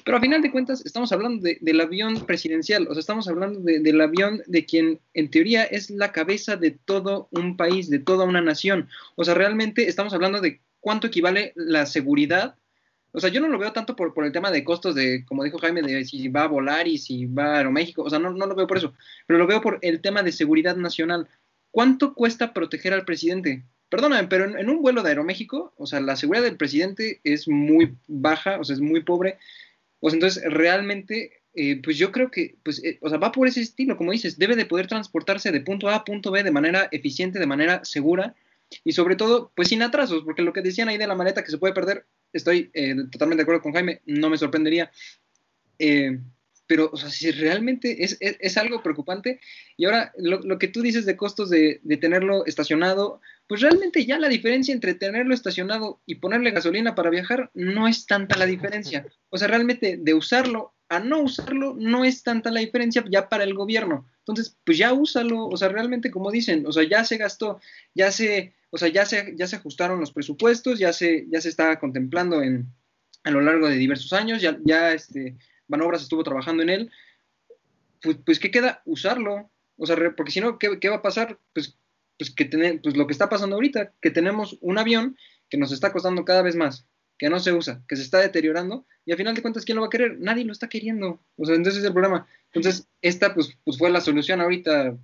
pero 0.04 0.16
a 0.16 0.20
final 0.20 0.42
de 0.42 0.50
cuentas 0.50 0.84
estamos 0.84 1.12
hablando 1.12 1.48
del 1.60 1.80
avión 1.80 2.26
presidencial, 2.26 2.86
o 2.88 2.94
sea, 2.94 3.00
estamos 3.00 3.28
hablando 3.28 3.60
del 3.60 4.00
avión 4.00 4.42
de 4.46 4.64
quien 4.64 5.00
en 5.14 5.30
teoría 5.30 5.64
es 5.64 5.90
la 5.90 6.12
cabeza 6.12 6.56
de 6.56 6.72
todo 6.72 7.28
un 7.30 7.56
país, 7.56 7.88
de 7.88 7.98
toda 7.98 8.24
una 8.24 8.40
nación. 8.40 8.88
O 9.16 9.24
sea, 9.24 9.34
realmente 9.34 9.88
estamos 9.88 10.12
hablando 10.14 10.40
de 10.40 10.60
cuánto 10.80 11.06
equivale 11.06 11.52
la 11.56 11.86
seguridad. 11.86 12.56
O 13.12 13.20
sea, 13.20 13.30
yo 13.30 13.40
no 13.40 13.48
lo 13.48 13.58
veo 13.58 13.72
tanto 13.72 13.96
por, 13.96 14.12
por 14.12 14.24
el 14.24 14.32
tema 14.32 14.50
de 14.50 14.64
costos 14.64 14.94
de, 14.94 15.24
como 15.24 15.44
dijo 15.44 15.58
Jaime, 15.58 15.82
de 15.82 16.04
si 16.04 16.28
va 16.28 16.42
a 16.42 16.48
volar 16.48 16.86
y 16.86 16.98
si 16.98 17.26
va 17.26 17.54
a 17.54 17.56
Aeroméxico. 17.58 18.02
O 18.02 18.10
sea, 18.10 18.18
no, 18.18 18.30
no 18.30 18.46
lo 18.46 18.54
veo 18.54 18.66
por 18.66 18.76
eso. 18.76 18.92
Pero 19.26 19.38
lo 19.38 19.46
veo 19.46 19.60
por 19.60 19.78
el 19.82 20.00
tema 20.00 20.22
de 20.22 20.32
seguridad 20.32 20.76
nacional. 20.76 21.28
¿Cuánto 21.70 22.14
cuesta 22.14 22.52
proteger 22.52 22.92
al 22.92 23.04
presidente? 23.04 23.64
Perdóname, 23.88 24.28
pero 24.28 24.44
en, 24.44 24.68
un 24.68 24.82
vuelo 24.82 25.02
de 25.02 25.10
Aeroméxico, 25.10 25.72
o 25.76 25.86
sea, 25.86 26.00
la 26.00 26.16
seguridad 26.16 26.44
del 26.44 26.56
presidente 26.58 27.20
es 27.24 27.48
muy 27.48 27.94
baja, 28.06 28.58
o 28.60 28.64
sea, 28.64 28.74
es 28.74 28.80
muy 28.80 29.02
pobre. 29.02 29.38
Sea, 30.00 30.12
entonces, 30.12 30.42
realmente, 30.46 31.42
eh, 31.54 31.80
pues 31.82 31.96
yo 31.96 32.12
creo 32.12 32.30
que, 32.30 32.56
pues, 32.62 32.82
eh, 32.84 32.98
o 33.00 33.08
sea, 33.08 33.18
va 33.18 33.32
por 33.32 33.48
ese 33.48 33.60
estilo, 33.60 33.96
como 33.96 34.12
dices, 34.12 34.38
debe 34.38 34.56
de 34.56 34.66
poder 34.66 34.86
transportarse 34.86 35.50
de 35.50 35.60
punto 35.60 35.88
A 35.88 35.96
a 35.96 36.04
punto 36.04 36.30
B 36.30 36.42
de 36.42 36.50
manera 36.50 36.88
eficiente, 36.92 37.38
de 37.38 37.46
manera 37.46 37.84
segura 37.84 38.34
y 38.84 38.92
sobre 38.92 39.16
todo, 39.16 39.52
pues 39.54 39.68
sin 39.68 39.82
atrasos, 39.82 40.24
porque 40.24 40.42
lo 40.42 40.52
que 40.52 40.62
decían 40.62 40.88
ahí 40.88 40.98
de 40.98 41.06
la 41.06 41.14
maleta 41.14 41.42
que 41.42 41.50
se 41.50 41.58
puede 41.58 41.74
perder, 41.74 42.06
estoy 42.32 42.70
eh, 42.74 42.94
totalmente 43.10 43.40
de 43.40 43.42
acuerdo 43.42 43.62
con 43.62 43.72
Jaime, 43.72 44.02
no 44.06 44.30
me 44.30 44.38
sorprendería. 44.38 44.90
Eh, 45.78 46.18
pero, 46.66 46.90
o 46.92 46.96
sea, 46.96 47.08
si 47.08 47.30
realmente 47.30 48.04
es, 48.04 48.18
es, 48.20 48.58
algo 48.58 48.82
preocupante, 48.82 49.40
y 49.78 49.86
ahora 49.86 50.12
lo, 50.18 50.40
lo, 50.40 50.58
que 50.58 50.68
tú 50.68 50.82
dices 50.82 51.06
de 51.06 51.16
costos 51.16 51.48
de, 51.48 51.80
de, 51.82 51.96
tenerlo 51.96 52.44
estacionado, 52.44 53.22
pues 53.48 53.62
realmente 53.62 54.04
ya 54.04 54.18
la 54.18 54.28
diferencia 54.28 54.74
entre 54.74 54.94
tenerlo 54.94 55.34
estacionado 55.34 56.00
y 56.06 56.16
ponerle 56.16 56.50
gasolina 56.50 56.94
para 56.94 57.10
viajar 57.10 57.50
no 57.54 57.88
es 57.88 58.06
tanta 58.06 58.36
la 58.36 58.46
diferencia. 58.46 59.06
O 59.30 59.38
sea, 59.38 59.48
realmente 59.48 59.96
de 59.98 60.14
usarlo 60.14 60.74
a 60.90 61.00
no 61.00 61.20
usarlo 61.20 61.74
no 61.78 62.04
es 62.04 62.22
tanta 62.22 62.50
la 62.50 62.60
diferencia 62.60 63.04
ya 63.10 63.28
para 63.28 63.44
el 63.44 63.54
gobierno. 63.54 64.06
Entonces, 64.18 64.56
pues 64.64 64.76
ya 64.76 64.92
úsalo, 64.92 65.46
o 65.46 65.56
sea, 65.56 65.68
realmente 65.68 66.10
como 66.10 66.30
dicen, 66.30 66.66
o 66.66 66.72
sea, 66.72 66.84
ya 66.84 67.04
se 67.04 67.16
gastó, 67.16 67.60
ya 67.94 68.12
se, 68.12 68.54
o 68.70 68.78
sea, 68.78 68.88
ya 68.88 69.06
se, 69.06 69.34
ya 69.36 69.46
se 69.46 69.56
ajustaron 69.56 70.00
los 70.00 70.12
presupuestos, 70.12 70.78
ya 70.78 70.92
se, 70.92 71.26
ya 71.30 71.40
se 71.40 71.48
está 71.48 71.78
contemplando 71.78 72.42
en, 72.42 72.66
a 73.24 73.30
lo 73.30 73.40
largo 73.40 73.68
de 73.68 73.76
diversos 73.76 74.12
años, 74.12 74.42
ya, 74.42 74.58
ya 74.64 74.92
este, 74.92 75.36
Manobras 75.66 76.02
estuvo 76.02 76.22
trabajando 76.22 76.62
en 76.62 76.70
él, 76.70 76.90
pues, 78.02 78.18
pues 78.24 78.38
¿qué 78.38 78.50
queda? 78.50 78.82
Usarlo. 78.84 79.50
O 79.76 79.86
sea, 79.86 79.96
porque 80.16 80.32
si 80.32 80.40
no, 80.40 80.58
¿qué, 80.58 80.78
¿qué, 80.80 80.88
va 80.88 80.96
a 80.96 81.02
pasar? 81.02 81.38
Pues, 81.52 81.78
pues, 82.18 82.34
que 82.34 82.44
tener, 82.44 82.80
pues 82.82 82.96
lo 82.96 83.06
que 83.06 83.12
está 83.12 83.28
pasando 83.28 83.56
ahorita, 83.56 83.92
que 84.00 84.10
tenemos 84.10 84.58
un 84.60 84.78
avión 84.78 85.16
que 85.48 85.56
nos 85.56 85.72
está 85.72 85.92
costando 85.92 86.24
cada 86.24 86.42
vez 86.42 86.56
más, 86.56 86.86
que 87.16 87.30
no 87.30 87.40
se 87.40 87.52
usa, 87.52 87.82
que 87.88 87.96
se 87.96 88.02
está 88.02 88.18
deteriorando, 88.18 88.86
y 89.04 89.12
al 89.12 89.18
final 89.18 89.34
de 89.34 89.42
cuentas, 89.42 89.64
¿quién 89.64 89.76
lo 89.76 89.82
va 89.82 89.86
a 89.86 89.90
querer? 89.90 90.18
Nadie 90.18 90.44
lo 90.44 90.52
está 90.52 90.68
queriendo. 90.68 91.20
O 91.36 91.46
sea, 91.46 91.54
entonces 91.54 91.80
es 91.80 91.86
el 91.86 91.92
problema. 91.92 92.26
Entonces, 92.52 92.86
esta 93.02 93.34
pues, 93.34 93.56
pues 93.64 93.78
fue 93.78 93.90
la 93.90 94.00
solución 94.00 94.40
ahorita, 94.40 94.96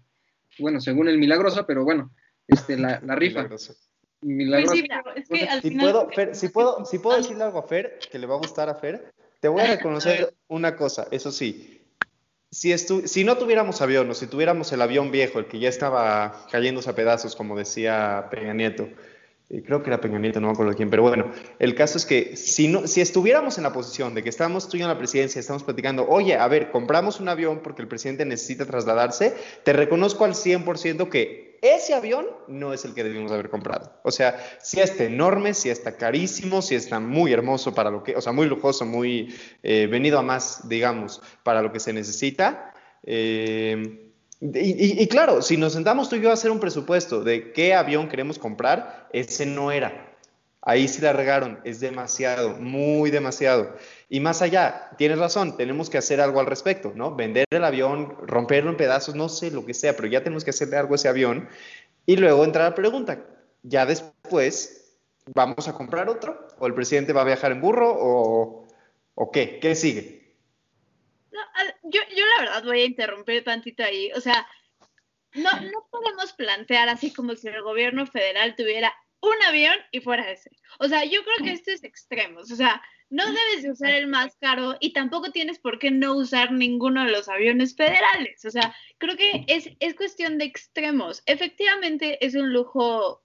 bueno, 0.59 0.81
según 0.81 1.09
el 1.09 1.19
milagroso, 1.19 1.67
pero 1.67 1.85
bueno, 1.85 2.13
este, 2.49 2.77
la, 2.77 3.01
la 3.05 3.15
rifa. 3.17 3.41
Milagroso. 3.41 3.75
Milagrosa. 4.21 4.73
Pues 4.73 4.81
sí, 4.81 4.89
pero 4.89 5.17
es 5.17 5.29
que 5.29 5.49
al 5.49 5.63
Si 5.63 5.69
final... 5.71 5.93
puedo, 5.93 6.11
Fer, 6.11 6.35
si 6.35 6.49
puedo, 6.49 6.85
si 6.85 6.99
puedo 6.99 7.17
decirle 7.17 7.45
algo 7.45 7.59
a 7.59 7.67
Fer 7.67 7.99
que 8.11 8.19
le 8.19 8.27
va 8.27 8.35
a 8.35 8.39
gustar 8.39 8.69
a 8.69 8.75
Fer, 8.75 9.13
te 9.41 9.49
voy 9.49 9.63
a 9.63 9.67
reconocer 9.77 10.35
una 10.49 10.77
cosa, 10.77 11.07
eso 11.11 11.31
sí. 11.31 11.74
Si, 12.55 12.71
estu 12.71 13.03
si 13.07 13.25
no 13.25 13.37
tuviéramos 13.37 13.81
avión 13.81 14.09
o 14.09 14.15
si 14.15 14.29
tuviéramos 14.29 14.71
el 14.71 14.81
avión 14.81 15.11
viejo, 15.11 15.41
el 15.41 15.47
que 15.47 15.59
ya 15.59 15.69
estaba 15.69 16.47
cayéndose 16.53 16.89
a 16.89 16.95
pedazos, 16.95 17.35
como 17.35 17.59
decía 17.59 18.29
Peña 18.31 18.55
Nieto, 18.55 18.89
y 19.51 19.61
creo 19.63 19.83
que 19.83 19.91
era 19.91 20.01
Peña 20.01 20.21
Nieto, 20.21 20.41
no 20.41 20.47
me 20.47 20.53
acuerdo 20.53 20.73
quién, 20.75 20.89
pero 20.89 21.03
bueno, 21.03 21.33
el 21.59 21.75
caso 21.75 21.99
es 21.99 22.07
que 22.07 22.37
si, 22.37 22.69
no, 22.69 22.87
si 22.87 23.01
estuviéramos 23.01 23.59
en 23.59 23.65
la 23.65 23.73
posición 23.73 24.15
de 24.15 24.23
que 24.23 24.29
estamos 24.29 24.69
tú 24.69 24.77
y 24.77 24.83
en 24.83 24.89
la 24.89 24.97
presidencia, 24.97 25.41
estamos 25.41 25.65
platicando, 25.65 26.07
oye, 26.09 26.37
a 26.37 26.47
ver, 26.47 26.71
compramos 26.71 27.19
un 27.19 27.29
avión 27.29 27.59
porque 27.59 27.83
el 27.83 27.89
presidente 27.89 28.25
necesita 28.25 28.67
trasladarse, 28.67 29.35
te 29.65 29.73
reconozco 29.73 30.25
al 30.25 30.35
100% 30.35 31.09
que 31.09 31.54
ese 31.65 31.95
avión 31.95 32.27
no 32.47 32.75
es 32.75 32.85
el 32.85 32.95
que 32.95 33.03
debimos 33.03 33.33
haber 33.33 33.49
comprado. 33.49 33.91
O 34.03 34.11
sea, 34.11 34.39
si 34.61 34.81
está 34.81 35.05
enorme, 35.05 35.55
si 35.55 35.71
está 35.71 35.97
carísimo, 35.97 36.61
si 36.61 36.75
está 36.75 37.01
muy 37.01 37.33
hermoso 37.33 37.75
para 37.75 37.91
lo 37.91 38.03
que, 38.03 38.15
o 38.15 38.21
sea, 38.21 38.33
muy 38.33 38.47
lujoso, 38.47 38.85
muy 38.85 39.35
eh, 39.63 39.89
venido 39.91 40.19
a 40.19 40.23
más, 40.23 40.69
digamos, 40.69 41.23
para 41.43 41.63
lo 41.63 41.73
que 41.73 41.81
se 41.81 41.95
necesita. 41.95 42.75
Eh, 43.03 44.11
y, 44.41 44.47
y, 44.47 45.03
y, 45.03 45.09
claro, 45.09 45.41
si 45.41 45.57
nos 45.57 45.73
sentamos 45.73 46.11
tú 46.11 46.17
y 46.17 46.21
yo 46.21 46.31
a 46.31 46.35
hacer 46.35 46.51
un 46.51 46.61
presupuesto 46.61 47.25
de 47.25 47.53
qué 47.53 47.75
avión 47.75 48.09
queremos 48.09 48.39
comprar, 48.39 49.09
ese 49.13 49.47
no 49.47 49.73
era. 49.73 50.04
Ahí 50.67 50.89
sí 50.89 51.03
la 51.03 51.13
regaron, 51.13 51.61
es 51.65 51.81
demasiado, 51.81 52.57
muy 52.57 53.11
demasiado. 53.11 53.77
Y 54.09 54.21
más 54.21 54.41
allá, 54.41 54.89
tienes 54.97 55.19
razón, 55.19 55.59
tenemos 55.59 55.91
que 55.91 55.99
hacer 55.99 56.23
algo 56.23 56.41
al 56.41 56.47
respecto, 56.47 56.93
¿no? 56.95 57.15
Vender 57.15 57.45
el 57.51 57.65
avión, 57.65 58.17
romperlo 58.27 58.71
en 58.71 58.79
pedazos, 58.79 59.15
no 59.15 59.29
sé 59.29 59.51
lo 59.51 59.67
que 59.67 59.75
sea, 59.75 59.95
pero 59.95 60.09
ya 60.09 60.23
tenemos 60.23 60.43
que 60.43 60.51
hacerle 60.51 60.79
algo 60.79 60.95
a 60.95 60.97
ese 60.97 61.09
avión. 61.09 61.51
Y 62.07 62.17
luego 62.17 62.45
entrar 62.45 62.65
a 62.65 62.71
la 62.71 62.75
pregunta, 62.75 63.27
ya 63.63 63.85
después, 63.85 64.97
¿vamos 65.35 65.69
a 65.69 65.75
comprar 65.75 66.09
otro? 66.09 66.49
¿O 66.59 66.67
el 66.67 66.73
presidente 66.73 67.13
va 67.13 67.21
a 67.21 67.27
viajar 67.27 67.53
en 67.53 67.61
burro? 67.61 67.95
¿O, 67.95 68.67
o 69.17 69.31
qué? 69.31 69.59
¿Qué 69.61 69.75
sigue? 69.75 70.35
Yo 71.83 72.27
la 72.37 72.41
verdad 72.43 72.65
voy 72.65 72.81
a 72.81 72.87
interrumpir 72.87 73.45
tantito 73.45 73.85
ahí. 73.85 74.11
O 74.13 74.21
sea, 74.21 74.47
no, 75.35 75.51
no 75.61 75.87
podemos 75.91 76.33
plantear 76.33 76.89
así 76.89 77.13
como 77.13 77.35
si 77.35 77.49
el 77.49 77.61
gobierno 77.61 78.07
federal 78.07 78.57
tuviera 78.57 78.95
un 79.29 79.43
avión 79.43 79.77
y 79.93 80.01
fuera 80.01 80.31
ese. 80.31 80.51
O 80.79 80.89
sea, 80.89 81.05
yo 81.05 81.23
creo 81.25 81.37
que 81.45 81.53
esto 81.53 81.71
es 81.71 81.85
extremos. 81.85 82.51
O 82.51 82.57
sea, 82.57 82.83
no 83.11 83.25
debes 83.27 83.63
de 83.63 83.71
usar 83.71 83.91
el 83.91 84.07
más 84.07 84.37
caro 84.37 84.77
y 84.81 84.93
tampoco 84.93 85.31
tienes 85.31 85.59
por 85.59 85.79
qué 85.79 85.91
no 85.91 86.17
usar 86.17 86.53
ninguno 86.53 87.05
de 87.05 87.13
los 87.13 87.29
aviones 87.29 87.77
federales. 87.77 88.45
O 88.45 88.51
sea, 88.51 88.75
creo 88.99 89.17
que 89.17 89.45
es, 89.47 89.71
es 89.81 89.95
cuestión 89.95 90.39
de 90.39 90.47
extremos. 90.47 91.23
Efectivamente 91.27 92.25
es 92.25 92.35
un 92.35 92.53
lujo 92.53 93.23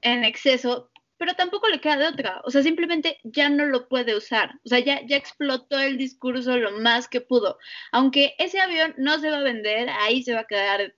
en 0.00 0.24
exceso, 0.24 0.90
pero 1.18 1.34
tampoco 1.34 1.68
le 1.68 1.80
queda 1.80 1.98
de 1.98 2.08
otra. 2.08 2.40
O 2.44 2.50
sea, 2.50 2.62
simplemente 2.62 3.18
ya 3.22 3.48
no 3.48 3.66
lo 3.66 3.88
puede 3.88 4.16
usar. 4.16 4.54
O 4.64 4.68
sea, 4.68 4.78
ya, 4.78 5.04
ya 5.06 5.16
explotó 5.16 5.78
el 5.78 5.98
discurso 5.98 6.56
lo 6.56 6.72
más 6.80 7.06
que 7.06 7.20
pudo. 7.20 7.58
Aunque 7.92 8.34
ese 8.38 8.60
avión 8.60 8.94
no 8.98 9.18
se 9.18 9.30
va 9.30 9.38
a 9.38 9.42
vender, 9.42 9.88
ahí 9.90 10.22
se 10.22 10.34
va 10.34 10.40
a 10.40 10.46
quedar 10.46 10.94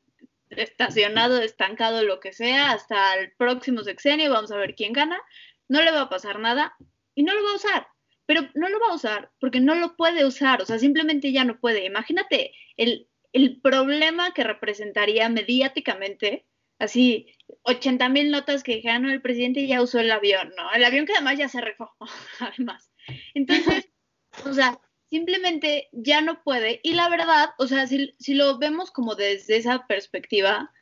estacionado, 0.50 1.40
estancado, 1.40 2.02
lo 2.02 2.20
que 2.20 2.32
sea, 2.32 2.72
hasta 2.72 3.14
el 3.16 3.32
próximo 3.32 3.82
sexenio, 3.82 4.30
vamos 4.30 4.52
a 4.52 4.56
ver 4.56 4.74
quién 4.74 4.92
gana, 4.92 5.20
no 5.68 5.82
le 5.82 5.90
va 5.90 6.02
a 6.02 6.08
pasar 6.08 6.38
nada 6.38 6.76
y 7.14 7.22
no 7.22 7.34
lo 7.34 7.42
va 7.44 7.50
a 7.50 7.56
usar. 7.56 7.88
Pero 8.26 8.42
no 8.54 8.68
lo 8.68 8.80
va 8.80 8.88
a 8.88 8.94
usar 8.94 9.30
porque 9.38 9.60
no 9.60 9.74
lo 9.74 9.96
puede 9.96 10.24
usar, 10.24 10.62
o 10.62 10.66
sea, 10.66 10.78
simplemente 10.78 11.32
ya 11.32 11.44
no 11.44 11.60
puede. 11.60 11.84
Imagínate 11.84 12.52
el, 12.76 13.08
el 13.32 13.60
problema 13.60 14.32
que 14.32 14.44
representaría 14.44 15.28
mediáticamente, 15.28 16.46
así, 16.78 17.34
80 17.62 18.08
mil 18.08 18.30
notas 18.30 18.62
que 18.62 18.76
dijeron, 18.76 19.10
el 19.10 19.20
presidente 19.20 19.66
ya 19.66 19.82
usó 19.82 20.00
el 20.00 20.10
avión, 20.10 20.52
¿no? 20.56 20.72
El 20.72 20.84
avión 20.84 21.04
que 21.04 21.12
además 21.12 21.36
ya 21.38 21.48
se 21.48 21.60
rifó, 21.60 21.94
además. 22.40 22.90
Entonces, 23.34 23.90
o 24.46 24.52
sea, 24.52 24.78
simplemente 25.14 25.88
ya 25.92 26.20
no 26.22 26.42
puede. 26.42 26.80
Y 26.82 26.94
la 26.94 27.08
verdad, 27.08 27.50
o 27.58 27.68
sea, 27.68 27.86
si, 27.86 28.14
si, 28.18 28.34
lo 28.34 28.58
vemos 28.58 28.90
como 28.90 29.14
desde 29.14 29.56
esa 29.58 29.86
perspectiva, 29.86 30.72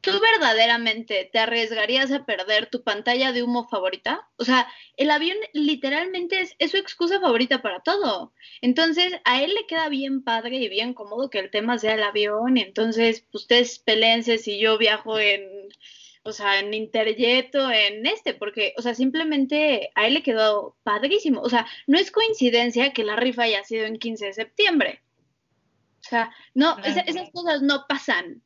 ¿tú 0.00 0.12
verdaderamente 0.20 1.28
te 1.30 1.38
arriesgarías 1.38 2.10
a 2.10 2.24
perder 2.24 2.70
tu 2.70 2.82
pantalla 2.82 3.32
de 3.32 3.42
humo 3.42 3.68
favorita? 3.68 4.26
O 4.38 4.44
sea, 4.46 4.66
el 4.96 5.10
avión 5.10 5.36
literalmente 5.52 6.40
es, 6.40 6.56
es, 6.58 6.70
su 6.70 6.78
excusa 6.78 7.20
favorita 7.20 7.60
para 7.60 7.80
todo. 7.80 8.32
Entonces, 8.62 9.12
a 9.26 9.42
él 9.42 9.52
le 9.52 9.66
queda 9.66 9.90
bien 9.90 10.24
padre 10.24 10.56
y 10.56 10.70
bien 10.70 10.94
cómodo 10.94 11.28
que 11.28 11.40
el 11.40 11.50
tema 11.50 11.76
sea 11.76 11.92
el 11.92 12.04
avión. 12.04 12.56
Y 12.56 12.62
entonces, 12.62 13.26
ustedes 13.32 13.80
peleense 13.80 14.38
si 14.38 14.58
yo 14.58 14.78
viajo 14.78 15.18
en 15.18 15.42
o 16.24 16.32
sea, 16.32 16.58
en 16.58 16.72
Interjet 16.72 17.54
o 17.54 17.70
en 17.70 18.06
este, 18.06 18.32
porque, 18.32 18.72
o 18.78 18.82
sea, 18.82 18.94
simplemente 18.94 19.90
a 19.94 20.06
él 20.06 20.14
le 20.14 20.22
quedó 20.22 20.76
padrísimo. 20.82 21.42
O 21.42 21.50
sea, 21.50 21.66
no 21.86 21.98
es 21.98 22.10
coincidencia 22.10 22.94
que 22.94 23.04
la 23.04 23.14
rifa 23.14 23.42
haya 23.42 23.62
sido 23.62 23.84
en 23.84 23.98
15 23.98 24.26
de 24.26 24.32
septiembre. 24.32 25.02
O 26.00 26.08
sea, 26.08 26.34
no, 26.54 26.78
esa, 26.78 27.00
esas 27.00 27.30
cosas 27.30 27.60
no 27.60 27.84
pasan. 27.86 28.42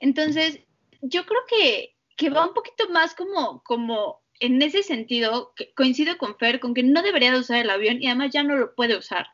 Entonces, 0.00 0.60
yo 1.00 1.24
creo 1.24 1.40
que, 1.48 1.96
que 2.16 2.28
va 2.28 2.46
un 2.46 2.54
poquito 2.54 2.88
más 2.90 3.14
como, 3.14 3.62
como 3.64 4.20
en 4.38 4.60
ese 4.60 4.82
sentido, 4.82 5.54
que 5.56 5.72
coincido 5.72 6.18
con 6.18 6.36
Fer, 6.36 6.60
con 6.60 6.74
que 6.74 6.82
no 6.82 7.02
debería 7.02 7.32
de 7.32 7.38
usar 7.38 7.58
el 7.58 7.70
avión 7.70 8.02
y 8.02 8.06
además 8.06 8.30
ya 8.30 8.42
no 8.42 8.56
lo 8.56 8.74
puede 8.74 8.96
usar. 8.96 9.26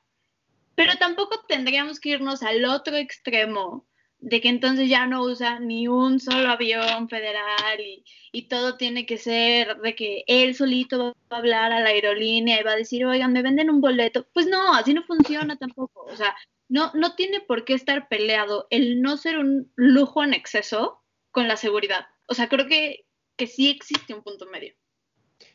Pero 0.77 0.97
tampoco 0.99 1.45
tendríamos 1.49 1.99
que 1.99 2.11
irnos 2.11 2.45
al 2.45 2.65
otro 2.65 2.97
extremo 2.97 3.87
de 4.19 4.41
que 4.41 4.49
entonces 4.49 4.89
ya 4.89 5.07
no 5.07 5.23
usa 5.23 5.61
ni 5.61 5.89
un 5.89 6.21
solo 6.21 6.49
avión 6.49 7.09
federal 7.09 7.81
y, 7.81 8.05
y, 8.33 8.49
todo 8.49 8.77
tiene 8.77 9.07
que 9.07 9.19
ser 9.19 9.77
de 9.79 9.95
que 9.95 10.25
él 10.27 10.55
solito 10.55 11.15
va 11.31 11.37
a 11.37 11.41
hablar 11.41 11.73
a 11.73 11.81
la 11.81 11.91
aerolínea 11.91 12.61
y 12.61 12.65
va 12.65 12.73
a 12.73 12.77
decir, 12.77 13.05
oigan, 13.05 13.33
me 13.33 13.43
venden 13.43 13.71
un 13.71 13.81
boleto. 13.81 14.27
Pues 14.33 14.47
no, 14.47 14.75
así 14.75 14.95
no 14.95 15.03
funciona 15.05 15.57
tampoco. 15.57 16.05
O 16.05 16.17
sea, 16.17 16.35
no, 16.69 16.91
no 16.95 17.15
tiene 17.15 17.41
por 17.41 17.65
qué 17.65 17.75
estar 17.75 18.09
peleado 18.09 18.67
el 18.71 19.03
no 19.03 19.17
ser 19.17 19.39
un 19.39 19.71
lujo 19.77 20.25
en 20.25 20.35
exceso 20.35 21.03
con 21.31 21.49
la 21.49 21.57
seguridad. 21.57 22.07
O 22.27 22.35
sea, 22.35 22.49
creo 22.49 22.67
que, 22.67 23.07
que 23.37 23.47
sí 23.47 23.69
existe 23.69 24.15
un 24.15 24.23
punto 24.23 24.47
medio. 24.47 24.75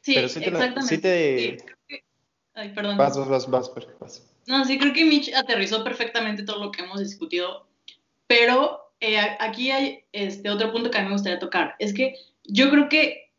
Sí, 0.02 0.13
Pero 0.15 0.30
sí 0.30 0.39
te, 0.39 0.50
exactamente. 0.50 0.95
sí 0.95 1.02
te... 1.02 1.58
Sí, 1.60 1.65
que... 1.88 2.04
Ay, 2.54 2.69
perdón. 2.69 2.97
Vas, 2.97 3.17
vas, 3.17 3.50
vas, 3.50 3.74
vas, 3.74 3.88
vas. 4.00 4.36
No, 4.47 4.63
sí, 4.65 4.78
creo 4.78 4.93
que 4.93 5.06
Mitch 5.06 5.34
aterrizó 5.34 5.84
perfectamente 5.84 6.43
todo 6.43 6.63
lo 6.63 6.71
que 6.71 6.84
hemos 6.84 7.00
discutido 7.00 7.71
pero 8.32 8.94
eh, 9.02 9.20
aquí 9.39 9.72
hay 9.72 10.06
este 10.13 10.50
otro 10.50 10.72
punto 10.72 10.89
que 10.89 10.98
a 10.98 11.02
mí 11.02 11.08
me 11.08 11.15
gustaría 11.15 11.38
tocar. 11.38 11.76
Es 11.80 11.94
que 11.94 12.15
yo 12.46 12.70
creo 12.70 12.88
que 12.88 13.30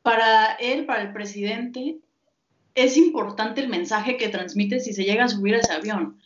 para 0.00 0.54
él, 0.54 0.86
para 0.86 1.02
el 1.02 1.12
presidente, 1.12 1.98
es 2.74 2.96
importante 2.96 3.60
el 3.60 3.68
mensaje 3.68 4.16
que 4.16 4.30
transmite 4.30 4.80
si 4.80 4.94
se 4.94 5.04
llega 5.04 5.24
a 5.24 5.28
subir 5.28 5.54
a 5.54 5.58
ese 5.58 5.74
avión. 5.74 6.18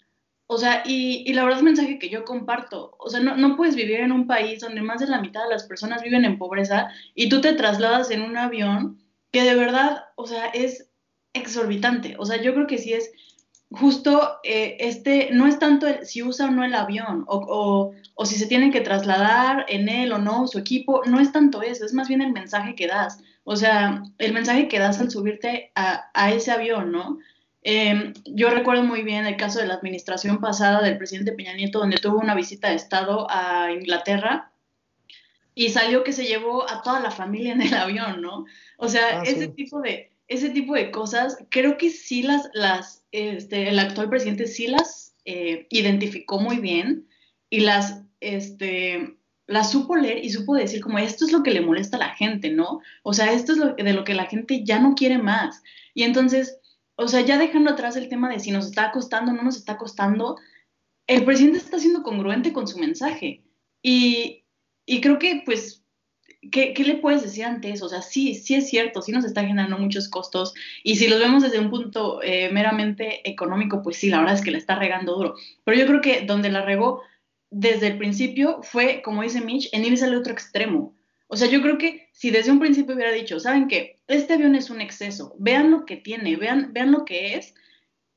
O 0.46 0.56
sea, 0.56 0.84
y, 0.86 1.24
y 1.26 1.34
la 1.34 1.42
verdad 1.42 1.58
es 1.58 1.62
un 1.62 1.70
mensaje 1.70 1.98
que 1.98 2.08
yo 2.08 2.24
comparto. 2.24 2.94
O 3.00 3.10
sea, 3.10 3.18
no, 3.18 3.36
no, 3.36 3.56
puedes 3.56 3.74
vivir 3.74 3.98
en 3.98 4.12
un 4.12 4.28
país 4.28 4.60
donde 4.60 4.82
más 4.82 5.00
de 5.00 5.08
la 5.08 5.20
mitad 5.20 5.42
de 5.42 5.50
las 5.50 5.64
personas 5.64 6.00
viven 6.00 6.24
en 6.24 6.38
pobreza 6.38 6.88
y 7.16 7.28
tú 7.28 7.40
te 7.40 7.54
trasladas 7.54 8.12
en 8.12 8.22
un 8.22 8.36
avión 8.36 9.02
que 9.32 9.42
de 9.42 9.56
verdad, 9.56 10.04
o 10.14 10.28
sea, 10.28 10.46
es 10.50 10.88
exorbitante. 11.32 12.14
O 12.20 12.24
sea, 12.24 12.40
yo 12.40 12.54
creo 12.54 12.68
que 12.68 12.78
sí 12.78 12.92
es 12.92 13.10
justo 13.70 14.38
eh, 14.44 14.76
este, 14.80 15.30
no 15.32 15.46
es 15.46 15.58
tanto 15.58 15.86
el, 15.86 16.06
si 16.06 16.22
usa 16.22 16.46
o 16.46 16.50
no 16.50 16.64
el 16.64 16.74
avión 16.74 17.24
o, 17.26 17.36
o, 17.36 17.92
o, 18.14 18.26
si 18.26 18.36
se 18.36 18.46
tiene 18.46 18.70
que 18.70 18.80
trasladar 18.80 19.66
en 19.68 19.88
él 19.88 20.12
o 20.12 20.18
no 20.18 20.46
su 20.46 20.58
equipo, 20.58 21.02
no 21.04 21.20
es 21.20 21.32
tanto 21.32 21.62
eso, 21.62 21.84
es 21.84 21.92
más 21.92 22.08
bien 22.08 22.22
el 22.22 22.32
mensaje 22.32 22.74
que 22.74 22.86
das. 22.86 23.18
O 23.44 23.56
sea, 23.56 24.02
el 24.18 24.32
mensaje 24.32 24.68
que 24.68 24.78
das 24.78 25.00
al 25.00 25.10
subirte 25.10 25.70
a, 25.74 26.10
a 26.14 26.32
ese 26.32 26.50
avión, 26.50 26.90
¿no? 26.92 27.18
Eh, 27.68 28.12
yo 28.26 28.50
recuerdo 28.50 28.84
muy 28.84 29.02
bien 29.02 29.26
el 29.26 29.36
caso 29.36 29.58
de 29.58 29.66
la 29.66 29.74
administración 29.74 30.40
pasada 30.40 30.82
del 30.82 30.98
presidente 30.98 31.32
Peña 31.32 31.52
Nieto, 31.52 31.80
donde 31.80 31.98
tuvo 31.98 32.20
una 32.20 32.36
visita 32.36 32.68
de 32.68 32.76
Estado 32.76 33.26
a 33.28 33.72
Inglaterra 33.72 34.52
y 35.52 35.70
salió 35.70 36.04
que 36.04 36.12
se 36.12 36.26
llevó 36.26 36.70
a 36.70 36.82
toda 36.82 37.00
la 37.00 37.10
familia 37.10 37.54
en 37.54 37.62
el 37.62 37.74
avión, 37.74 38.20
¿no? 38.22 38.44
O 38.76 38.88
sea, 38.88 39.20
ah, 39.20 39.22
ese, 39.24 39.46
sí. 39.46 39.48
tipo 39.48 39.80
de, 39.80 40.12
ese 40.28 40.50
tipo 40.50 40.74
de 40.74 40.90
cosas, 40.90 41.38
creo 41.50 41.78
que 41.78 41.90
sí 41.90 42.22
las, 42.22 42.48
las 42.52 43.04
este, 43.12 43.68
el 43.68 43.78
actual 43.78 44.08
presidente 44.08 44.46
sí 44.46 44.66
las 44.66 45.14
eh, 45.24 45.66
identificó 45.70 46.40
muy 46.40 46.58
bien 46.58 47.08
y 47.48 47.60
las, 47.60 48.02
este, 48.20 49.18
las 49.46 49.70
supo 49.70 49.96
leer 49.96 50.24
y 50.24 50.30
supo 50.30 50.54
decir 50.54 50.80
como 50.80 50.98
esto 50.98 51.24
es 51.24 51.32
lo 51.32 51.42
que 51.42 51.52
le 51.52 51.60
molesta 51.60 51.96
a 51.96 52.00
la 52.00 52.14
gente, 52.14 52.50
¿no? 52.50 52.80
O 53.02 53.12
sea, 53.12 53.32
esto 53.32 53.52
es 53.52 53.58
lo, 53.58 53.74
de 53.74 53.92
lo 53.92 54.04
que 54.04 54.14
la 54.14 54.26
gente 54.26 54.64
ya 54.64 54.80
no 54.80 54.94
quiere 54.94 55.18
más. 55.18 55.62
Y 55.94 56.02
entonces 56.02 56.58
o 56.96 57.08
sea, 57.08 57.20
ya 57.20 57.38
dejando 57.38 57.70
atrás 57.70 57.96
el 57.96 58.08
tema 58.08 58.30
de 58.30 58.40
si 58.40 58.50
nos 58.50 58.66
está 58.66 58.90
costando 58.90 59.32
o 59.32 59.34
no 59.34 59.42
nos 59.42 59.56
está 59.56 59.76
costando, 59.76 60.36
el 61.06 61.24
presidente 61.24 61.58
está 61.58 61.78
siendo 61.78 62.02
congruente 62.02 62.52
con 62.52 62.66
su 62.66 62.78
mensaje. 62.78 63.44
Y, 63.82 64.44
y 64.86 65.00
creo 65.02 65.18
que, 65.18 65.42
pues, 65.44 65.84
¿qué, 66.50 66.74
¿qué, 66.74 66.84
le 66.84 66.96
puedes 66.96 67.22
decir 67.22 67.44
ante 67.44 67.70
eso? 67.70 67.86
O 67.86 67.88
sea, 67.88 68.02
sí, 68.02 68.34
sí 68.34 68.54
es 68.54 68.68
cierto, 68.68 69.02
sí 69.02 69.12
nos 69.12 69.24
está 69.24 69.42
generando 69.42 69.78
muchos 69.78 70.08
costos. 70.08 70.54
Y 70.82 70.96
si 70.96 71.08
los 71.08 71.20
vemos 71.20 71.42
desde 71.42 71.58
un 71.58 71.70
punto 71.70 72.20
eh, 72.22 72.50
meramente 72.52 73.28
económico, 73.28 73.82
pues 73.82 73.96
sí, 73.96 74.08
la 74.08 74.18
verdad 74.18 74.34
es 74.34 74.42
que 74.42 74.50
la 74.50 74.58
está 74.58 74.76
regando 74.76 75.14
duro. 75.14 75.34
Pero 75.64 75.78
yo 75.78 75.86
creo 75.86 76.00
que 76.00 76.22
donde 76.22 76.50
la 76.50 76.62
regó 76.62 77.02
desde 77.50 77.88
el 77.88 77.98
principio 77.98 78.60
fue, 78.62 79.02
como 79.02 79.22
dice 79.22 79.40
Mitch, 79.40 79.68
en 79.72 79.84
irse 79.84 80.04
al 80.04 80.14
otro 80.14 80.32
extremo. 80.32 80.94
O 81.28 81.36
sea, 81.36 81.48
yo 81.48 81.60
creo 81.62 81.78
que 81.78 82.08
si 82.12 82.30
desde 82.30 82.52
un 82.52 82.60
principio 82.60 82.94
hubiera 82.94 83.12
dicho, 83.12 83.40
¿saben 83.40 83.68
qué? 83.68 83.98
Este 84.06 84.34
avión 84.34 84.54
es 84.54 84.70
un 84.70 84.80
exceso, 84.80 85.34
vean 85.38 85.70
lo 85.70 85.84
que 85.84 85.96
tiene, 85.96 86.36
vean, 86.36 86.72
vean 86.72 86.92
lo 86.92 87.04
que 87.04 87.34
es, 87.34 87.54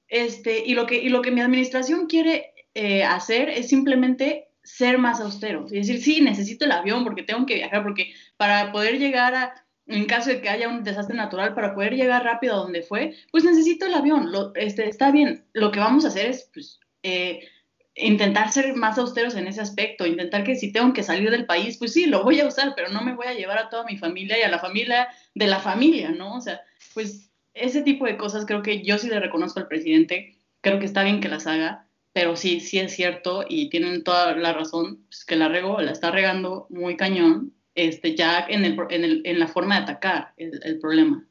este, 0.07 0.63
y, 0.65 0.73
lo 0.73 0.85
que, 0.85 1.01
y 1.01 1.09
lo 1.09 1.21
que 1.21 1.31
mi 1.31 1.41
administración 1.41 2.07
quiere 2.07 2.53
eh, 2.73 3.03
hacer 3.03 3.49
es 3.49 3.69
simplemente 3.69 4.48
ser 4.75 4.97
más 4.97 5.19
austero. 5.19 5.65
Y 5.69 5.77
decir, 5.77 6.01
sí, 6.01 6.21
necesito 6.21 6.65
el 6.65 6.71
avión 6.71 7.03
porque 7.03 7.23
tengo 7.23 7.45
que 7.45 7.55
viajar, 7.55 7.83
porque 7.83 8.13
para 8.37 8.71
poder 8.71 8.99
llegar 8.99 9.33
a, 9.35 9.65
en 9.87 10.05
caso 10.05 10.29
de 10.29 10.41
que 10.41 10.49
haya 10.49 10.69
un 10.69 10.83
desastre 10.83 11.15
natural, 11.15 11.55
para 11.55 11.73
poder 11.73 11.95
llegar 11.95 12.23
rápido 12.23 12.53
a 12.53 12.59
donde 12.59 12.83
fue, 12.83 13.15
pues 13.31 13.43
necesito 13.43 13.87
el 13.87 13.95
avión. 13.95 14.31
Lo, 14.31 14.53
este, 14.55 14.87
está 14.87 15.11
bien, 15.11 15.45
lo 15.53 15.71
que 15.71 15.79
vamos 15.79 16.05
a 16.05 16.09
hacer 16.09 16.27
es, 16.27 16.49
pues, 16.53 16.79
eh, 17.03 17.47
intentar 17.95 18.51
ser 18.51 18.75
más 18.75 18.97
austeros 18.97 19.35
en 19.35 19.47
ese 19.47 19.59
aspecto, 19.59 20.05
intentar 20.05 20.43
que 20.43 20.55
si 20.55 20.71
tengo 20.71 20.93
que 20.93 21.03
salir 21.03 21.29
del 21.31 21.45
país, 21.45 21.77
pues 21.77 21.91
sí, 21.91 22.05
lo 22.05 22.23
voy 22.23 22.39
a 22.39 22.47
usar, 22.47 22.73
pero 22.75 22.89
no 22.89 23.01
me 23.01 23.15
voy 23.15 23.27
a 23.27 23.33
llevar 23.33 23.57
a 23.57 23.69
toda 23.69 23.83
mi 23.83 23.97
familia 23.97 24.39
y 24.39 24.43
a 24.43 24.49
la 24.49 24.59
familia 24.59 25.09
de 25.35 25.47
la 25.47 25.59
familia, 25.59 26.11
¿no? 26.11 26.35
O 26.35 26.41
sea, 26.41 26.61
pues 26.93 27.31
ese 27.53 27.81
tipo 27.81 28.05
de 28.05 28.15
cosas 28.15 28.45
creo 28.45 28.61
que 28.61 28.83
yo 28.83 28.97
sí 28.97 29.09
le 29.09 29.19
reconozco 29.19 29.59
al 29.59 29.67
presidente, 29.67 30.37
creo 30.61 30.79
que 30.79 30.85
está 30.85 31.03
bien 31.03 31.19
que 31.19 31.27
las 31.27 31.47
haga, 31.47 31.88
pero 32.13 32.35
sí, 32.35 32.59
sí 32.59 32.79
es 32.79 32.93
cierto 32.93 33.43
y 33.47 33.69
tienen 33.69 34.03
toda 34.03 34.35
la 34.35 34.53
razón, 34.53 35.05
pues 35.05 35.25
que 35.25 35.35
la 35.35 35.47
regó, 35.47 35.81
la 35.81 35.91
está 35.91 36.11
regando 36.11 36.67
muy 36.69 36.97
cañón, 36.97 37.53
este, 37.75 38.15
ya 38.15 38.45
en, 38.49 38.65
el, 38.65 38.77
en, 38.89 39.03
el, 39.03 39.21
en 39.25 39.39
la 39.39 39.47
forma 39.47 39.75
de 39.77 39.83
atacar 39.83 40.33
el, 40.37 40.59
el 40.63 40.79
problema. 40.79 41.25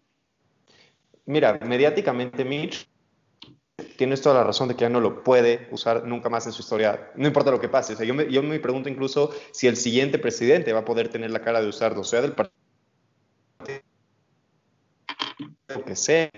Mira, 1.27 1.59
mediáticamente, 1.63 2.45
Mitch, 2.45 2.89
tienes 3.97 4.23
toda 4.23 4.37
la 4.37 4.45
razón 4.45 4.69
de 4.69 4.75
que 4.75 4.83
ya 4.83 4.89
no 4.89 5.01
lo 5.01 5.23
puede 5.23 5.69
usar 5.71 6.05
nunca 6.07 6.29
más 6.29 6.47
en 6.47 6.53
su 6.53 6.63
historia, 6.63 7.11
no 7.17 7.27
importa 7.27 7.51
lo 7.51 7.61
que 7.61 7.69
pase. 7.69 7.95
O 7.95 7.97
sea, 7.97 8.07
yo, 8.07 8.15
me, 8.15 8.31
yo 8.33 8.43
me 8.43 8.59
pregunto 8.61 8.89
incluso 8.89 9.31
si 9.53 9.67
el 9.67 9.77
siguiente 9.77 10.19
presidente 10.19 10.73
va 10.73 10.81
a 10.81 10.85
poder 10.85 11.09
tener 11.09 11.31
la 11.31 11.43
cara 11.43 11.61
de 11.61 11.69
usarlo, 11.69 12.05
sea 12.05 12.23
del 12.23 12.33
partido 12.33 12.55
que 15.85 15.97
sea. 15.97 16.31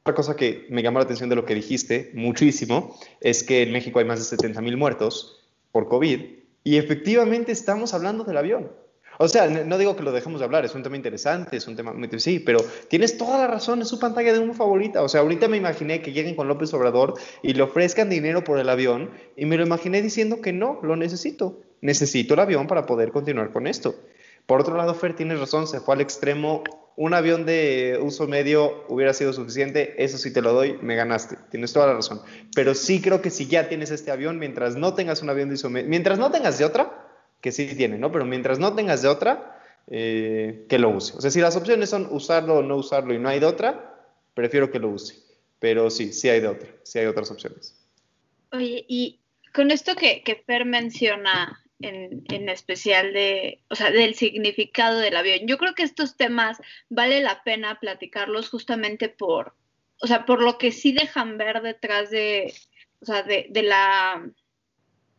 Otra 0.00 0.14
cosa 0.14 0.36
que 0.36 0.66
me 0.70 0.82
llamó 0.82 0.98
la 0.98 1.04
atención 1.04 1.28
de 1.28 1.36
lo 1.36 1.44
que 1.44 1.54
dijiste 1.54 2.10
muchísimo 2.14 2.98
es 3.20 3.42
que 3.42 3.62
en 3.62 3.72
México 3.72 3.98
hay 3.98 4.04
más 4.04 4.18
de 4.18 4.24
70 4.24 4.60
mil 4.62 4.76
muertos 4.76 5.46
por 5.72 5.88
COVID 5.88 6.20
y 6.64 6.76
efectivamente 6.76 7.52
estamos 7.52 7.94
hablando 7.94 8.24
del 8.24 8.36
avión. 8.36 8.70
O 9.18 9.28
sea, 9.28 9.48
no 9.48 9.78
digo 9.78 9.96
que 9.96 10.02
lo 10.02 10.12
dejemos 10.12 10.40
de 10.40 10.44
hablar, 10.44 10.64
es 10.64 10.74
un 10.74 10.82
tema 10.82 10.96
interesante, 10.96 11.56
es 11.56 11.66
un 11.66 11.76
tema, 11.76 11.94
sí, 12.18 12.38
pero 12.38 12.60
tienes 12.88 13.16
toda 13.16 13.38
la 13.38 13.46
razón, 13.46 13.80
es 13.80 13.88
su 13.88 13.98
pantalla 13.98 14.32
de 14.32 14.38
humo 14.38 14.52
favorita. 14.52 15.02
O 15.02 15.08
sea, 15.08 15.22
ahorita 15.22 15.48
me 15.48 15.56
imaginé 15.56 16.02
que 16.02 16.12
lleguen 16.12 16.34
con 16.34 16.48
López 16.48 16.74
Obrador 16.74 17.14
y 17.42 17.54
le 17.54 17.62
ofrezcan 17.62 18.10
dinero 18.10 18.44
por 18.44 18.58
el 18.58 18.68
avión 18.68 19.10
y 19.36 19.46
me 19.46 19.56
lo 19.56 19.64
imaginé 19.64 20.02
diciendo 20.02 20.40
que 20.42 20.52
no, 20.52 20.80
lo 20.82 20.96
necesito. 20.96 21.60
Necesito 21.80 22.34
el 22.34 22.40
avión 22.40 22.66
para 22.66 22.84
poder 22.84 23.10
continuar 23.10 23.52
con 23.52 23.66
esto. 23.66 23.94
Por 24.44 24.60
otro 24.60 24.76
lado, 24.76 24.94
Fer, 24.94 25.14
tienes 25.14 25.40
razón, 25.40 25.66
se 25.66 25.80
fue 25.80 25.94
al 25.94 26.00
extremo. 26.00 26.62
Un 26.96 27.12
avión 27.12 27.44
de 27.44 27.98
uso 28.00 28.26
medio 28.26 28.84
hubiera 28.88 29.12
sido 29.12 29.34
suficiente, 29.34 30.02
eso 30.02 30.16
sí 30.16 30.32
te 30.32 30.40
lo 30.40 30.54
doy, 30.54 30.78
me 30.80 30.96
ganaste, 30.96 31.36
tienes 31.50 31.72
toda 31.72 31.88
la 31.88 31.94
razón. 31.94 32.22
Pero 32.54 32.74
sí 32.74 33.02
creo 33.02 33.20
que 33.20 33.28
si 33.28 33.46
ya 33.46 33.68
tienes 33.68 33.90
este 33.90 34.10
avión, 34.10 34.38
mientras 34.38 34.76
no 34.76 34.94
tengas 34.94 35.20
un 35.20 35.28
avión 35.28 35.50
de 35.50 35.56
uso 35.56 35.68
medio, 35.68 35.88
mientras 35.88 36.18
no 36.18 36.30
tengas 36.30 36.58
de 36.58 36.64
otra, 36.64 37.06
que 37.42 37.52
sí 37.52 37.66
tiene, 37.76 37.98
¿no? 37.98 38.10
Pero 38.10 38.24
mientras 38.24 38.58
no 38.58 38.74
tengas 38.74 39.02
de 39.02 39.08
otra, 39.08 39.60
eh, 39.88 40.64
que 40.68 40.78
lo 40.78 40.90
use. 40.90 41.16
O 41.16 41.20
sea, 41.20 41.30
si 41.30 41.40
las 41.40 41.54
opciones 41.56 41.90
son 41.90 42.08
usarlo 42.10 42.56
o 42.56 42.62
no 42.62 42.76
usarlo 42.76 43.14
y 43.14 43.18
no 43.18 43.28
hay 43.28 43.40
de 43.40 43.46
otra, 43.46 43.94
prefiero 44.34 44.70
que 44.70 44.78
lo 44.78 44.88
use. 44.88 45.16
Pero 45.58 45.90
sí, 45.90 46.12
sí 46.12 46.28
hay 46.28 46.40
de 46.40 46.48
otra, 46.48 46.68
sí 46.82 46.98
hay 46.98 47.06
otras 47.06 47.30
opciones. 47.30 47.76
Oye, 48.52 48.84
y 48.88 49.20
con 49.54 49.70
esto 49.70 49.94
que, 49.94 50.22
que 50.22 50.36
Fer 50.36 50.64
menciona 50.64 51.62
en, 51.80 52.24
en, 52.28 52.48
especial 52.48 53.12
de, 53.12 53.60
o 53.68 53.74
sea, 53.74 53.90
del 53.90 54.14
significado 54.14 54.98
del 54.98 55.16
avión, 55.16 55.40
yo 55.46 55.58
creo 55.58 55.74
que 55.74 55.82
estos 55.82 56.16
temas 56.16 56.58
vale 56.88 57.20
la 57.20 57.42
pena 57.42 57.78
platicarlos 57.80 58.48
justamente 58.50 59.08
por, 59.08 59.54
o 60.00 60.06
sea, 60.06 60.24
por 60.24 60.42
lo 60.42 60.58
que 60.58 60.72
sí 60.72 60.92
dejan 60.92 61.38
ver 61.38 61.62
detrás 61.62 62.10
de, 62.10 62.52
o 63.00 63.04
sea, 63.04 63.22
de, 63.22 63.46
de 63.50 63.62
la 63.62 64.30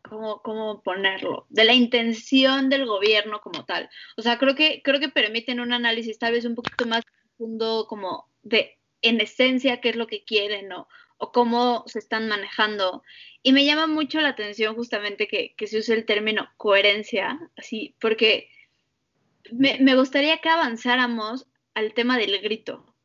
¿cómo, 0.07 0.41
cómo 0.41 0.81
ponerlo? 0.81 1.45
De 1.49 1.65
la 1.65 1.73
intención 1.73 2.69
del 2.69 2.85
gobierno 2.85 3.41
como 3.41 3.65
tal. 3.65 3.89
O 4.15 4.21
sea, 4.21 4.37
creo 4.37 4.55
que, 4.55 4.81
creo 4.83 4.99
que 4.99 5.09
permiten 5.09 5.59
un 5.59 5.73
análisis 5.73 6.17
tal 6.17 6.33
vez 6.33 6.45
un 6.45 6.55
poquito 6.55 6.85
más 6.85 7.03
profundo 7.05 7.85
como 7.87 8.29
de 8.41 8.77
en 9.01 9.21
esencia 9.21 9.79
qué 9.79 9.89
es 9.89 9.95
lo 9.95 10.07
que 10.07 10.23
quieren 10.23 10.71
o, 10.71 10.87
o 11.17 11.31
cómo 11.31 11.83
se 11.87 11.99
están 11.99 12.27
manejando. 12.27 13.03
Y 13.43 13.53
me 13.53 13.65
llama 13.65 13.87
mucho 13.87 14.21
la 14.21 14.29
atención 14.29 14.75
justamente 14.75 15.27
que, 15.27 15.55
se 15.67 15.79
use 15.79 15.93
el 15.93 16.05
término 16.05 16.49
coherencia, 16.57 17.39
así, 17.57 17.95
porque 17.99 18.49
me, 19.51 19.77
me 19.79 19.95
gustaría 19.95 20.39
que 20.39 20.49
avanzáramos 20.49 21.47
al 21.73 21.93
tema 21.93 22.17
del 22.17 22.39
grito. 22.41 22.95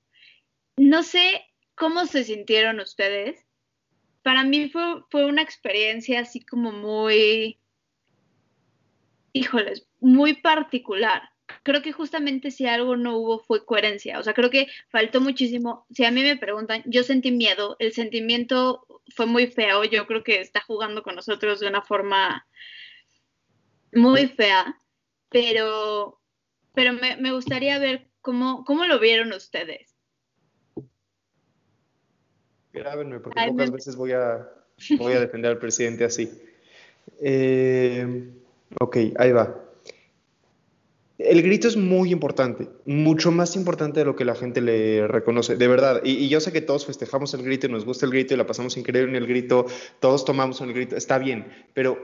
No 0.77 1.03
sé 1.03 1.45
cómo 1.75 2.07
se 2.07 2.25
sintieron 2.25 2.81
ustedes 2.81 3.47
para 4.23 4.45
mí 4.45 4.69
fue, 4.69 5.03
fue 5.11 5.27
una 5.27 5.43
experiencia 5.43 6.21
así 6.21 6.41
como 6.41 6.73
muy, 6.73 7.59
híjoles, 9.33 9.87
muy 10.01 10.35
particular. 10.35 11.23
Creo 11.63 11.83
que 11.83 11.93
justamente 11.93 12.51
si 12.51 12.67
algo 12.67 12.97
no 12.97 13.17
hubo 13.17 13.39
fue 13.39 13.65
coherencia. 13.65 14.19
O 14.19 14.23
sea, 14.23 14.35
creo 14.35 14.51
que 14.51 14.69
faltó 14.89 15.21
muchísimo. 15.21 15.87
Si 15.93 16.05
a 16.05 16.11
mí 16.11 16.23
me 16.23 16.37
preguntan, 16.37 16.83
yo 16.87 17.03
sentí 17.03 17.31
miedo, 17.31 17.77
el 17.79 17.93
sentimiento 17.93 18.87
fue 19.15 19.27
muy 19.27 19.47
feo. 19.47 19.85
Yo 19.85 20.07
creo 20.07 20.23
que 20.23 20.41
está 20.41 20.61
jugando 20.61 21.03
con 21.03 21.15
nosotros 21.15 21.61
de 21.61 21.69
una 21.69 21.83
forma 21.83 22.47
muy 23.93 24.27
fea, 24.29 24.77
pero, 25.29 26.21
pero 26.75 26.95
me, 26.95 27.17
me 27.17 27.33
gustaría 27.33 27.79
ver 27.79 28.09
cómo, 28.21 28.65
cómo 28.65 28.87
lo 28.87 28.99
vieron 28.99 29.33
ustedes. 29.33 29.95
Grábenme, 32.73 33.21
porque 33.21 33.39
Ay, 33.39 33.51
pocas 33.51 33.71
me... 33.71 33.77
veces 33.77 33.97
voy 33.97 34.13
a, 34.13 34.49
voy 34.99 35.13
a 35.13 35.21
defender 35.21 35.51
al 35.51 35.59
presidente 35.59 36.05
así. 36.05 36.31
Eh, 37.21 38.33
ok, 38.81 38.97
ahí 39.19 39.33
va. 39.33 39.72
El 41.25 41.43
grito 41.43 41.69
es 41.69 41.77
muy 41.77 42.11
importante, 42.11 42.69
mucho 42.85 43.31
más 43.31 43.57
importante 43.57 44.01
de 44.01 44.07
lo 44.07 44.17
que 44.17 44.25
la 44.25 44.35
gente 44.35 44.61
le 44.61 45.07
reconoce, 45.07 45.57
de 45.57 45.69
verdad. 45.69 46.01
Y, 46.05 46.29
yo 46.29 46.41
sé 46.41 46.53
que 46.53 46.61
todos 46.61 46.87
festejamos 46.87 47.33
el 47.35 47.43
grito 47.43 47.67
y 47.67 47.71
nos 47.71 47.85
gusta 47.85 48.07
el 48.07 48.13
grito 48.13 48.35
y 48.35 48.37
la 48.37 48.47
pasamos 48.47 48.77
increíble 48.77 49.11
en 49.11 49.17
el 49.17 49.29
grito, 49.29 49.67
todos 50.01 50.25
tomamos 50.25 50.61
el 50.61 50.73
grito, 50.73 50.97
está 50.97 51.19
bien, 51.19 51.47
pero 51.75 51.99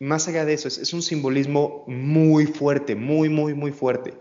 más 0.00 0.28
allá 0.28 0.44
de 0.44 0.54
eso, 0.54 0.68
es, 0.68 0.78
es 0.78 0.92
un 0.92 1.02
simbolismo 1.02 1.84
muy 1.86 2.46
fuerte, 2.46 2.94
muy, 2.94 3.28
muy, 3.28 3.54
muy 3.54 3.72
fuerte. 3.72 4.14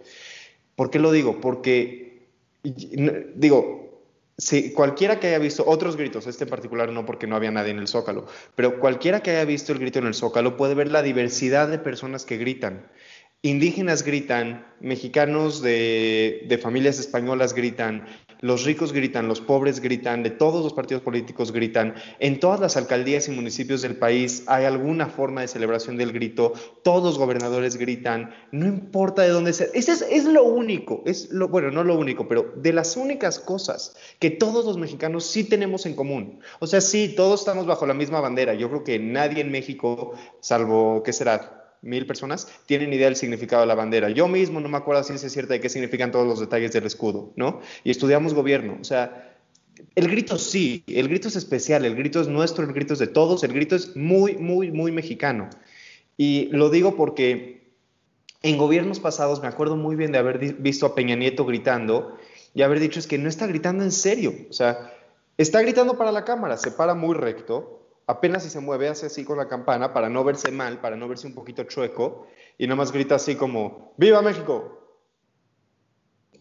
¿Por 0.76 0.90
qué 0.90 1.00
lo 1.00 1.12
digo? 1.12 1.40
Porque, 1.42 2.28
digo, 2.64 3.86
si 4.38 4.74
cualquiera 4.74 5.20
que 5.20 5.28
haya 5.28 5.40
visto 5.40 5.64
otros 5.66 5.96
gritos, 5.96 6.28
este 6.28 6.44
en 6.44 6.50
particular 6.50 6.92
no 6.92 7.06
porque 7.06 7.28
no 7.28 7.36
había 7.36 7.52
nadie 7.52 7.72
en 7.72 7.80
el 7.80 7.88
zócalo, 7.88 8.26
pero 8.56 8.80
cualquiera 8.80 9.24
que 9.24 9.32
haya 9.32 9.46
visto 9.46 9.72
el 9.72 9.80
grito 9.80 10.00
en 10.00 10.08
el 10.08 10.14
zócalo 10.14 10.58
puede 10.58 10.76
ver 10.76 10.92
la 10.92 11.02
diversidad 11.02 11.70
de 11.70 11.80
personas 11.80 12.26
que 12.26 12.38
gritan 12.38 12.86
indígenas 13.46 14.04
gritan, 14.04 14.66
mexicanos 14.80 15.62
de, 15.62 16.60
familias 16.64 16.98
españolas 16.98 17.54
gritan, 17.54 18.08
los 18.42 18.64
ricos 18.64 18.92
gritan, 18.92 19.28
los 19.28 19.40
pobres 19.40 19.82
gritan, 19.82 20.24
de 20.24 20.32
todos 20.32 20.64
los 20.64 20.74
partidos 20.74 21.04
políticos 21.04 21.52
gritan, 21.52 21.94
en 22.20 22.40
todas 22.40 22.60
las 22.60 22.76
alcaldías 22.76 23.28
y 23.28 23.32
municipios 23.32 23.84
del 23.84 23.98
país 23.98 24.44
hay 24.48 24.66
alguna 24.66 25.06
forma 25.06 25.42
de 25.42 25.48
celebración 25.48 25.96
del 25.96 26.12
grito, 26.12 26.54
todos 26.84 27.04
los 27.04 27.20
gobernadores 27.20 27.78
gritan, 27.78 28.34
no 28.52 28.66
importa 28.66 29.22
de 29.22 29.30
dónde 29.30 29.54
sea, 29.54 29.68
ese 29.76 29.92
es, 29.92 30.02
es 30.02 30.26
lo 30.26 30.44
único, 30.44 31.04
es 31.06 31.30
lo, 31.30 31.48
bueno, 31.48 31.70
no 31.70 31.84
lo 31.84 32.00
único, 32.00 32.28
pero 32.28 32.52
de 32.56 32.74
las 32.74 32.98
únicas 32.98 33.38
cosas 33.38 33.96
que 34.18 34.32
todos 34.32 34.66
los 34.66 34.80
mexicanos 34.80 35.24
sí 35.24 35.44
tenemos 35.44 35.86
en 35.86 35.96
común. 35.96 36.40
O 36.60 36.66
sea, 36.66 36.82
sí, 36.82 37.14
todos 37.16 37.42
estamos 37.42 37.68
bajo 37.68 37.86
la 37.86 37.94
misma 37.94 38.22
bandera, 38.22 38.56
yo 38.56 38.70
creo 38.70 38.84
que 38.84 38.98
nadie 38.98 39.42
en 39.42 39.52
México, 39.52 40.14
salvo, 40.40 41.04
¿qué 41.04 41.14
será? 41.14 41.65
Mil 41.82 42.06
personas 42.06 42.48
tienen 42.66 42.94
idea 42.94 43.08
del 43.08 43.16
significado 43.16 43.62
de 43.62 43.68
la 43.68 43.76
bandera. 43.76 44.10
Yo 44.10 44.28
mismo 44.28 44.60
no 44.60 44.70
me 44.70 44.78
acuerdo 44.78 45.04
si 45.04 45.14
es 45.14 45.32
cierta 45.32 45.54
de 45.54 45.60
qué 45.60 45.70
significan 45.70 46.12
todos 46.12 46.28
los 46.28 46.40
detalles 46.40 46.72
del 46.72 46.86
escudo, 46.86 47.34
¿no? 47.36 47.62
Y 47.84 47.92
estudiamos 47.92 48.34
gobierno, 48.34 48.78
o 48.80 48.84
sea, 48.84 49.36
el 49.96 50.10
grito 50.10 50.38
sí, 50.38 50.84
el 50.88 51.08
grito 51.08 51.28
es 51.28 51.36
especial, 51.36 51.86
el 51.86 51.96
grito 51.96 52.22
es 52.22 52.28
nuestro, 52.28 52.66
el 52.66 52.74
grito 52.74 52.94
es 52.94 53.00
de 53.00 53.08
todos, 53.08 53.44
el 53.44 53.54
grito 53.54 53.76
es 53.76 53.96
muy, 53.96 54.36
muy, 54.36 54.72
muy 54.72 54.92
mexicano. 54.92 55.50
Y 56.18 56.48
lo 56.52 56.70
digo 56.70 56.96
porque 56.96 57.74
en 58.42 58.58
gobiernos 58.58 59.00
pasados 59.00 59.42
me 59.42 59.48
acuerdo 59.48 59.76
muy 59.76 59.96
bien 59.96 60.12
de 60.12 60.18
haber 60.18 60.38
visto 60.56 60.86
a 60.86 60.96
Peña 60.96 61.16
Nieto 61.16 61.46
gritando 61.46 62.18
y 62.54 62.62
haber 62.62 62.80
dicho 62.80 63.00
es 63.00 63.08
que 63.08 63.18
no 63.18 63.28
está 63.28 63.48
gritando 63.48 63.84
en 63.84 63.92
serio, 63.92 64.34
o 64.50 64.54
sea, 64.54 64.94
está 65.38 65.62
gritando 65.62 65.98
para 65.98 66.12
la 66.12 66.24
cámara, 66.24 66.58
se 66.58 66.72
para 66.72 66.94
muy 66.94 67.16
recto, 67.16 67.85
apenas 68.08 68.44
si 68.44 68.50
se 68.50 68.60
mueve, 68.60 68.88
hace 68.88 69.08
así 69.08 69.24
con 69.24 69.38
la 69.38 69.48
campana 69.48 69.94
para 69.94 70.10
no 70.10 70.24
verse 70.24 70.52
mal, 70.52 70.80
para 70.80 70.96
no 70.96 71.08
verse 71.08 71.28
un 71.28 71.34
poquito 71.34 71.64
chueco, 71.64 72.28
y 72.58 72.68
nada 72.68 72.78
más 72.78 72.92
grita 72.92 73.16
así 73.16 73.36
como, 73.36 73.94
¡Viva 73.98 74.22
México! 74.22 74.82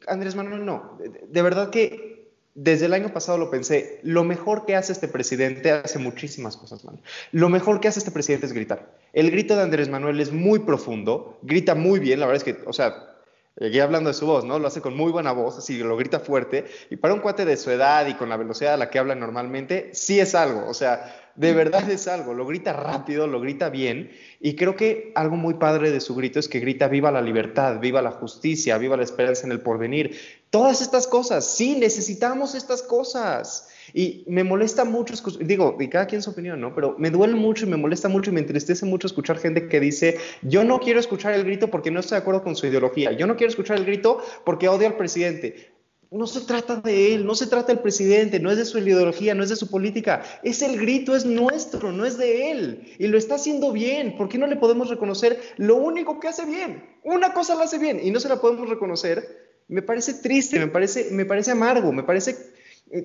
Andrés 0.06 0.34
Manuel, 0.34 0.64
no. 0.66 0.98
De, 0.98 1.42
verdad 1.42 1.70
que 1.70 2.32
desde 2.54 2.86
el 2.86 2.92
año 2.92 3.12
pasado 3.12 3.38
lo 3.38 3.50
pensé. 3.50 4.00
Lo 4.02 4.22
mejor 4.22 4.66
que 4.66 4.76
hace 4.76 4.92
este 4.92 5.08
presidente 5.08 5.70
hace 5.70 5.98
muchísimas 5.98 6.58
cosas 6.58 6.84
mal. 6.84 7.00
Lo 7.32 7.48
mejor 7.48 7.80
que 7.80 7.88
hace 7.88 8.00
este 8.00 8.10
presidente 8.10 8.44
es 8.44 8.52
gritar. 8.52 8.98
El 9.14 9.30
grito 9.30 9.56
de 9.56 9.62
Andrés 9.62 9.88
Manuel 9.88 10.20
es 10.20 10.30
muy 10.30 10.58
profundo, 10.58 11.38
grita 11.42 11.74
muy 11.74 12.00
bien, 12.00 12.20
la 12.20 12.26
verdad 12.26 12.46
es 12.46 12.54
que, 12.54 12.62
o 12.66 12.72
sea, 12.74 13.14
Llegué 13.56 13.82
hablando 13.82 14.10
de 14.10 14.14
su 14.14 14.26
voz, 14.26 14.44
¿no? 14.44 14.58
Lo 14.58 14.66
hace 14.66 14.80
con 14.80 14.96
muy 14.96 15.12
buena 15.12 15.30
voz, 15.30 15.58
así 15.58 15.78
lo 15.78 15.96
grita 15.96 16.18
fuerte. 16.18 16.64
Y 16.90 16.96
para 16.96 17.14
un 17.14 17.20
cuate 17.20 17.44
de 17.44 17.56
su 17.56 17.70
edad 17.70 18.04
y 18.08 18.14
con 18.14 18.28
la 18.28 18.36
velocidad 18.36 18.74
a 18.74 18.76
la 18.76 18.90
que 18.90 18.98
habla 18.98 19.14
normalmente, 19.14 19.90
sí 19.94 20.18
es 20.18 20.34
algo. 20.34 20.66
O 20.66 20.74
sea, 20.74 21.23
de 21.36 21.52
verdad 21.52 21.90
es 21.90 22.06
algo. 22.06 22.34
Lo 22.34 22.46
grita 22.46 22.72
rápido, 22.72 23.26
lo 23.26 23.40
grita 23.40 23.70
bien. 23.70 24.10
Y 24.40 24.56
creo 24.56 24.76
que 24.76 25.12
algo 25.14 25.36
muy 25.36 25.54
padre 25.54 25.90
de 25.90 26.00
su 26.00 26.14
grito 26.14 26.38
es 26.38 26.48
que 26.48 26.60
grita 26.60 26.88
viva 26.88 27.10
la 27.10 27.22
libertad, 27.22 27.80
viva 27.80 28.02
la 28.02 28.12
justicia, 28.12 28.78
viva 28.78 28.96
la 28.96 29.02
esperanza 29.02 29.46
en 29.46 29.52
el 29.52 29.60
porvenir. 29.60 30.16
Todas 30.50 30.80
estas 30.80 31.06
cosas, 31.06 31.44
sí, 31.56 31.76
necesitamos 31.76 32.54
estas 32.54 32.82
cosas. 32.82 33.68
Y 33.92 34.24
me 34.28 34.44
molesta 34.44 34.84
mucho, 34.84 35.14
digo, 35.40 35.76
y 35.78 35.88
cada 35.88 36.06
quien 36.06 36.22
su 36.22 36.30
opinión, 36.30 36.60
¿no? 36.60 36.74
Pero 36.74 36.94
me 36.98 37.10
duele 37.10 37.34
mucho 37.34 37.66
y 37.66 37.68
me 37.68 37.76
molesta 37.76 38.08
mucho 38.08 38.30
y 38.30 38.34
me 38.34 38.40
entristece 38.40 38.86
mucho 38.86 39.06
escuchar 39.06 39.38
gente 39.38 39.68
que 39.68 39.80
dice, 39.80 40.16
yo 40.42 40.64
no 40.64 40.78
quiero 40.78 41.00
escuchar 41.00 41.34
el 41.34 41.44
grito 41.44 41.68
porque 41.70 41.90
no 41.90 42.00
estoy 42.00 42.16
de 42.16 42.22
acuerdo 42.22 42.42
con 42.42 42.56
su 42.56 42.66
ideología, 42.66 43.12
yo 43.12 43.26
no 43.26 43.36
quiero 43.36 43.50
escuchar 43.50 43.76
el 43.76 43.84
grito 43.84 44.22
porque 44.44 44.68
odio 44.68 44.86
al 44.86 44.96
presidente. 44.96 45.73
No 46.10 46.26
se 46.26 46.40
trata 46.42 46.76
de 46.76 47.14
él, 47.14 47.26
no 47.26 47.34
se 47.34 47.46
trata 47.46 47.68
del 47.68 47.80
presidente, 47.80 48.40
no 48.40 48.50
es 48.50 48.56
de 48.56 48.64
su 48.64 48.78
ideología, 48.78 49.34
no 49.34 49.42
es 49.42 49.48
de 49.48 49.56
su 49.56 49.70
política. 49.70 50.22
Es 50.42 50.62
el 50.62 50.78
grito, 50.78 51.16
es 51.16 51.24
nuestro, 51.24 51.92
no 51.92 52.04
es 52.04 52.18
de 52.18 52.50
él. 52.50 52.94
Y 52.98 53.06
lo 53.08 53.18
está 53.18 53.34
haciendo 53.34 53.72
bien. 53.72 54.16
¿Por 54.16 54.28
qué 54.28 54.38
no 54.38 54.46
le 54.46 54.56
podemos 54.56 54.88
reconocer 54.88 55.40
lo 55.56 55.76
único 55.76 56.20
que 56.20 56.28
hace 56.28 56.44
bien? 56.44 56.84
Una 57.02 57.32
cosa 57.32 57.54
la 57.54 57.64
hace 57.64 57.78
bien 57.78 58.00
y 58.02 58.10
no 58.10 58.20
se 58.20 58.28
la 58.28 58.40
podemos 58.40 58.68
reconocer. 58.68 59.54
Me 59.68 59.82
parece 59.82 60.14
triste, 60.14 60.58
me 60.58 60.68
parece, 60.68 61.08
me 61.10 61.24
parece 61.24 61.50
amargo, 61.50 61.92
me 61.92 62.02
parece 62.02 62.36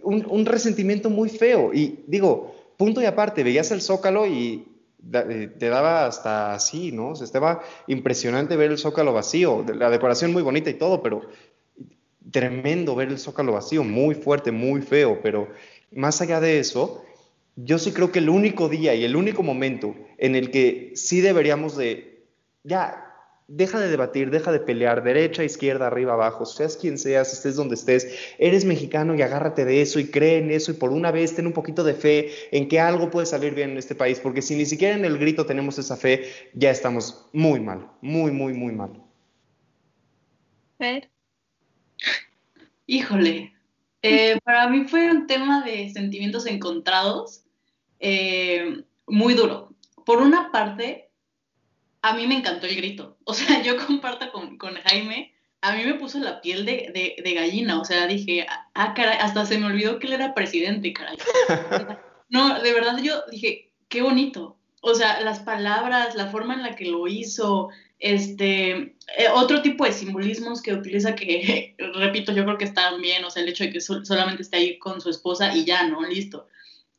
un, 0.03 0.45
resentimiento 0.45 1.09
muy 1.09 1.29
feo. 1.29 1.73
Y 1.73 2.03
digo, 2.07 2.53
punto 2.77 3.01
y 3.01 3.05
aparte, 3.05 3.43
veías 3.43 3.71
el 3.71 3.81
zócalo 3.81 4.27
y 4.27 4.67
eh, 5.13 5.49
te 5.57 5.69
daba 5.69 6.05
hasta 6.05 6.53
así, 6.53 6.91
¿no? 6.91 7.09
O 7.09 7.15
sea, 7.15 7.25
estaba 7.25 7.61
impresionante 7.87 8.55
ver 8.55 8.71
el 8.71 8.77
zócalo 8.77 9.13
vacío, 9.13 9.65
la 9.73 9.89
decoración 9.89 10.33
muy 10.33 10.43
bonita 10.43 10.69
y 10.69 10.75
todo, 10.75 11.01
pero 11.01 11.21
tremendo 12.31 12.95
ver 12.95 13.09
el 13.09 13.19
zócalo 13.19 13.53
vacío, 13.53 13.83
muy 13.83 14.15
fuerte, 14.15 14.51
muy 14.51 14.81
feo, 14.81 15.19
pero 15.21 15.49
más 15.91 16.21
allá 16.21 16.39
de 16.39 16.59
eso, 16.59 17.03
yo 17.55 17.79
sí 17.79 17.91
creo 17.91 18.11
que 18.11 18.19
el 18.19 18.29
único 18.29 18.69
día 18.69 18.95
y 18.95 19.03
el 19.03 19.15
único 19.15 19.43
momento 19.43 19.95
en 20.17 20.35
el 20.35 20.51
que 20.51 20.91
sí 20.95 21.21
deberíamos 21.21 21.75
de, 21.75 22.25
ya, 22.63 23.05
deja 23.47 23.79
de 23.79 23.89
debatir, 23.89 24.29
deja 24.29 24.51
de 24.51 24.59
pelear, 24.59 25.03
derecha, 25.03 25.43
izquierda, 25.43 25.87
arriba, 25.87 26.13
abajo, 26.13 26.45
seas 26.45 26.77
quien 26.77 26.97
seas, 26.97 27.33
estés 27.33 27.55
donde 27.55 27.75
estés, 27.75 28.07
eres 28.37 28.63
mexicano 28.63 29.15
y 29.15 29.21
agárrate 29.23 29.65
de 29.65 29.81
eso 29.81 29.99
y 29.99 30.05
cree 30.11 30.37
en 30.37 30.51
eso 30.51 30.71
y 30.71 30.75
por 30.75 30.91
una 30.91 31.11
vez 31.11 31.35
ten 31.35 31.47
un 31.47 31.53
poquito 31.53 31.83
de 31.83 31.95
fe 31.95 32.29
en 32.51 32.67
que 32.67 32.79
algo 32.79 33.09
puede 33.09 33.25
salir 33.25 33.55
bien 33.55 33.71
en 33.71 33.77
este 33.77 33.95
país, 33.95 34.19
porque 34.19 34.43
si 34.43 34.55
ni 34.55 34.65
siquiera 34.65 34.95
en 34.95 35.03
el 35.03 35.17
grito 35.17 35.45
tenemos 35.45 35.79
esa 35.79 35.97
fe, 35.97 36.29
ya 36.53 36.69
estamos 36.69 37.27
muy 37.33 37.59
mal, 37.59 37.87
muy, 38.01 38.31
muy, 38.31 38.53
muy 38.53 38.71
mal. 38.71 38.91
Fer. 40.77 41.09
Híjole, 42.89 43.53
eh, 44.01 44.39
para 44.43 44.67
mí 44.67 44.85
fue 44.85 45.11
un 45.11 45.27
tema 45.27 45.61
de 45.63 45.91
sentimientos 45.91 46.47
encontrados, 46.47 47.43
eh, 47.99 48.83
muy 49.05 49.35
duro. 49.35 49.75
Por 50.07 50.23
una 50.23 50.51
parte, 50.51 51.11
a 52.01 52.15
mí 52.15 52.25
me 52.25 52.37
encantó 52.37 52.65
el 52.65 52.75
grito. 52.75 53.17
O 53.25 53.35
sea, 53.35 53.61
yo 53.61 53.77
comparto 53.85 54.31
con, 54.31 54.57
con 54.57 54.73
Jaime, 54.73 55.35
a 55.61 55.75
mí 55.75 55.83
me 55.85 55.93
puso 55.93 56.17
la 56.17 56.41
piel 56.41 56.65
de, 56.65 57.15
de, 57.23 57.33
gallina. 57.35 57.79
O 57.79 57.85
sea, 57.85 58.07
dije, 58.07 58.47
ah, 58.73 58.93
caray, 58.95 59.19
hasta 59.21 59.45
se 59.45 59.59
me 59.59 59.67
olvidó 59.67 59.99
que 59.99 60.07
él 60.07 60.13
era 60.13 60.33
presidente, 60.33 60.91
caray. 60.91 61.17
No, 62.31 62.61
de 62.61 62.73
verdad 62.73 62.99
yo 63.01 63.23
dije, 63.31 63.71
qué 63.87 64.03
bonito. 64.03 64.57
O 64.81 64.93
sea, 64.93 65.21
las 65.21 65.39
palabras, 65.39 66.13
la 66.13 66.27
forma 66.27 66.53
en 66.53 66.61
la 66.61 66.75
que 66.75 66.85
lo 66.85 67.07
hizo, 67.07 67.69
este, 67.99 68.71
eh, 68.71 69.27
otro 69.33 69.61
tipo 69.61 69.85
de 69.85 69.91
simbolismos 69.91 70.61
que 70.61 70.73
utiliza 70.73 71.15
que, 71.15 71.75
repito, 71.95 72.31
yo 72.31 72.45
creo 72.45 72.57
que 72.57 72.65
están 72.65 73.01
bien, 73.01 73.23
o 73.23 73.29
sea, 73.29 73.43
el 73.43 73.49
hecho 73.49 73.65
de 73.65 73.71
que 73.71 73.81
solamente 73.81 74.41
esté 74.41 74.57
ahí 74.57 74.79
con 74.79 75.01
su 75.01 75.09
esposa 75.09 75.55
y 75.55 75.65
ya, 75.65 75.87
¿no? 75.87 76.01
Listo. 76.01 76.47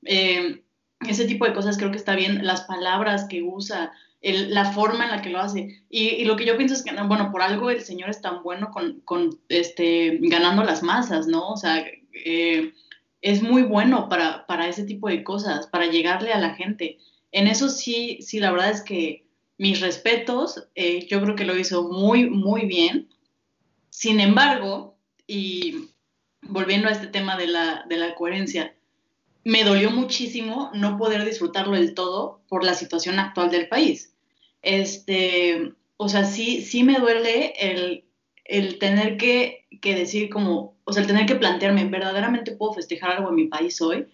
Eh, 0.04 0.62
ese 1.08 1.24
tipo 1.24 1.46
de 1.46 1.54
cosas 1.54 1.78
creo 1.78 1.90
que 1.90 1.96
está 1.96 2.14
bien, 2.14 2.46
las 2.46 2.62
palabras 2.62 3.24
que 3.24 3.42
usa, 3.42 3.92
la 4.22 4.72
forma 4.72 5.04
en 5.04 5.10
la 5.10 5.22
que 5.22 5.30
lo 5.30 5.40
hace. 5.40 5.82
Y, 5.88 6.24
lo 6.24 6.36
que 6.36 6.44
yo 6.44 6.58
pienso 6.58 6.74
es 6.74 6.82
que, 6.82 6.94
bueno, 7.02 7.32
por 7.32 7.40
algo 7.40 7.70
el 7.70 7.80
Señor 7.80 8.10
es 8.10 8.20
tan 8.20 8.42
bueno 8.42 8.70
con, 8.70 9.00
con 9.00 9.40
este, 9.48 10.18
ganando 10.20 10.62
las 10.62 10.82
masas, 10.82 11.26
¿no? 11.26 11.48
O 11.48 11.56
sea, 11.56 11.86
eh, 12.12 12.74
es 13.22 13.42
muy 13.42 13.62
bueno 13.62 14.10
para, 14.10 14.46
para, 14.46 14.68
ese 14.68 14.84
tipo 14.84 15.08
de 15.08 15.24
cosas, 15.24 15.66
para 15.68 15.86
llegarle 15.86 16.32
a 16.32 16.38
la 16.38 16.54
gente. 16.54 16.98
En 17.32 17.46
eso 17.46 17.70
sí, 17.70 18.18
sí, 18.20 18.40
la 18.40 18.50
verdad 18.50 18.70
es 18.70 18.82
que 18.82 19.24
mis 19.60 19.82
respetos, 19.82 20.68
eh, 20.74 21.06
yo 21.06 21.20
creo 21.20 21.36
que 21.36 21.44
lo 21.44 21.54
hizo 21.54 21.82
muy, 21.82 22.30
muy 22.30 22.64
bien. 22.64 23.10
Sin 23.90 24.18
embargo, 24.18 24.96
y 25.26 25.90
volviendo 26.40 26.88
a 26.88 26.92
este 26.92 27.08
tema 27.08 27.36
de 27.36 27.46
la, 27.46 27.84
de 27.86 27.98
la 27.98 28.14
coherencia, 28.14 28.74
me 29.44 29.62
dolió 29.64 29.90
muchísimo 29.90 30.70
no 30.72 30.96
poder 30.96 31.26
disfrutarlo 31.26 31.74
del 31.74 31.92
todo 31.92 32.40
por 32.48 32.64
la 32.64 32.72
situación 32.72 33.18
actual 33.18 33.50
del 33.50 33.68
país. 33.68 34.14
Este, 34.62 35.74
o 35.98 36.08
sea, 36.08 36.24
sí, 36.24 36.62
sí 36.62 36.82
me 36.82 36.98
duele 36.98 37.52
el, 37.58 38.06
el 38.46 38.78
tener 38.78 39.18
que, 39.18 39.66
que, 39.82 39.94
decir 39.94 40.30
como, 40.30 40.78
o 40.84 40.92
sea, 40.94 41.02
el 41.02 41.06
tener 41.06 41.26
que 41.26 41.36
plantearme, 41.36 41.84
¿verdaderamente 41.84 42.56
puedo 42.56 42.72
festejar 42.72 43.10
algo 43.10 43.28
en 43.28 43.34
mi 43.34 43.46
país 43.48 43.78
hoy? 43.82 44.06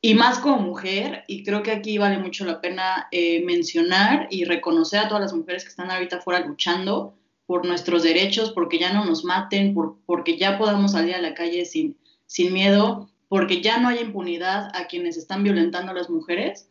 Y 0.00 0.14
más 0.14 0.38
como 0.38 0.58
mujer, 0.58 1.24
y 1.26 1.42
creo 1.42 1.62
que 1.62 1.72
aquí 1.72 1.98
vale 1.98 2.18
mucho 2.18 2.44
la 2.44 2.60
pena 2.60 3.08
eh, 3.10 3.44
mencionar 3.44 4.28
y 4.30 4.44
reconocer 4.44 5.00
a 5.00 5.08
todas 5.08 5.22
las 5.22 5.34
mujeres 5.34 5.64
que 5.64 5.70
están 5.70 5.90
ahorita 5.90 6.20
fuera 6.20 6.46
luchando 6.46 7.14
por 7.46 7.66
nuestros 7.66 8.02
derechos, 8.02 8.52
porque 8.52 8.78
ya 8.78 8.92
no 8.92 9.04
nos 9.04 9.24
maten, 9.24 9.74
por, 9.74 9.96
porque 10.06 10.36
ya 10.36 10.58
podamos 10.58 10.92
salir 10.92 11.14
a 11.14 11.20
la 11.20 11.34
calle 11.34 11.64
sin, 11.64 11.96
sin 12.26 12.52
miedo 12.52 13.08
porque 13.28 13.60
ya 13.60 13.78
no 13.78 13.88
hay 13.88 13.98
impunidad 13.98 14.70
a 14.74 14.86
quienes 14.86 15.16
están 15.16 15.44
violentando 15.44 15.92
a 15.92 15.94
las 15.94 16.10
mujeres, 16.10 16.68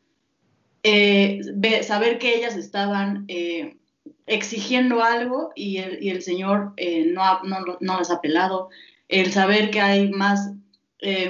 eh, 0.83 1.41
saber 1.83 2.17
que 2.17 2.35
ellas 2.35 2.55
estaban 2.55 3.25
eh, 3.27 3.77
exigiendo 4.25 5.03
algo 5.03 5.51
y 5.55 5.77
el, 5.77 6.21
Señor 6.21 6.73
eh, 6.77 7.05
no, 7.05 7.43
no, 7.43 7.77
no, 7.79 7.97
las 7.97 8.11
ha 8.11 8.21
pelado, 8.21 8.69
el 9.07 9.31
saber 9.31 9.69
que 9.69 9.81
hay 9.81 10.09
más 10.09 10.51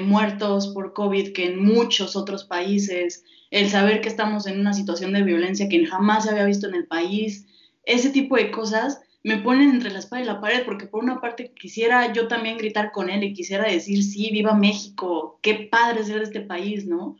muertos 0.01 0.67
por 0.69 0.93
COVID 0.93 1.33
que 1.33 1.45
en 1.45 1.63
muchos 1.63 2.15
otros 2.15 2.45
países, 2.45 3.25
el 3.51 3.69
saber 3.69 4.01
que 4.01 4.09
estamos 4.09 4.47
en 4.47 4.59
una 4.59 4.73
situación 4.73 5.13
de 5.13 5.23
violencia 5.23 5.69
que 5.69 5.85
jamás 5.85 6.23
se 6.23 6.31
había 6.31 6.45
visto 6.45 6.67
en 6.67 6.75
el 6.75 6.87
país, 6.87 7.45
ese 7.83 8.09
tipo 8.09 8.35
de 8.35 8.51
cosas 8.51 9.01
me 9.23 9.37
ponen 9.37 9.69
entre 9.69 9.89
la 9.91 9.99
espada 9.99 10.21
y 10.21 10.25
la 10.25 10.39
pared, 10.39 10.63
porque 10.63 10.85
por 10.85 11.03
una 11.03 11.19
parte 11.19 11.51
quisiera 11.59 12.13
yo 12.13 12.27
también 12.27 12.57
gritar 12.57 12.91
con 12.91 13.09
él 13.09 13.23
y 13.23 13.33
quisiera 13.33 13.69
decir, 13.69 14.03
sí, 14.03 14.29
viva 14.31 14.53
México, 14.53 15.39
qué 15.41 15.67
padre 15.69 16.05
ser 16.05 16.19
de 16.19 16.23
este 16.23 16.41
país, 16.41 16.85
¿no? 16.85 17.17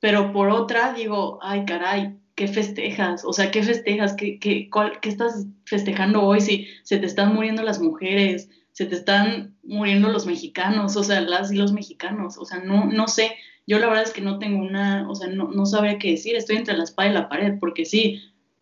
Pero 0.00 0.32
por 0.32 0.48
otra 0.48 0.94
digo, 0.94 1.38
ay, 1.42 1.64
caray, 1.66 2.16
¿qué 2.34 2.48
festejas? 2.48 3.24
O 3.24 3.32
sea, 3.32 3.50
¿qué 3.50 3.62
festejas? 3.62 4.14
¿Qué, 4.14 4.38
qué, 4.38 4.70
qué 5.00 5.08
estás 5.08 5.46
festejando 5.66 6.22
hoy 6.22 6.40
si 6.40 6.68
se 6.84 6.98
te 6.98 7.06
están 7.06 7.34
muriendo 7.34 7.62
las 7.62 7.80
mujeres? 7.80 8.48
se 8.72 8.86
te 8.86 8.96
están 8.96 9.51
muriendo 9.62 10.08
los 10.08 10.26
mexicanos, 10.26 10.96
o 10.96 11.04
sea, 11.04 11.20
las 11.20 11.52
y 11.52 11.56
los 11.56 11.72
mexicanos, 11.72 12.36
o 12.38 12.44
sea, 12.44 12.58
no, 12.60 12.86
no 12.86 13.08
sé, 13.08 13.36
yo 13.66 13.78
la 13.78 13.86
verdad 13.86 14.04
es 14.04 14.12
que 14.12 14.20
no 14.20 14.38
tengo 14.38 14.60
una, 14.60 15.08
o 15.08 15.14
sea, 15.14 15.28
no, 15.28 15.50
no 15.50 15.66
sabría 15.66 15.98
qué 15.98 16.10
decir, 16.12 16.34
estoy 16.34 16.56
entre 16.56 16.76
la 16.76 16.84
espada 16.84 17.10
y 17.10 17.12
la 17.12 17.28
pared, 17.28 17.58
porque 17.60 17.84
sí, 17.84 18.20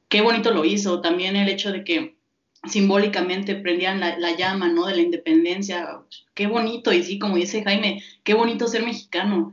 qué 0.08 0.20
bonito 0.20 0.50
lo 0.50 0.64
hizo, 0.64 1.00
también 1.00 1.36
el 1.36 1.48
hecho 1.48 1.72
de 1.72 1.84
que 1.84 2.16
simbólicamente 2.68 3.56
prendían 3.56 4.00
la, 4.00 4.36
llama, 4.36 4.68
¿no? 4.68 4.86
De 4.86 4.94
la 4.94 5.00
independencia, 5.00 6.02
qué 6.34 6.46
bonito, 6.46 6.92
y 6.92 7.02
sí, 7.02 7.18
como 7.18 7.36
dice 7.36 7.62
Jaime, 7.64 8.02
qué 8.22 8.34
bonito 8.34 8.68
ser 8.68 8.84
mexicano, 8.84 9.52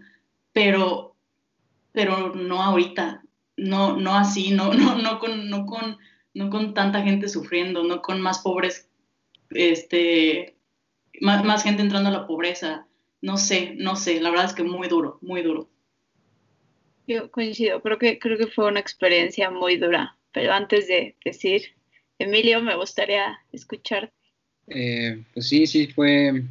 pero, 0.51 1.15
pero 1.93 2.35
no 2.35 2.61
ahorita, 2.61 3.23
no, 3.55 3.95
no 3.95 4.15
así, 4.15 4.51
no, 4.51 4.73
no, 4.73 4.95
no 4.95 5.19
con, 5.19 5.49
no 5.49 5.65
con, 5.65 5.97
no 6.33 6.49
con 6.49 6.73
tanta 6.73 7.03
gente 7.03 7.29
sufriendo, 7.29 7.83
no 7.83 8.01
con 8.01 8.19
más 8.19 8.39
pobres, 8.39 8.89
este, 9.51 10.56
más, 11.21 11.43
más 11.43 11.63
gente 11.63 11.81
entrando 11.81 12.09
a 12.09 12.13
la 12.13 12.27
pobreza, 12.27 12.87
no 13.21 13.37
sé, 13.37 13.73
no 13.77 13.95
sé, 13.95 14.19
la 14.21 14.29
verdad 14.29 14.45
es 14.45 14.53
que 14.53 14.63
muy 14.63 14.87
duro, 14.87 15.17
muy 15.21 15.41
duro. 15.41 15.69
Yo 17.07 17.31
coincido, 17.31 17.81
creo 17.81 17.97
que, 17.97 18.19
creo 18.19 18.37
que 18.37 18.47
fue 18.47 18.67
una 18.67 18.79
experiencia 18.79 19.49
muy 19.49 19.77
dura, 19.77 20.17
pero 20.33 20.53
antes 20.53 20.87
de 20.87 21.15
decir, 21.23 21.63
Emilio, 22.19 22.61
me 22.61 22.75
gustaría 22.75 23.39
escuchar. 23.51 24.11
Eh, 24.67 25.23
pues 25.33 25.47
sí, 25.47 25.65
sí, 25.67 25.87
fue, 25.87 26.43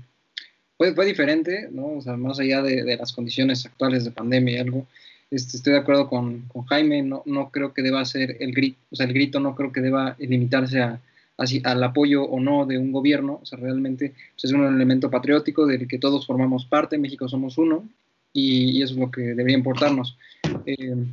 fue, 0.77 0.95
fue, 0.95 1.05
diferente, 1.05 1.69
¿no? 1.71 1.99
O 1.99 2.01
sea, 2.01 2.17
más 2.17 2.41
allá 2.41 2.63
de, 2.63 2.83
de, 2.83 2.97
las 2.97 3.13
condiciones 3.13 3.67
actuales 3.67 4.05
de 4.05 4.11
pandemia 4.11 4.55
y 4.55 4.59
algo, 4.59 4.87
este, 5.31 5.59
estoy 5.59 5.75
de 5.75 5.81
acuerdo 5.81 6.09
con, 6.09 6.43
con, 6.49 6.65
Jaime, 6.65 7.03
no, 7.03 7.23
no 7.27 7.51
creo 7.51 7.75
que 7.75 7.83
deba 7.83 8.05
ser 8.05 8.39
el 8.41 8.53
grito, 8.53 8.79
o 8.91 8.97
sea, 8.97 9.07
el 9.07 9.13
grito 9.13 9.41
no 9.41 9.55
creo 9.55 9.73
que 9.73 9.83
deba 9.83 10.17
limitarse 10.19 10.81
a, 10.81 11.01
al 11.37 11.85
apoyo 11.85 12.25
o 12.25 12.41
no 12.41 12.65
de 12.67 12.79
un 12.79 12.93
gobierno, 12.93 13.41
o 13.43 13.47
sea, 13.47 13.59
realmente 13.59 14.15
pues, 14.35 14.45
es 14.45 14.53
un 14.53 14.65
elemento 14.65 15.11
patriótico 15.11 15.67
del 15.67 15.87
que 15.87 15.99
todos 15.99 16.27
formamos 16.27 16.65
parte, 16.65 16.99
México 16.99 17.29
somos 17.29 17.59
uno, 17.59 17.87
y, 18.33 18.83
eso 18.83 18.95
es 18.95 19.01
lo 19.01 19.11
que 19.11 19.23
debería 19.23 19.57
importarnos. 19.57 20.17
Eh, 20.67 21.07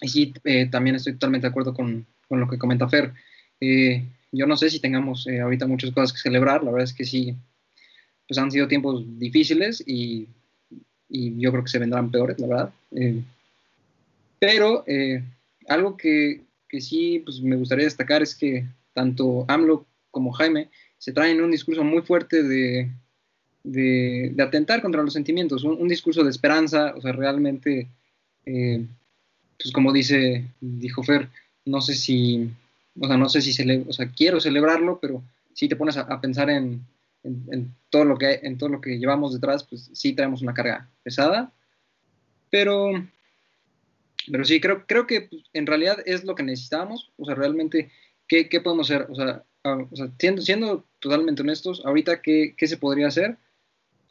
y 0.00 0.08
sí, 0.08 0.34
eh, 0.44 0.66
también 0.70 0.96
estoy 0.96 1.14
totalmente 1.14 1.46
de 1.46 1.50
acuerdo 1.50 1.74
con, 1.74 2.06
con 2.28 2.40
lo 2.40 2.48
que 2.48 2.58
comenta 2.58 2.88
Fer. 2.88 3.12
Eh, 3.60 4.04
yo 4.32 4.46
no 4.46 4.56
sé 4.56 4.70
si 4.70 4.80
tengamos 4.80 5.26
ahorita 5.26 5.66
muchas 5.66 5.90
cosas 5.90 6.12
que 6.12 6.18
celebrar, 6.18 6.64
la 6.64 6.70
verdad 6.70 6.84
es 6.84 6.94
que 6.94 7.04
sí, 7.04 7.36
pues 8.26 8.38
han 8.38 8.50
sido 8.50 8.68
tiempos 8.68 9.04
difíciles 9.18 9.82
y, 9.86 10.26
y 11.08 11.38
yo 11.38 11.50
creo 11.50 11.64
que 11.64 11.70
se 11.70 11.78
vendrán 11.78 12.10
peores, 12.10 12.38
la 12.38 12.46
verdad. 12.46 12.72
pero 14.38 14.84
algo 15.68 15.96
que, 15.98 16.40
que 16.66 16.80
sí 16.80 17.20
pues, 17.22 17.42
me 17.42 17.56
gustaría 17.56 17.84
destacar 17.84 18.22
es 18.22 18.34
que 18.34 18.66
tanto 18.92 19.44
AMLO 19.48 19.86
como 20.10 20.32
Jaime 20.32 20.68
se 20.98 21.12
traen 21.12 21.42
un 21.42 21.50
discurso 21.50 21.82
muy 21.82 22.02
fuerte 22.02 22.42
de, 22.42 22.90
de, 23.64 24.34
atentar 24.40 24.82
contra 24.82 25.02
los 25.02 25.12
sentimientos, 25.12 25.64
un, 25.64 25.88
discurso 25.88 26.24
de 26.24 26.30
esperanza, 26.30 26.94
o 26.96 27.00
sea, 27.00 27.12
realmente, 27.12 27.88
eh, 28.46 28.84
pues 29.58 29.72
como 29.72 29.92
dice, 29.92 30.44
dijo 30.60 31.02
Fer, 31.02 31.28
no 31.64 31.80
sé 31.80 31.94
si, 31.94 32.50
o 32.98 33.06
sea, 33.06 33.16
no 33.16 33.28
sé 33.28 33.42
si, 33.42 33.52
quiero 34.16 34.40
celebrarlo, 34.40 34.98
pero 35.00 35.22
si 35.54 35.68
te 35.68 35.76
pones 35.76 35.96
a, 35.96 36.20
pensar 36.20 36.50
en, 36.50 36.84
en, 37.24 37.74
todo 37.90 38.04
lo 38.04 38.16
que, 38.16 38.40
en 38.42 38.58
todo 38.58 38.68
lo 38.68 38.80
que 38.80 38.98
llevamos 38.98 39.32
detrás, 39.32 39.64
pues 39.64 39.90
sí 39.92 40.12
traemos 40.12 40.42
una 40.42 40.54
carga 40.54 40.88
pesada, 41.02 41.52
pero, 42.50 42.90
pero 44.30 44.44
sí, 44.44 44.60
creo, 44.60 44.86
creo 44.86 45.06
que 45.06 45.22
pues, 45.22 45.42
en 45.52 45.66
realidad 45.66 45.98
es 46.04 46.24
lo 46.24 46.34
que 46.34 46.42
necesitábamos, 46.42 47.10
o 47.16 47.24
sea, 47.24 47.34
realmente, 47.34 47.90
¿qué, 48.28 48.48
qué 48.48 48.60
podemos 48.60 48.90
hacer? 48.90 49.06
O 49.10 49.14
sea, 49.14 49.42
o 49.62 49.96
sea 49.96 50.08
siendo, 50.18 50.42
siendo, 50.42 50.84
totalmente 51.00 51.42
honestos, 51.42 51.82
ahorita, 51.84 52.22
¿qué, 52.22 52.54
¿qué 52.56 52.66
se 52.66 52.76
podría 52.76 53.08
hacer? 53.08 53.36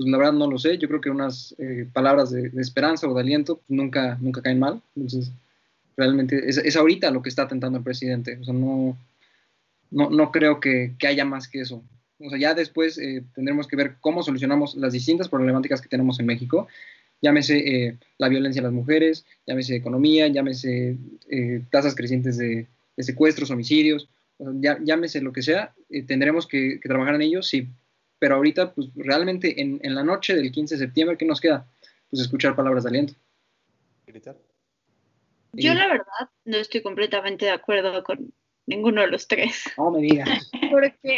pues 0.02 0.10
la 0.10 0.18
verdad 0.18 0.34
no 0.34 0.50
lo 0.50 0.58
sé. 0.58 0.80
Yo 0.80 0.88
creo 0.88 1.00
que 1.00 1.12
unas 1.12 1.54
eh, 1.60 1.88
palabras 1.94 2.32
de, 2.32 2.52
esperanza 2.58 3.08
o 3.08 3.14
de 3.14 3.22
aliento 3.22 3.58
pues, 3.58 3.70
nunca, 3.70 4.18
nunca 4.20 4.42
caen 4.42 4.58
mal. 4.58 4.82
Entonces, 4.96 5.32
realmente 5.96 6.50
es, 6.50 6.58
es, 6.58 6.76
ahorita 6.76 7.12
lo 7.12 7.22
que 7.22 7.30
está 7.30 7.48
tentando 7.48 7.78
el 7.78 7.84
presidente. 7.84 8.40
O 8.42 8.44
sea, 8.44 8.54
no, 8.54 8.98
no, 9.92 10.10
no 10.10 10.32
creo 10.32 10.60
que, 10.60 10.94
que, 10.98 11.06
haya 11.06 11.24
más 11.24 11.48
que 11.48 11.62
eso. 11.62 11.84
O 12.20 12.30
sea, 12.32 12.40
ya 12.40 12.56
después 12.56 12.98
eh, 12.98 13.24
tendremos 13.36 13.68
que 13.68 13.76
ver 13.76 13.98
cómo 14.02 14.24
solucionamos 14.24 14.76
las 14.76 14.94
distintas 14.94 15.30
problemáticas 15.30 15.82
que 15.82 15.90
tenemos 15.90 16.20
en 16.20 16.26
México. 16.26 16.68
Llámese 17.22 17.60
eh, 17.60 17.98
la 18.18 18.28
violencia 18.28 18.62
a 18.62 18.64
las 18.64 18.74
mujeres, 18.74 19.26
llámese 19.46 19.76
economía, 19.76 20.28
llámese 20.30 20.98
tasas 21.70 21.94
crecientes 21.94 22.40
de, 22.40 22.66
de 22.96 23.04
secuestros, 23.04 23.52
homicidios, 23.52 24.10
llámese 24.40 25.22
lo 25.22 25.32
que 25.32 25.42
sea, 25.42 25.74
tendremos 26.08 26.48
que, 26.48 26.80
que 26.82 26.90
trabajar 26.90 27.16
en 27.16 27.22
ello 27.22 27.42
sí 27.42 27.68
pero 28.22 28.36
ahorita, 28.36 28.76
pues 28.76 28.90
realmente 28.94 29.60
en, 29.60 29.80
en, 29.82 29.96
la 29.96 30.04
noche 30.04 30.36
del 30.36 30.52
15 30.52 30.76
de 30.76 30.86
septiembre, 30.86 31.18
¿qué 31.18 31.26
nos 31.26 31.42
queda? 31.42 31.66
Pues 32.08 32.22
escuchar 32.22 32.56
palabras 32.56 32.84
de 32.84 32.90
aliento. 32.92 33.14
Yo 35.54 35.74
la 35.74 35.88
verdad 35.88 36.30
no 36.46 36.58
estoy 36.58 36.84
completamente 36.84 37.46
de 37.46 37.52
acuerdo 37.52 38.04
con 38.04 38.32
ninguno 38.68 39.02
de 39.02 39.08
los 39.08 39.28
tres. 39.28 39.64
No 39.76 39.90
me 39.90 40.02
digas. 40.02 40.52
Porque, 40.72 41.18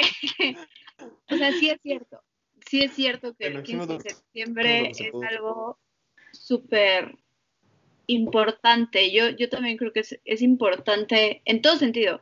o 1.30 1.36
sea, 1.36 1.52
sí 1.52 1.72
es 1.72 1.82
cierto, 1.82 2.22
sí 2.70 2.84
es 2.84 2.94
cierto 2.94 3.36
que 3.36 3.48
el 3.48 3.64
15 3.64 3.98
de 3.98 4.00
septiembre 4.00 4.92
es 4.92 5.14
algo 5.30 5.78
súper 6.32 7.18
importante. 8.08 9.12
Yo, 9.12 9.30
yo 9.30 9.50
también 9.50 9.78
creo 9.78 9.94
que 9.94 10.02
es, 10.02 10.20
es 10.26 10.42
importante 10.42 11.42
en 11.46 11.62
todo 11.62 11.78
sentido. 11.78 12.22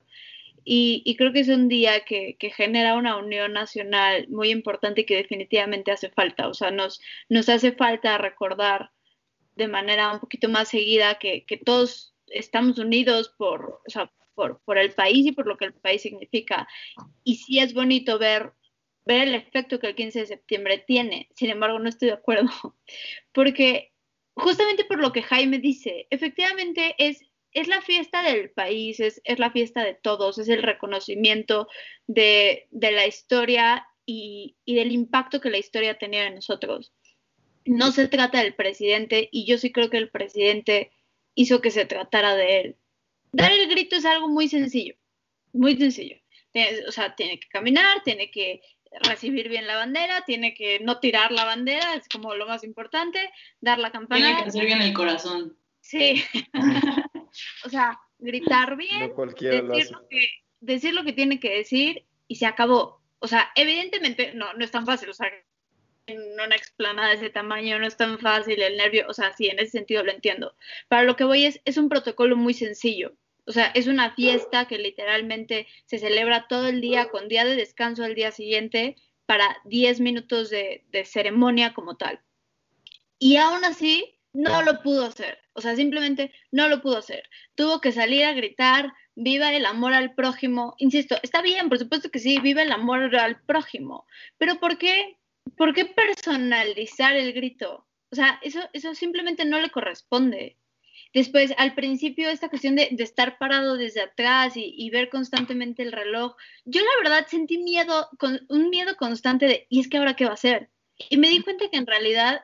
Y, 0.63 1.15
creo 1.17 1.33
que 1.33 1.39
es 1.39 1.49
un 1.49 1.67
día 1.69 2.01
que, 2.05 2.37
genera 2.55 2.95
una 2.95 3.17
unión 3.17 3.53
nacional 3.53 4.27
muy 4.29 4.51
importante 4.51 5.01
y 5.01 5.05
que 5.05 5.15
definitivamente 5.15 5.91
hace 5.91 6.09
falta. 6.09 6.47
O 6.47 6.53
sea, 6.53 6.71
nos, 6.71 7.01
nos 7.29 7.49
hace 7.49 7.71
falta 7.71 8.17
recordar 8.17 8.91
de 9.55 9.67
manera 9.67 10.11
un 10.13 10.19
poquito 10.19 10.49
más 10.49 10.69
seguida 10.69 11.17
que, 11.19 11.45
todos 11.65 12.13
estamos 12.27 12.77
unidos 12.77 13.33
por, 13.37 13.81
por, 14.35 14.61
por, 14.63 14.77
el 14.77 14.91
país 14.93 15.25
y 15.25 15.31
por 15.31 15.47
lo 15.47 15.57
que 15.57 15.65
el 15.65 15.73
país 15.73 16.01
significa. 16.03 16.67
Y 17.23 17.37
sí 17.37 17.59
es 17.59 17.73
bonito 17.73 18.19
ver, 18.19 18.53
ver 19.05 19.27
el 19.27 19.35
efecto 19.35 19.79
que 19.79 19.87
el 19.87 19.95
15 19.95 20.19
de 20.19 20.25
septiembre 20.27 20.83
tiene. 20.85 21.27
Sin 21.35 21.49
embargo, 21.49 21.79
no 21.79 21.89
estoy 21.89 22.09
de 22.09 22.15
acuerdo, 22.15 22.49
porque 23.33 23.90
justamente 24.35 24.85
por 24.85 24.99
lo 24.99 25.11
que 25.11 25.23
Jaime 25.23 25.59
dice, 25.59 26.07
efectivamente 26.09 26.95
es 26.97 27.31
es 27.53 27.67
la 27.67 27.81
fiesta 27.81 28.23
del 28.23 28.49
país, 28.51 28.99
es, 28.99 29.21
la 29.37 29.51
fiesta 29.51 29.83
de 29.83 29.93
todos, 29.93 30.37
es 30.37 30.49
el 30.49 30.63
reconocimiento 30.63 31.67
de, 32.07 32.67
la 32.71 33.05
historia 33.05 33.87
y, 34.05 34.57
del 34.65 34.91
impacto 34.91 35.41
que 35.41 35.49
la 35.49 35.57
historia 35.57 35.97
tenía 35.97 36.27
en 36.27 36.35
nosotros. 36.35 36.93
No 37.65 37.91
se 37.91 38.07
trata 38.07 38.41
del 38.41 38.55
presidente 38.55 39.29
y 39.31 39.45
yo 39.45 39.57
sí 39.57 39.71
creo 39.71 39.89
que 39.89 39.97
el 39.97 40.09
presidente 40.09 40.91
hizo 41.35 41.61
que 41.61 41.71
se 41.71 41.85
tratara 41.85 42.35
de 42.35 42.59
él. 42.59 42.77
Dar 43.33 43.51
el 43.51 43.69
grito 43.69 43.95
es 43.95 44.05
algo 44.05 44.27
muy 44.27 44.47
sencillo, 44.47 44.95
muy 45.53 45.77
sencillo. 45.77 46.17
O 46.87 46.91
sea, 46.91 47.15
tiene 47.15 47.39
que 47.39 47.47
caminar, 47.47 48.03
tiene 48.03 48.31
que 48.31 48.61
recibir 48.99 49.49
bien 49.49 49.67
la 49.67 49.75
bandera, 49.75 50.23
tiene 50.25 50.53
que 50.53 50.79
no 50.79 50.99
tirar 50.99 51.31
la 51.31 51.45
bandera, 51.45 51.95
es 51.95 52.07
como 52.09 52.35
lo 52.35 52.45
más 52.45 52.63
importante, 52.63 53.31
dar 53.61 53.79
la 53.79 53.91
campana. 53.91 54.25
Tiene 54.25 54.43
que 54.43 54.49
hacer 54.49 54.65
bien 54.65 54.81
el 54.81 54.93
corazón. 54.93 55.57
Sí. 55.79 56.23
o 57.65 57.69
sea, 57.69 57.99
gritar 58.19 58.75
bien, 58.75 59.13
decir, 59.15 59.91
lo 59.91 60.07
que, 60.07 60.27
decir 60.59 60.93
lo 60.93 61.03
que 61.03 61.13
tiene 61.13 61.39
que 61.39 61.57
decir 61.57 62.05
y 62.27 62.35
se 62.35 62.45
acabó. 62.45 63.01
O 63.19 63.27
sea, 63.27 63.51
evidentemente 63.55 64.33
no, 64.33 64.53
no 64.53 64.63
es 64.63 64.71
tan 64.71 64.85
fácil, 64.85 65.09
o 65.09 65.13
sea, 65.13 65.31
en 66.07 66.19
una 66.33 66.55
explanada 66.55 67.09
de 67.09 67.15
ese 67.15 67.29
tamaño 67.29 67.79
no 67.79 67.87
es 67.87 67.97
tan 67.97 68.19
fácil 68.19 68.61
el 68.61 68.77
nervio, 68.77 69.05
o 69.07 69.13
sea, 69.13 69.33
sí, 69.33 69.47
en 69.47 69.59
ese 69.59 69.71
sentido 69.71 70.03
lo 70.03 70.11
entiendo. 70.11 70.55
Para 70.87 71.03
lo 71.03 71.15
que 71.15 71.23
voy 71.23 71.45
es, 71.45 71.61
es 71.65 71.77
un 71.77 71.89
protocolo 71.89 72.35
muy 72.35 72.53
sencillo. 72.53 73.13
O 73.45 73.51
sea, 73.51 73.67
es 73.73 73.87
una 73.87 74.13
fiesta 74.13 74.65
que 74.67 74.77
literalmente 74.77 75.67
se 75.85 75.97
celebra 75.97 76.47
todo 76.47 76.67
el 76.67 76.81
día 76.81 77.09
con 77.09 77.27
día 77.27 77.43
de 77.45 77.55
descanso 77.55 78.03
al 78.03 78.15
día 78.15 78.31
siguiente 78.31 78.95
para 79.25 79.57
10 79.65 79.99
minutos 79.99 80.49
de, 80.49 80.85
de 80.91 81.05
ceremonia 81.05 81.73
como 81.73 81.97
tal. 81.97 82.21
Y 83.17 83.37
aún 83.37 83.63
así, 83.65 84.19
no 84.33 84.61
lo 84.61 84.81
pudo 84.81 85.05
hacer. 85.05 85.39
O 85.53 85.61
sea, 85.61 85.75
simplemente 85.75 86.31
no 86.51 86.67
lo 86.67 86.81
pudo 86.81 86.97
hacer. 86.97 87.23
Tuvo 87.55 87.81
que 87.81 87.91
salir 87.91 88.23
a 88.23 88.33
gritar, 88.33 88.93
viva 89.15 89.53
el 89.53 89.65
amor 89.65 89.93
al 89.93 90.15
prójimo. 90.15 90.75
Insisto, 90.77 91.17
está 91.21 91.41
bien, 91.41 91.69
por 91.69 91.77
supuesto 91.77 92.09
que 92.09 92.19
sí, 92.19 92.39
viva 92.39 92.61
el 92.61 92.71
amor 92.71 93.15
al 93.15 93.41
prójimo. 93.41 94.05
Pero 94.37 94.59
¿por 94.59 94.77
qué, 94.77 95.17
por 95.57 95.73
qué 95.73 95.85
personalizar 95.85 97.15
el 97.15 97.33
grito? 97.33 97.87
O 98.11 98.15
sea, 98.15 98.39
eso, 98.41 98.61
eso 98.73 98.95
simplemente 98.95 99.45
no 99.45 99.59
le 99.59 99.69
corresponde. 99.69 100.57
Después, 101.13 101.53
al 101.57 101.75
principio, 101.75 102.29
esta 102.29 102.49
cuestión 102.49 102.75
de, 102.75 102.89
estar 102.99 103.37
parado 103.37 103.75
desde 103.75 104.01
atrás 104.01 104.53
y, 104.55 104.89
ver 104.89 105.09
constantemente 105.09 105.83
el 105.83 105.91
reloj, 105.91 106.35
yo 106.65 106.81
la 106.81 107.09
verdad 107.09 107.27
sentí 107.27 107.57
miedo, 107.57 108.09
con, 108.17 108.41
un 108.49 108.69
miedo 108.69 108.95
constante 108.97 109.45
de, 109.45 109.67
¿y 109.69 109.79
es 109.79 109.89
que 109.89 109.97
ahora 109.97 110.15
qué 110.15 110.25
va 110.25 110.31
a 110.31 110.35
hacer? 110.35 110.69
Y 111.09 111.17
me 111.17 111.29
di 111.29 111.41
cuenta 111.41 111.69
que 111.69 111.77
en 111.77 111.87
realidad 111.87 112.41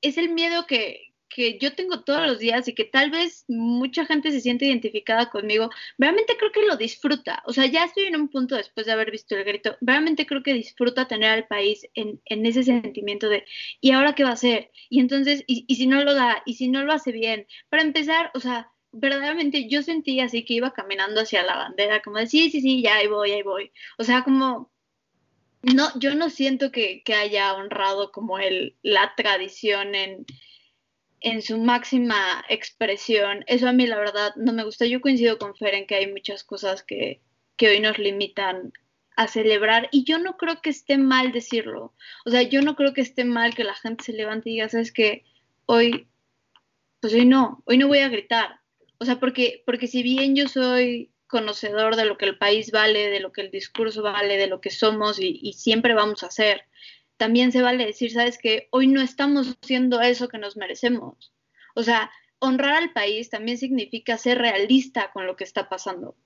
es 0.00 0.18
el 0.18 0.30
miedo 0.30 0.66
que, 0.66 1.13
que 1.28 1.58
yo 1.58 1.74
tengo 1.74 2.02
todos 2.04 2.26
los 2.26 2.38
días 2.38 2.68
y 2.68 2.74
que 2.74 2.84
tal 2.84 3.10
vez 3.10 3.44
mucha 3.48 4.06
gente 4.06 4.30
se 4.30 4.40
siente 4.40 4.66
identificada 4.66 5.30
conmigo, 5.30 5.70
realmente 5.98 6.36
creo 6.38 6.52
que 6.52 6.66
lo 6.66 6.76
disfruta. 6.76 7.42
O 7.46 7.52
sea, 7.52 7.66
ya 7.66 7.84
estoy 7.84 8.04
en 8.04 8.16
un 8.16 8.28
punto 8.28 8.56
después 8.56 8.86
de 8.86 8.92
haber 8.92 9.10
visto 9.10 9.36
el 9.36 9.44
grito, 9.44 9.76
realmente 9.80 10.26
creo 10.26 10.42
que 10.42 10.54
disfruta 10.54 11.08
tener 11.08 11.30
al 11.30 11.46
país 11.46 11.86
en, 11.94 12.20
ese 12.26 12.62
sentimiento 12.62 13.28
de, 13.28 13.44
¿y 13.80 13.92
ahora 13.92 14.14
qué 14.14 14.24
va 14.24 14.30
a 14.30 14.34
hacer? 14.34 14.70
Y 14.88 15.00
entonces, 15.00 15.44
y, 15.46 15.64
y 15.68 15.76
si 15.76 15.86
no 15.86 16.02
lo 16.04 16.14
da? 16.14 16.42
¿Y 16.46 16.54
si 16.54 16.68
no 16.68 16.84
lo 16.84 16.92
hace 16.92 17.12
bien? 17.12 17.46
Para 17.68 17.82
empezar, 17.82 18.30
o 18.34 18.40
sea, 18.40 18.70
verdaderamente 18.92 19.68
yo 19.68 19.82
sentí 19.82 20.20
así 20.20 20.44
que 20.44 20.54
iba 20.54 20.72
caminando 20.72 21.20
hacia 21.20 21.42
la 21.42 21.56
bandera, 21.56 22.00
como 22.02 22.18
de, 22.18 22.26
sí, 22.26 22.50
sí, 22.50 22.60
sí, 22.60 22.82
ya 22.82 22.96
ahí 22.96 23.08
voy, 23.08 23.32
ahí 23.32 23.42
voy. 23.42 23.72
O 23.98 24.04
sea, 24.04 24.22
como 24.22 24.72
no, 25.62 25.88
yo 25.98 26.14
no 26.14 26.30
siento 26.30 26.70
que, 26.70 27.02
que, 27.02 27.14
haya 27.14 27.54
honrado 27.54 28.12
como 28.12 28.38
el, 28.38 28.76
la 28.82 29.14
tradición 29.16 29.94
en, 29.94 30.26
en 31.24 31.40
su 31.40 31.58
máxima 31.58 32.44
expresión. 32.50 33.44
Eso 33.46 33.66
a 33.66 33.72
mí 33.72 33.86
la 33.86 33.98
verdad 33.98 34.34
no 34.36 34.52
me 34.52 34.62
gusta. 34.62 34.84
Yo 34.84 35.00
coincido 35.00 35.38
con 35.38 35.56
Fer 35.56 35.74
en 35.74 35.86
que 35.86 35.96
hay 35.96 36.12
muchas 36.12 36.44
cosas 36.44 36.82
que, 36.82 37.22
que 37.56 37.68
hoy 37.68 37.80
nos 37.80 37.98
limitan 37.98 38.72
a 39.16 39.26
celebrar 39.26 39.88
y 39.90 40.04
yo 40.04 40.18
no 40.18 40.36
creo 40.36 40.60
que 40.60 40.68
esté 40.68 40.98
mal 40.98 41.32
decirlo. 41.32 41.94
O 42.26 42.30
sea, 42.30 42.42
yo 42.42 42.60
no 42.60 42.76
creo 42.76 42.92
que 42.92 43.00
esté 43.00 43.24
mal 43.24 43.54
que 43.54 43.64
la 43.64 43.74
gente 43.74 44.04
se 44.04 44.12
levante 44.12 44.50
y 44.50 44.54
diga, 44.54 44.68
sabes 44.68 44.92
que 44.92 45.24
hoy, 45.64 46.08
pues 47.00 47.14
hoy 47.14 47.24
no, 47.24 47.62
hoy 47.64 47.78
no 47.78 47.88
voy 47.88 48.00
a 48.00 48.08
gritar. 48.08 48.60
O 48.98 49.06
sea, 49.06 49.18
porque, 49.18 49.62
porque 49.64 49.86
si 49.86 50.02
bien 50.02 50.36
yo 50.36 50.46
soy 50.46 51.10
conocedor 51.26 51.96
de 51.96 52.04
lo 52.04 52.18
que 52.18 52.26
el 52.26 52.36
país 52.36 52.70
vale, 52.70 53.08
de 53.08 53.20
lo 53.20 53.32
que 53.32 53.40
el 53.40 53.50
discurso 53.50 54.02
vale, 54.02 54.36
de 54.36 54.46
lo 54.46 54.60
que 54.60 54.70
somos 54.70 55.18
y, 55.18 55.40
y 55.42 55.54
siempre 55.54 55.94
vamos 55.94 56.22
a 56.22 56.26
hacer, 56.26 56.66
también 57.24 57.52
se 57.52 57.62
vale 57.62 57.86
decir, 57.86 58.12
sabes 58.12 58.36
que 58.36 58.68
hoy 58.70 58.86
no 58.86 59.00
estamos 59.00 59.56
haciendo 59.62 60.02
eso 60.02 60.28
que 60.28 60.36
nos 60.36 60.58
merecemos. 60.58 61.32
O 61.74 61.82
sea, 61.82 62.10
honrar 62.38 62.74
al 62.74 62.92
país 62.92 63.30
también 63.30 63.56
significa 63.56 64.18
ser 64.18 64.36
realista 64.36 65.10
con 65.10 65.26
lo 65.26 65.34
que 65.34 65.44
está 65.44 65.70
pasando. 65.70 66.18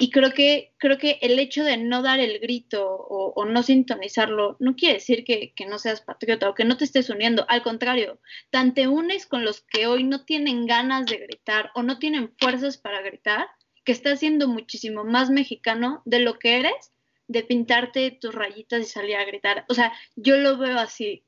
Y 0.00 0.10
creo 0.10 0.32
que, 0.32 0.74
creo 0.78 0.98
que 0.98 1.20
el 1.22 1.38
hecho 1.38 1.62
de 1.62 1.76
no 1.76 2.02
dar 2.02 2.18
el 2.18 2.40
grito 2.40 2.84
o, 2.84 3.44
no 3.44 3.62
sintonizarlo 3.62 4.56
no 4.58 4.74
quiere 4.74 4.94
decir 4.94 5.22
que, 5.22 5.52
que, 5.54 5.66
no 5.66 5.78
seas 5.78 6.00
patriota 6.00 6.50
o 6.50 6.56
que 6.56 6.64
no 6.64 6.76
te 6.76 6.86
estés 6.86 7.08
uniendo. 7.08 7.46
Al 7.48 7.62
contrario, 7.62 8.18
tan 8.50 8.74
te 8.74 8.88
unes 8.88 9.26
con 9.26 9.44
los 9.44 9.60
que 9.60 9.86
hoy 9.86 10.02
no 10.02 10.24
tienen 10.24 10.66
ganas 10.66 11.06
de 11.06 11.18
gritar 11.18 11.70
o 11.76 11.84
no 11.84 12.00
tienen 12.00 12.34
fuerzas 12.40 12.78
para 12.78 13.00
gritar, 13.00 13.46
que 13.84 13.92
estás 13.92 14.18
siendo 14.18 14.48
muchísimo 14.48 15.04
más 15.04 15.30
mexicano 15.30 16.02
de 16.04 16.18
lo 16.18 16.40
que 16.40 16.58
eres 16.58 16.91
de 17.32 17.42
pintarte 17.42 18.10
tus 18.10 18.34
rayitas 18.34 18.80
y 18.80 18.84
salir 18.84 19.16
a 19.16 19.24
gritar. 19.24 19.64
O 19.68 19.74
sea, 19.74 19.92
yo 20.16 20.36
lo 20.36 20.58
veo 20.58 20.78
así. 20.78 21.24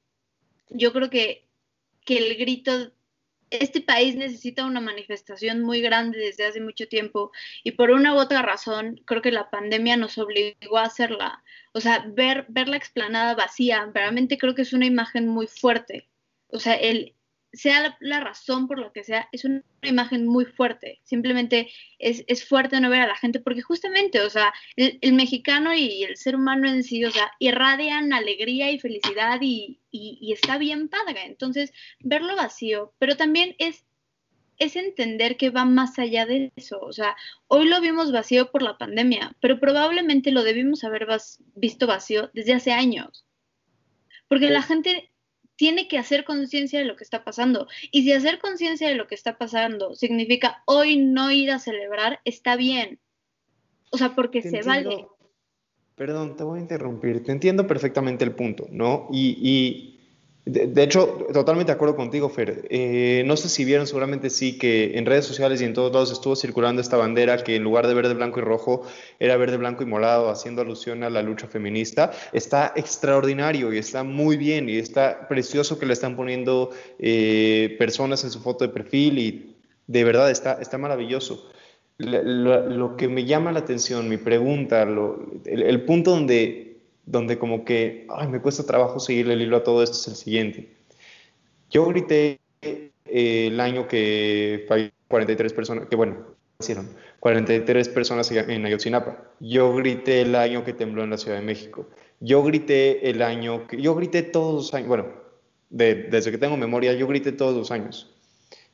Yo 0.71 0.93
creo 0.93 1.11
que, 1.11 1.49
que 2.05 2.19
el 2.19 2.37
grito, 2.37 2.93
este 3.51 3.81
país 3.81 4.17
necesita 4.17 4.67
una 4.67 4.81
manifestación 4.81 5.63
muy 5.63 5.81
grande 5.81 6.19
desde 6.19 6.47
hace 6.47 6.61
mucho 6.61 6.89
tiempo 6.89 7.33
y 7.63 7.73
por 7.73 7.91
una 7.91 8.15
u 8.15 8.19
otra 8.19 8.43
razón 8.43 9.01
creo 9.05 9.23
que 9.23 9.33
la 9.33 9.51
pandemia 9.51 9.97
nos 9.97 10.19
obligó 10.19 10.79
a 10.79 10.85
hacerla. 10.85 11.43
O 11.73 11.81
sea, 11.81 12.05
ver, 12.09 12.47
ver 12.49 12.69
la 12.69 12.77
explanada 12.77 13.35
vacía, 13.35 13.91
realmente 13.93 14.39
creo 14.39 14.55
que 14.55 14.63
es 14.63 14.73
una 14.73 14.87
imagen 14.87 15.29
muy 15.29 15.47
fuerte. 15.47 16.09
O 16.49 16.61
sea, 16.61 16.75
el, 16.75 17.14
sea 17.55 17.97
la, 18.01 18.21
razón 18.21 18.67
por 18.67 18.79
lo 18.79 18.93
que 18.93 19.05
sea, 19.05 19.29
es 19.33 19.45
una 19.45 19.63
imagen 19.83 20.27
muy 20.27 20.45
fuerte. 20.45 21.01
Simplemente 21.05 21.71
es, 21.99 22.25
es, 22.27 22.45
fuerte 22.45 22.81
no 22.81 22.91
ver 22.91 23.03
a 23.03 23.07
la 23.07 23.17
gente, 23.17 23.41
porque 23.41 23.63
justamente, 23.63 24.21
o 24.21 24.31
sea, 24.31 24.53
el, 24.77 25.13
mexicano 25.13 25.75
y 25.75 26.05
el 26.05 26.17
ser 26.17 26.37
humano 26.37 26.69
en 26.69 26.83
sí, 26.83 27.05
o 27.05 27.11
sea, 27.11 27.31
irradian 27.39 28.13
alegría 28.13 28.71
y 28.71 28.79
felicidad 28.79 29.39
y, 29.41 29.81
y, 29.91 30.33
está 30.33 30.59
bien 30.59 30.89
padre. 30.89 31.25
Entonces, 31.27 31.73
verlo 32.01 32.37
vacío, 32.37 32.93
pero 32.99 33.17
también 33.17 33.55
es, 33.59 33.85
es 34.59 34.77
entender 34.77 35.37
que 35.37 35.51
va 35.51 35.65
más 35.65 35.99
allá 35.99 36.27
de 36.27 36.53
eso. 36.57 36.81
O 36.81 36.93
sea, 36.93 37.17
hoy 37.47 37.69
lo 37.69 37.81
vimos 37.81 38.13
vacío 38.13 38.51
por 38.51 38.63
la 38.63 38.79
pandemia, 38.79 39.37
pero 39.41 39.61
probablemente 39.61 40.31
lo 40.33 40.43
debimos 40.43 40.85
haber 40.85 41.07
visto 41.55 41.87
vacío 41.87 42.31
desde 42.35 42.55
hace 42.55 42.73
años. 42.73 43.25
Porque 44.29 44.51
la 44.51 44.63
gente 44.63 45.14
tiene 45.57 45.89
que 45.89 45.99
hacer 45.99 46.25
conciencia 46.25 46.79
de 46.79 46.85
lo 46.85 46.97
que 46.97 47.05
está 47.05 47.25
pasando. 47.25 47.69
Y 47.91 48.03
si 48.03 48.13
hacer 48.13 48.39
conciencia 48.39 48.89
de 48.89 48.95
lo 48.95 49.07
que 49.07 49.15
está 49.15 49.39
pasando 49.39 49.95
significa 49.95 50.63
hoy 50.67 50.97
no 50.97 51.31
ir 51.31 51.51
a 51.51 51.59
celebrar, 51.59 52.21
está 52.25 52.57
bien. 52.57 52.99
O 53.91 53.99
sea, 53.99 54.15
porque 54.15 54.43
se 54.43 54.63
vale. 54.63 55.07
Perdón, 55.95 56.37
te 56.37 56.43
voy 56.43 56.59
a 56.59 56.63
interrumpir. 56.63 57.23
Te 57.23 57.33
entiendo 57.33 57.67
perfectamente 57.67 58.25
el 58.25 58.35
punto, 58.35 58.67
¿no? 58.71 59.09
y 59.13 59.94
de, 60.47 60.83
hecho, 60.83 61.27
totalmente 61.33 61.73
de 61.73 61.77
acuerdo 61.77 61.97
contigo, 61.97 62.29
Fer. 62.29 62.67
Eh, 62.69 63.23
no 63.25 63.35
sé 63.35 63.49
si 63.49 63.65
vieron, 63.65 63.87
seguramente 63.87 64.29
sí, 64.29 64.59
que 64.59 64.99
en 64.99 65.07
redes 65.07 65.25
sociales 65.25 65.63
y 65.63 65.65
en 65.65 65.73
todos 65.73 65.91
lados 65.91 66.13
estuvo 66.13 66.37
circulando 66.37 66.83
esta 66.83 66.99
bandera 66.99 67.43
que 67.43 67.57
en 67.57 67.63
lugar 67.63 67.87
de 67.87 67.95
verde, 67.95 68.13
blanco 68.13 68.41
y 68.41 68.43
rojo 68.43 68.83
era 69.19 69.39
verde, 69.39 69.57
blanco 69.57 69.85
y 69.85 69.87
morado, 69.87 70.29
haciendo 70.29 70.61
alusión 70.61 71.03
a 71.03 71.09
la 71.09 71.23
lucha 71.23 71.47
feminista. 71.47 72.13
Está 72.35 72.75
extraordinario 72.77 73.73
y 73.73 73.79
está 73.79 74.05
muy 74.05 74.37
bien 74.37 74.69
y 74.69 74.77
está 74.77 75.29
precioso 75.29 75.79
que 75.79 75.87
le 75.87 75.95
están 75.95 76.15
poniendo 76.15 76.73
eh, 76.99 77.75
personas 77.79 78.23
en 78.25 78.31
su 78.31 78.41
foto 78.41 78.67
de 78.67 78.73
perfil 78.73 79.19
y 79.19 79.57
de 79.87 80.05
verdad 80.05 80.31
está, 80.31 80.59
está 80.61 80.77
maravilloso. 80.77 81.49
Lo, 81.97 82.97
que 82.97 83.09
me 83.09 83.25
llama 83.25 83.53
la 83.53 83.61
atención, 83.61 84.11
mi 84.11 84.19
pregunta, 84.19 84.83
el 84.83 85.85
punto 85.87 86.11
donde 86.11 86.64
donde 87.07 87.39
como 87.39 87.65
que, 87.65 88.07
ay, 88.11 88.29
me 88.29 88.41
cuesta 88.41 88.65
trabajo 88.65 88.99
seguirle 89.01 89.35
el 89.35 89.43
hilo 89.43 89.59
a 89.59 89.65
todo 89.65 89.83
esto 89.83 89.97
es 89.97 90.09
el 90.09 90.17
siguiente. 90.17 90.75
Yo 91.71 91.87
grité 91.87 92.41
eh, 92.63 92.91
el 93.07 93.61
año 93.61 93.87
que 93.87 94.67
43 95.09 95.53
personas, 95.53 95.87
que 95.87 95.97
bueno, 95.97 96.17
hicieron 96.61 96.89
43 97.21 97.89
personas 97.91 98.31
en 98.31 98.65
Ayotzinapa. 98.65 99.19
Yo 99.41 99.75
grité 99.75 100.23
el 100.23 100.35
año 100.35 100.65
que 100.65 100.73
tembló 100.73 101.05
en 101.05 101.11
la 101.11 101.19
Ciudad 101.19 101.39
de 101.39 101.45
México. 101.45 101.89
Yo 102.21 102.43
grité 102.43 103.11
el 103.11 103.23
año 103.23 103.67
que, 103.67 103.81
yo 103.81 103.95
grité 103.95 104.23
todos 104.23 104.55
los 104.55 104.75
años, 104.75 104.89
bueno, 104.89 105.07
desde 105.71 106.31
que 106.31 106.39
tengo 106.39 106.57
memoria, 106.57 106.93
yo 106.95 107.07
grité 107.07 107.33
todos 107.33 107.57
los 107.57 107.71
años. 107.71 108.15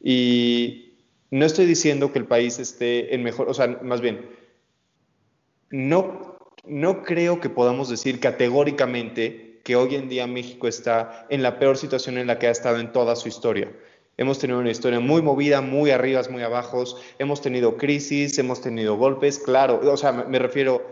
Y 0.03 0.95
no 1.31 1.47
estoy 1.47 1.67
diciendo 1.67 2.13
que 2.13 2.19
el 2.19 2.27
país 2.27 2.59
esté 2.59 3.15
en 3.15 3.23
mejor, 3.23 3.49
o 3.49 3.55
sea, 3.55 3.67
más 3.83 4.01
bien, 4.01 4.29
no 5.71 6.30
no 6.71 7.03
creo 7.03 7.41
que 7.41 7.51
podamos 7.51 7.89
decir 7.89 8.21
categóricamente 8.21 9.61
que 9.65 9.77
hoy 9.77 9.97
en 9.97 10.09
día 10.09 10.27
México 10.27 10.69
está 10.69 11.27
en 11.29 11.43
la 11.43 11.59
peor 11.59 11.77
situación 11.77 12.17
en 12.17 12.27
la 12.27 12.39
que 12.39 12.47
ha 12.47 12.51
estado 12.51 12.79
en 12.79 12.93
toda 12.93 13.17
su 13.17 13.29
historia. 13.29 13.73
Hemos 14.17 14.39
tenido 14.39 14.61
una 14.61 14.71
historia 14.71 15.01
muy 15.01 15.21
movida, 15.21 15.61
muy 15.61 15.91
arriba, 15.91 16.23
muy 16.31 16.43
abajo, 16.43 16.85
hemos 17.19 17.41
tenido 17.41 17.77
crisis, 17.77 18.39
hemos 18.39 18.61
tenido 18.61 18.97
golpes, 18.97 19.39
claro, 19.39 19.81
o 19.83 19.97
sea, 19.97 20.13
me 20.13 20.39
refiero, 20.39 20.87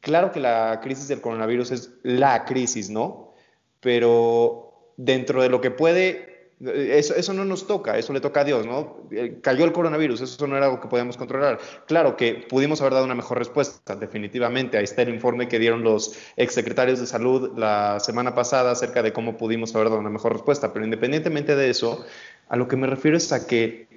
claro 0.00 0.32
que 0.32 0.40
la 0.40 0.80
crisis 0.82 1.08
del 1.08 1.20
coronavirus 1.20 1.70
es 1.70 1.90
la 2.02 2.44
crisis, 2.44 2.90
¿no? 2.90 3.34
Pero 3.80 4.92
dentro 4.96 5.42
de 5.42 5.48
lo 5.48 5.60
que 5.60 5.70
puede 5.70 6.31
eso, 6.64 7.32
no 7.32 7.44
nos 7.44 7.66
toca, 7.66 7.98
eso 7.98 8.12
le 8.12 8.20
toca 8.20 8.40
a 8.40 8.44
Dios, 8.44 8.66
¿no? 8.66 9.08
Eh, 9.10 9.40
cayó 9.42 9.64
el 9.64 9.72
coronavirus, 9.72 10.20
eso 10.20 10.46
no 10.46 10.56
era 10.56 10.66
algo 10.66 10.80
que 10.80 10.88
podíamos 10.88 11.16
controlar. 11.16 11.58
Claro 11.86 12.16
que 12.16 12.46
pudimos 12.48 12.80
haber 12.80 12.92
dado 12.92 13.04
una 13.04 13.14
mejor 13.14 13.38
respuesta, 13.38 13.96
definitivamente. 13.96 14.78
Ahí 14.78 14.84
está 14.84 15.02
el 15.02 15.08
informe 15.08 15.48
que 15.48 15.58
dieron 15.58 15.82
los 15.82 16.16
exsecretarios 16.36 17.00
de 17.00 17.06
salud 17.06 17.58
la 17.58 17.98
semana 18.00 18.34
pasada 18.34 18.70
acerca 18.70 19.02
de 19.02 19.12
cómo 19.12 19.36
pudimos 19.36 19.74
haber 19.74 19.88
dado 19.88 20.00
una 20.00 20.10
mejor 20.10 20.32
respuesta. 20.34 20.72
Pero 20.72 20.84
independientemente 20.84 21.56
de 21.56 21.70
eso, 21.70 22.04
a 22.48 22.56
lo 22.56 22.68
que 22.68 22.76
me 22.76 22.86
refiero 22.86 23.16
es 23.16 23.32
a 23.32 23.46
que 23.46 23.88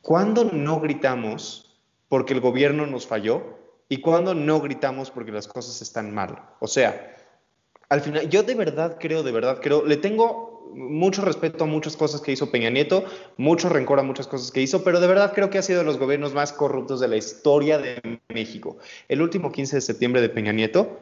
cuando 0.00 0.44
no 0.44 0.80
gritamos 0.80 1.78
porque 2.08 2.32
el 2.32 2.40
gobierno 2.40 2.86
nos 2.86 3.06
falló 3.06 3.42
y 3.88 4.00
cuando 4.00 4.34
no 4.34 4.60
gritamos 4.60 5.10
porque 5.10 5.32
las 5.32 5.48
cosas 5.48 5.82
están 5.82 6.14
mal. 6.14 6.40
O 6.60 6.66
sea, 6.66 7.14
al 7.88 8.00
final, 8.00 8.28
yo 8.28 8.42
de 8.42 8.54
verdad 8.54 8.96
creo, 8.98 9.22
de 9.22 9.32
verdad 9.32 9.60
creo, 9.60 9.84
le 9.84 9.96
tengo 9.96 10.55
mucho 10.74 11.22
respeto 11.22 11.64
a 11.64 11.66
muchas 11.66 11.96
cosas 11.96 12.20
que 12.20 12.32
hizo 12.32 12.50
Peña 12.50 12.70
Nieto, 12.70 13.04
mucho 13.36 13.68
rencor 13.68 13.98
a 13.98 14.02
muchas 14.02 14.26
cosas 14.26 14.50
que 14.50 14.62
hizo, 14.62 14.84
pero 14.84 15.00
de 15.00 15.06
verdad 15.06 15.32
creo 15.34 15.50
que 15.50 15.58
ha 15.58 15.62
sido 15.62 15.80
de 15.80 15.84
los 15.84 15.98
gobiernos 15.98 16.34
más 16.34 16.52
corruptos 16.52 17.00
de 17.00 17.08
la 17.08 17.16
historia 17.16 17.78
de 17.78 18.20
México. 18.28 18.78
El 19.08 19.22
último 19.22 19.52
15 19.52 19.76
de 19.76 19.80
septiembre 19.80 20.20
de 20.20 20.28
Peña 20.28 20.52
Nieto, 20.52 20.98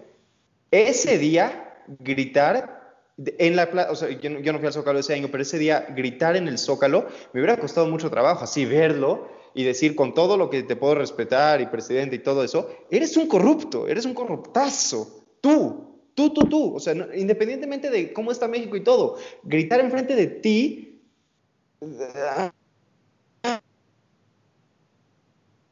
ese 0.71 1.19
día 1.19 1.83
gritar 1.99 2.85
en 3.17 3.57
la 3.57 3.69
o 3.91 3.95
sea, 3.95 4.11
yo, 4.11 4.31
no 4.31 4.59
fui 4.59 4.67
al 4.67 4.73
Zócalo 4.73 4.99
ese 4.99 5.15
año, 5.15 5.29
pero 5.31 5.43
ese 5.43 5.59
día 5.59 5.87
gritar 5.95 6.37
en 6.37 6.49
el 6.49 6.59
Zócalo 6.59 7.07
me 7.33 7.41
hubiera 7.41 7.57
costado 7.57 7.87
mucho 7.87 8.11
trabajo, 8.11 8.45
así 8.45 8.65
verlo 8.65 9.29
y 9.55 9.63
decir 9.63 9.95
con 9.95 10.15
todo 10.15 10.37
lo 10.37 10.51
que 10.51 10.65
te 10.65 10.75
puedo 10.75 10.97
respetar 10.97 11.61
y 11.61 11.67
presidente 11.67 12.17
y 12.17 12.19
todo 12.19 12.43
eso, 12.43 12.69
eres 12.91 13.17
un 13.17 13.29
corrupto, 13.29 13.87
eres 13.87 14.05
un 14.05 14.15
corruptazo, 14.15 15.25
tú, 15.41 15.94
Tú, 16.15 16.33
tú, 16.33 16.43
tú. 16.43 16.75
O 16.77 16.81
sea, 16.81 16.95
independientemente 17.15 17.91
de 17.91 18.13
cómo 18.13 18.31
está 18.31 18.49
México 18.49 18.77
y 18.77 18.85
todo, 18.85 19.19
gritar 19.43 19.81
enfrente 19.81 20.15
de 20.15 20.27
ti. 20.27 21.01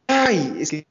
Ay, 0.06 0.56
es 0.58 0.70
que 0.70 0.86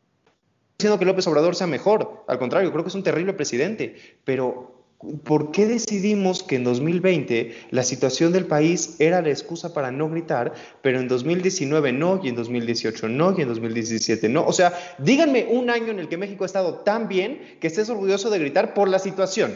diciendo 0.77 0.97
que 0.97 1.05
López 1.05 1.27
Obrador 1.27 1.55
sea 1.55 1.67
mejor. 1.67 2.23
Al 2.27 2.39
contrario, 2.39 2.71
creo 2.71 2.83
que 2.83 2.89
es 2.89 2.95
un 2.95 3.03
terrible 3.03 3.33
presidente. 3.33 3.95
Pero 4.23 4.80
¿por 5.23 5.51
qué 5.51 5.65
decidimos 5.65 6.43
que 6.43 6.55
en 6.55 6.63
2020 6.63 7.67
la 7.71 7.83
situación 7.83 8.31
del 8.31 8.45
país 8.45 8.95
era 8.99 9.21
la 9.21 9.29
excusa 9.29 9.73
para 9.73 9.91
no 9.91 10.09
gritar, 10.09 10.53
pero 10.81 10.99
en 10.99 11.07
2019 11.07 11.91
no, 11.93 12.21
y 12.23 12.29
en 12.29 12.35
2018 12.35 13.09
no, 13.09 13.37
y 13.37 13.41
en 13.41 13.47
2017 13.47 14.29
no? 14.29 14.45
O 14.45 14.53
sea, 14.53 14.73
díganme 14.99 15.45
un 15.49 15.69
año 15.69 15.87
en 15.87 15.99
el 15.99 16.09
que 16.09 16.17
México 16.17 16.43
ha 16.43 16.47
estado 16.47 16.79
tan 16.79 17.07
bien 17.07 17.57
que 17.59 17.67
estés 17.67 17.89
orgulloso 17.89 18.29
de 18.29 18.39
gritar 18.39 18.73
por 18.73 18.89
la 18.89 18.99
situación. 18.99 19.53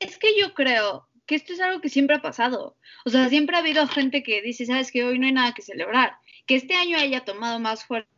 Es 0.00 0.18
que 0.18 0.28
yo 0.40 0.54
creo 0.54 1.08
que 1.26 1.34
esto 1.34 1.52
es 1.52 1.60
algo 1.60 1.80
que 1.80 1.90
siempre 1.90 2.16
ha 2.16 2.22
pasado. 2.22 2.76
O 3.04 3.10
sea, 3.10 3.28
siempre 3.28 3.56
ha 3.56 3.60
habido 3.60 3.86
gente 3.86 4.22
que 4.22 4.40
dice, 4.42 4.64
sabes 4.66 4.90
que 4.90 5.04
hoy 5.04 5.18
no 5.18 5.26
hay 5.26 5.32
nada 5.32 5.52
que 5.54 5.62
celebrar. 5.62 6.12
Que 6.46 6.54
este 6.54 6.74
año 6.74 6.96
haya 6.96 7.24
tomado 7.24 7.58
más 7.58 7.84
fuerza 7.84 8.08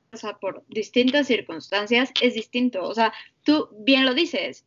por 0.40 0.64
distintas 0.68 1.26
circunstancias 1.26 2.10
es 2.20 2.34
distinto. 2.34 2.82
O 2.82 2.94
sea, 2.94 3.12
tú 3.42 3.68
bien 3.80 4.06
lo 4.06 4.14
dices, 4.14 4.64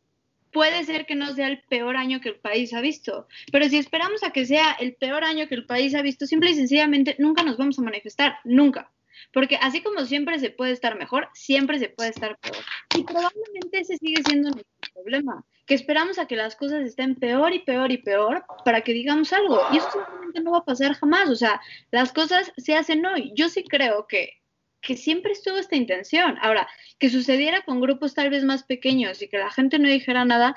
puede 0.54 0.84
ser 0.84 1.04
que 1.04 1.16
no 1.16 1.34
sea 1.34 1.48
el 1.48 1.60
peor 1.62 1.96
año 1.96 2.20
que 2.20 2.30
el 2.30 2.36
país 2.36 2.72
ha 2.72 2.80
visto, 2.80 3.26
pero 3.52 3.68
si 3.68 3.76
esperamos 3.76 4.22
a 4.22 4.30
que 4.30 4.46
sea 4.46 4.72
el 4.78 4.94
peor 4.94 5.24
año 5.24 5.48
que 5.48 5.56
el 5.56 5.66
país 5.66 5.94
ha 5.94 6.00
visto, 6.00 6.26
simple 6.26 6.52
y 6.52 6.54
sencillamente 6.54 7.16
nunca 7.18 7.42
nos 7.42 7.58
vamos 7.58 7.78
a 7.78 7.82
manifestar, 7.82 8.38
nunca. 8.44 8.90
Porque 9.32 9.56
así 9.60 9.82
como 9.82 10.04
siempre 10.04 10.38
se 10.38 10.50
puede 10.50 10.70
estar 10.70 10.96
mejor, 10.96 11.28
siempre 11.34 11.80
se 11.80 11.88
puede 11.88 12.10
estar 12.10 12.38
peor. 12.38 12.56
Y 12.96 13.02
probablemente 13.02 13.80
ese 13.80 13.96
sigue 13.96 14.22
siendo 14.22 14.50
nuestro 14.50 14.92
problema, 14.94 15.44
que 15.66 15.74
esperamos 15.74 16.18
a 16.20 16.26
que 16.26 16.36
las 16.36 16.54
cosas 16.54 16.84
estén 16.84 17.16
peor 17.16 17.52
y 17.52 17.58
peor 17.58 17.90
y 17.90 17.98
peor 17.98 18.44
para 18.64 18.82
que 18.82 18.92
digamos 18.92 19.32
algo. 19.32 19.60
Y 19.72 19.78
eso 19.78 19.90
simplemente 19.90 20.40
no 20.40 20.52
va 20.52 20.58
a 20.58 20.64
pasar 20.64 20.94
jamás. 20.94 21.28
O 21.30 21.36
sea, 21.36 21.60
las 21.90 22.12
cosas 22.12 22.52
se 22.58 22.76
hacen 22.76 23.04
hoy. 23.04 23.32
Yo 23.34 23.48
sí 23.48 23.64
creo 23.64 24.06
que 24.06 24.40
que 24.84 24.96
siempre 24.96 25.32
estuvo 25.32 25.56
esta 25.56 25.76
intención. 25.76 26.36
Ahora, 26.40 26.68
que 26.98 27.10
sucediera 27.10 27.62
con 27.62 27.80
grupos 27.80 28.14
tal 28.14 28.30
vez 28.30 28.44
más 28.44 28.62
pequeños 28.62 29.20
y 29.22 29.28
que 29.28 29.38
la 29.38 29.50
gente 29.50 29.78
no 29.78 29.88
dijera 29.88 30.24
nada, 30.24 30.54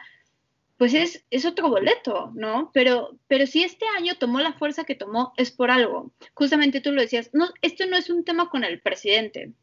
pues 0.78 0.94
es, 0.94 1.26
es 1.32 1.46
otro 1.46 1.70
boleto, 1.70 2.32
¿no? 2.36 2.70
Pero, 2.74 3.18
pero 3.28 3.48
si 3.48 3.64
este 3.64 3.86
año 3.98 4.16
tomó 4.16 4.40
la 4.40 4.54
fuerza 4.54 4.84
que 4.84 4.96
tomó, 4.96 5.34
es 5.38 5.52
por 5.52 5.72
algo. 5.72 6.12
Justamente 6.36 6.82
tú 6.82 6.92
lo 6.92 7.02
decías, 7.02 7.32
no, 7.34 7.48
esto 7.62 7.88
no 7.88 7.98
es 7.98 8.10
un 8.10 8.24
tema 8.24 8.50
con 8.50 8.64
el 8.64 8.80
presidente. 8.82 9.54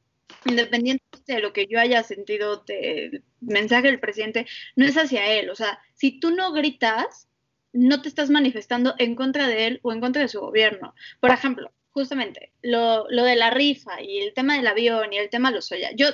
Independiente 0.46 1.04
de 1.26 1.40
lo 1.40 1.52
que 1.52 1.66
yo 1.66 1.78
haya 1.78 2.02
sentido 2.02 2.64
del 2.66 3.22
mensaje 3.40 3.86
del 3.88 4.00
presidente, 4.00 4.46
no 4.74 4.86
es 4.86 4.96
hacia 4.96 5.26
él. 5.26 5.50
O 5.50 5.54
sea, 5.54 5.78
si 5.94 6.18
tú 6.18 6.30
no 6.30 6.52
gritas, 6.52 7.28
no 7.72 8.00
te 8.02 8.08
estás 8.08 8.30
manifestando 8.30 8.94
en 8.98 9.14
contra 9.14 9.46
de 9.46 9.66
él 9.66 9.80
o 9.82 9.92
en 9.92 10.00
contra 10.00 10.22
de 10.22 10.28
su 10.28 10.40
gobierno. 10.40 10.94
Por 11.20 11.30
ejemplo, 11.30 11.70
justamente, 11.94 12.52
lo, 12.60 13.06
lo, 13.08 13.22
de 13.22 13.36
la 13.36 13.50
rifa 13.50 14.02
y 14.02 14.18
el 14.18 14.34
tema 14.34 14.56
del 14.56 14.66
avión 14.66 15.12
y 15.12 15.16
el 15.16 15.30
tema 15.30 15.48
de 15.48 15.56
los 15.56 15.66
soya. 15.66 15.92
Yo, 15.94 16.08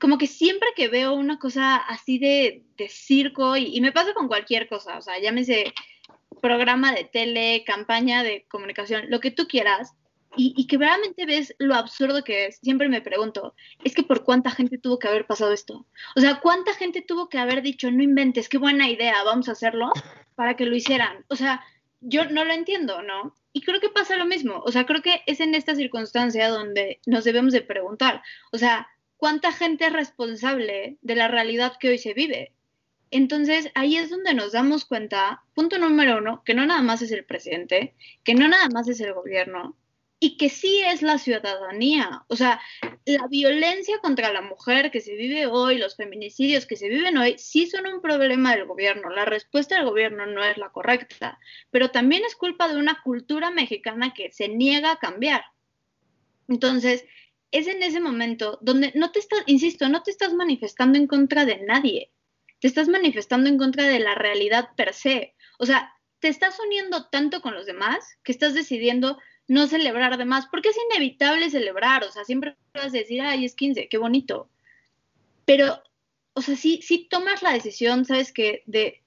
como 0.00 0.16
que 0.16 0.26
siempre 0.26 0.70
que 0.74 0.88
veo 0.88 1.12
una 1.12 1.38
cosa 1.38 1.76
así 1.76 2.18
de, 2.18 2.64
de 2.78 2.88
circo, 2.88 3.56
y, 3.56 3.78
me 3.82 3.92
pasa 3.92 4.14
con 4.14 4.26
cualquier 4.26 4.68
cosa, 4.68 4.96
o 4.96 5.02
sea, 5.02 5.20
llámese 5.20 5.74
programa 6.40 6.92
de 6.92 7.04
tele, 7.04 7.62
campaña 7.64 8.22
de 8.22 8.46
comunicación, 8.48 9.04
lo 9.08 9.20
que 9.20 9.30
tú 9.30 9.46
quieras, 9.46 9.92
y, 10.34 10.54
y, 10.56 10.66
que 10.66 10.78
realmente 10.78 11.26
ves 11.26 11.54
lo 11.58 11.74
absurdo 11.74 12.24
que 12.24 12.46
es, 12.46 12.58
siempre 12.62 12.88
me 12.88 13.02
pregunto, 13.02 13.54
es 13.84 13.94
que 13.94 14.02
por 14.02 14.24
cuánta 14.24 14.50
gente 14.50 14.78
tuvo 14.78 14.98
que 14.98 15.08
haber 15.08 15.26
pasado 15.26 15.52
esto. 15.52 15.86
O 16.14 16.20
sea, 16.20 16.40
cuánta 16.40 16.74
gente 16.74 17.02
tuvo 17.02 17.28
que 17.28 17.38
haber 17.38 17.62
dicho, 17.62 17.90
no 17.90 18.02
inventes, 18.02 18.48
qué 18.48 18.58
buena 18.58 18.88
idea, 18.88 19.22
vamos 19.24 19.48
a 19.48 19.52
hacerlo, 19.52 19.92
para 20.34 20.56
que 20.56 20.66
lo 20.66 20.76
hicieran. 20.76 21.24
O 21.28 21.36
sea, 21.36 21.64
yo 22.08 22.24
no 22.26 22.44
lo 22.44 22.52
entiendo, 22.52 23.02
¿no? 23.02 23.34
Y 23.52 23.62
creo 23.62 23.80
que 23.80 23.88
pasa 23.88 24.16
lo 24.16 24.26
mismo, 24.26 24.62
o 24.64 24.70
sea, 24.70 24.86
creo 24.86 25.02
que 25.02 25.22
es 25.26 25.40
en 25.40 25.54
esta 25.54 25.74
circunstancia 25.74 26.48
donde 26.48 27.00
nos 27.06 27.24
debemos 27.24 27.52
de 27.52 27.62
preguntar, 27.62 28.22
o 28.52 28.58
sea, 28.58 28.88
¿cuánta 29.16 29.50
gente 29.50 29.86
es 29.86 29.92
responsable 29.92 30.98
de 31.02 31.14
la 31.16 31.28
realidad 31.28 31.72
que 31.80 31.88
hoy 31.88 31.98
se 31.98 32.14
vive? 32.14 32.52
Entonces, 33.10 33.70
ahí 33.74 33.96
es 33.96 34.10
donde 34.10 34.34
nos 34.34 34.52
damos 34.52 34.84
cuenta, 34.84 35.42
punto 35.54 35.78
número 35.78 36.18
uno, 36.18 36.42
que 36.44 36.54
no 36.54 36.66
nada 36.66 36.82
más 36.82 37.02
es 37.02 37.10
el 37.12 37.24
presidente, 37.24 37.94
que 38.24 38.34
no 38.34 38.46
nada 38.46 38.68
más 38.68 38.88
es 38.88 39.00
el 39.00 39.14
gobierno, 39.14 39.76
y 40.18 40.36
que 40.38 40.48
sí 40.48 40.82
es 40.84 41.02
la 41.02 41.18
ciudadanía. 41.18 42.24
O 42.28 42.36
sea, 42.36 42.60
la 43.04 43.26
violencia 43.26 43.98
contra 43.98 44.32
la 44.32 44.40
mujer 44.40 44.90
que 44.90 45.00
se 45.00 45.14
vive 45.14 45.46
hoy, 45.46 45.78
los 45.78 45.96
feminicidios 45.96 46.66
que 46.66 46.76
se 46.76 46.88
viven 46.88 47.18
hoy, 47.18 47.36
sí 47.38 47.66
son 47.66 47.86
un 47.86 48.00
problema 48.00 48.54
del 48.54 48.64
gobierno. 48.64 49.10
La 49.10 49.26
respuesta 49.26 49.76
del 49.76 49.84
gobierno 49.84 50.26
no 50.26 50.42
es 50.42 50.56
la 50.56 50.70
correcta, 50.70 51.38
pero 51.70 51.90
también 51.90 52.24
es 52.24 52.34
culpa 52.34 52.68
de 52.68 52.78
una 52.78 53.02
cultura 53.02 53.50
mexicana 53.50 54.14
que 54.14 54.32
se 54.32 54.48
niega 54.48 54.92
a 54.92 54.98
cambiar. 54.98 55.44
Entonces, 56.48 57.04
es 57.50 57.66
en 57.66 57.82
ese 57.82 58.00
momento 58.00 58.58
donde 58.62 58.92
no 58.94 59.12
te 59.12 59.18
estás, 59.18 59.42
insisto, 59.46 59.88
no 59.88 60.02
te 60.02 60.10
estás 60.10 60.32
manifestando 60.32 60.98
en 60.98 61.06
contra 61.06 61.44
de 61.44 61.58
nadie, 61.58 62.10
te 62.60 62.68
estás 62.68 62.88
manifestando 62.88 63.48
en 63.48 63.58
contra 63.58 63.84
de 63.84 63.98
la 63.98 64.14
realidad 64.14 64.70
per 64.76 64.94
se. 64.94 65.34
O 65.58 65.66
sea, 65.66 65.92
te 66.20 66.28
estás 66.28 66.58
uniendo 66.58 67.08
tanto 67.08 67.40
con 67.42 67.54
los 67.54 67.66
demás 67.66 68.18
que 68.22 68.32
estás 68.32 68.54
decidiendo 68.54 69.18
no 69.48 69.66
celebrar 69.66 70.18
de 70.18 70.24
más, 70.24 70.46
porque 70.46 70.70
es 70.70 70.76
inevitable 70.90 71.50
celebrar, 71.50 72.04
o 72.04 72.10
sea, 72.10 72.24
siempre 72.24 72.56
vas 72.74 72.86
a 72.86 72.98
decir, 72.98 73.20
ay, 73.20 73.44
es 73.44 73.54
15, 73.54 73.88
qué 73.88 73.98
bonito. 73.98 74.48
Pero, 75.44 75.82
o 76.34 76.42
sea, 76.42 76.56
sí, 76.56 76.80
sí 76.82 77.06
tomas 77.08 77.42
la 77.42 77.52
decisión, 77.52 78.04
¿sabes 78.04 78.32
qué? 78.32 78.62
De, 78.66 79.02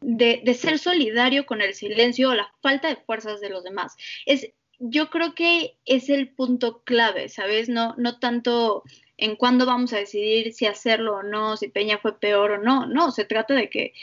de, 0.00 0.40
de, 0.44 0.54
ser 0.54 0.78
solidario 0.78 1.46
con 1.46 1.62
el 1.62 1.74
silencio 1.74 2.30
o 2.30 2.34
la 2.34 2.52
falta 2.60 2.88
de 2.88 2.96
fuerzas 2.96 3.40
de 3.40 3.50
los 3.50 3.62
demás. 3.62 3.96
Es, 4.26 4.50
yo 4.80 5.10
creo 5.10 5.34
que 5.34 5.76
es 5.84 6.10
el 6.10 6.28
punto 6.30 6.82
clave, 6.82 7.28
¿sabes? 7.28 7.68
No, 7.68 7.94
no 7.98 8.18
tanto 8.18 8.82
en 9.16 9.36
cuándo 9.36 9.64
vamos 9.64 9.92
a 9.92 9.98
decidir 9.98 10.52
si 10.52 10.66
hacerlo 10.66 11.18
o 11.18 11.22
no, 11.22 11.56
si 11.56 11.68
Peña 11.68 11.98
fue 11.98 12.18
peor 12.18 12.50
o 12.52 12.58
no, 12.58 12.86
no, 12.86 13.12
se 13.12 13.24
trata 13.24 13.54
de 13.54 13.70
que 13.70 13.94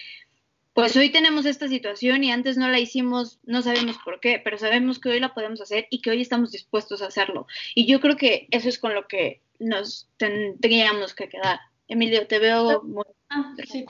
pues 0.79 0.95
hoy 0.95 1.09
tenemos 1.09 1.45
esta 1.45 1.67
situación 1.67 2.23
y 2.23 2.31
antes 2.31 2.55
no 2.55 2.69
la 2.69 2.79
hicimos, 2.79 3.39
no 3.43 3.61
sabemos 3.61 3.97
por 3.97 4.21
qué, 4.21 4.39
pero 4.41 4.57
sabemos 4.57 4.97
que 4.97 5.09
hoy 5.09 5.19
la 5.19 5.33
podemos 5.33 5.59
hacer 5.59 5.87
y 5.89 6.01
que 6.01 6.09
hoy 6.09 6.21
estamos 6.21 6.53
dispuestos 6.53 7.01
a 7.01 7.07
hacerlo. 7.07 7.47
Y 7.75 7.85
yo 7.85 7.99
creo 7.99 8.15
que 8.15 8.47
eso 8.51 8.69
es 8.69 8.79
con 8.79 8.95
lo 8.95 9.05
que 9.05 9.41
nos 9.59 10.07
tendríamos 10.15 11.13
que 11.13 11.27
quedar. 11.27 11.59
Emilio, 11.89 12.25
te 12.27 12.39
veo 12.39 12.81
muy... 12.83 13.03
Ah, 13.29 13.53
sí. 13.67 13.85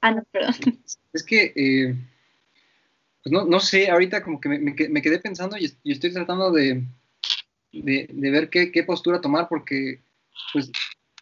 ah 0.00 0.10
no, 0.10 0.24
perdón. 0.32 0.54
Es 1.12 1.22
que, 1.22 1.52
eh, 1.54 1.94
pues 3.22 3.32
no, 3.32 3.44
no, 3.44 3.60
sé, 3.60 3.88
ahorita 3.88 4.24
como 4.24 4.40
que 4.40 4.48
me, 4.48 4.58
me 4.58 5.02
quedé 5.02 5.20
pensando 5.20 5.56
y, 5.56 5.72
y, 5.84 5.92
estoy 5.92 6.12
tratando 6.12 6.50
de, 6.50 6.82
de, 7.72 8.08
de 8.10 8.30
ver 8.30 8.50
qué, 8.50 8.72
qué, 8.72 8.82
postura 8.82 9.20
tomar 9.20 9.48
porque, 9.48 10.00
pues, 10.52 10.72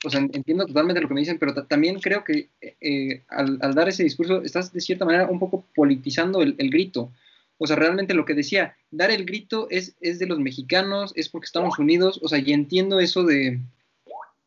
o 0.05 0.11
sea, 0.11 0.21
entiendo 0.21 0.67
totalmente 0.67 1.01
lo 1.01 1.09
que 1.09 1.15
me 1.15 1.21
dicen, 1.21 1.39
pero 1.39 1.55
también 1.67 1.99
creo 2.01 2.25
que 2.25 2.49
eh, 2.61 3.23
al, 3.29 3.59
dar 3.59 3.89
ese 3.89 4.05
discurso 4.05 4.43
estás 4.43 4.73
de 4.73 4.81
cierta 4.81 5.05
manera 5.05 5.29
un 5.29 5.39
poco 5.39 5.65
politizando 5.75 6.43
el, 6.43 6.71
grito. 6.71 7.13
O 7.59 7.67
sea, 7.67 7.77
realmente 7.77 8.15
lo 8.15 8.25
que 8.25 8.35
decía, 8.35 8.77
dar 8.91 9.11
el 9.11 9.25
grito 9.25 9.69
es, 9.71 9.97
es 10.01 10.19
de 10.19 10.27
los 10.27 10.39
mexicanos, 10.39 11.13
es 11.17 11.29
porque 11.29 11.47
estamos 11.47 11.79
unidos, 11.79 12.21
o 12.23 12.29
sea, 12.29 12.39
y 12.39 12.53
entiendo 12.53 13.01
eso 13.01 13.25
de, 13.25 13.61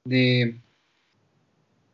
de, 0.04 0.56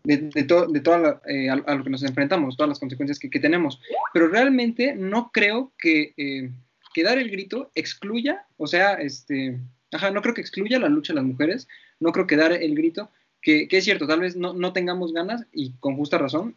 de, 0.03 0.17
de, 0.17 0.43
de 0.43 0.79
toda 0.81 1.21
eh, 1.27 1.49
a, 1.49 1.75
lo 1.75 1.83
que 1.83 1.89
nos 1.89 2.03
enfrentamos, 2.03 2.57
todas 2.57 2.69
las 2.69 2.79
consecuencias 2.79 3.19
que, 3.19 3.29
que 3.29 3.39
tenemos, 3.39 3.79
pero 4.13 4.27
realmente 4.27 4.95
no 4.95 5.31
creo 5.31 5.71
que, 5.77 6.13
eh, 6.17 6.49
que 6.93 7.03
dar 7.03 7.17
el 7.17 7.29
grito 7.29 7.71
excluya, 7.75 8.45
o 8.57 8.67
sea, 8.67 8.95
este, 8.95 9.59
ajá, 9.91 10.11
no 10.11 10.21
creo 10.21 10.33
que 10.33 10.41
excluya 10.41 10.79
la 10.79 10.89
lucha 10.89 11.13
de 11.13 11.17
las 11.17 11.25
mujeres, 11.25 11.67
no 11.99 12.11
creo 12.11 12.27
que 12.27 12.35
dar 12.35 12.51
el 12.51 12.75
grito 12.75 13.09
que, 13.43 13.67
es 13.69 13.83
cierto, 13.83 14.07
tal 14.07 14.21
vez 14.21 14.35
no, 14.35 14.53
no, 14.53 14.73
tengamos 14.73 15.13
ganas 15.13 15.45
y 15.51 15.73
con 15.79 15.97
justa 15.97 16.17
razón, 16.17 16.55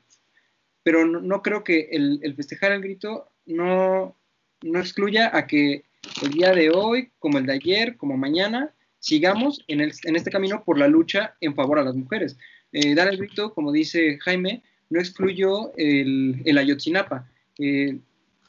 pero 0.82 1.04
no, 1.04 1.20
no 1.20 1.42
creo 1.42 1.64
que 1.64 1.88
el, 1.90 2.20
el, 2.22 2.34
festejar 2.36 2.72
el 2.72 2.80
grito 2.80 3.28
no, 3.44 4.16
no 4.62 4.78
excluya 4.78 5.36
a 5.36 5.46
que 5.46 5.84
el 6.22 6.30
día 6.30 6.52
de 6.52 6.70
hoy, 6.70 7.10
como 7.18 7.38
el 7.38 7.46
de 7.46 7.54
ayer, 7.54 7.96
como 7.96 8.16
mañana, 8.16 8.72
sigamos 9.00 9.64
en, 9.66 9.80
el, 9.80 9.92
en 10.04 10.16
este 10.16 10.30
camino 10.30 10.62
por 10.64 10.78
la 10.78 10.86
lucha 10.86 11.34
en 11.40 11.56
favor 11.56 11.80
a 11.80 11.84
las 11.84 11.96
mujeres. 11.96 12.38
Eh, 12.70 12.94
dar 12.94 13.08
el 13.08 13.18
grito, 13.18 13.52
como 13.52 13.72
dice 13.72 14.18
Jaime, 14.20 14.62
no 14.88 15.00
excluyó 15.00 15.72
el, 15.76 16.40
el 16.44 16.58
Ayotzinapa. 16.58 17.28
Eh, 17.58 17.98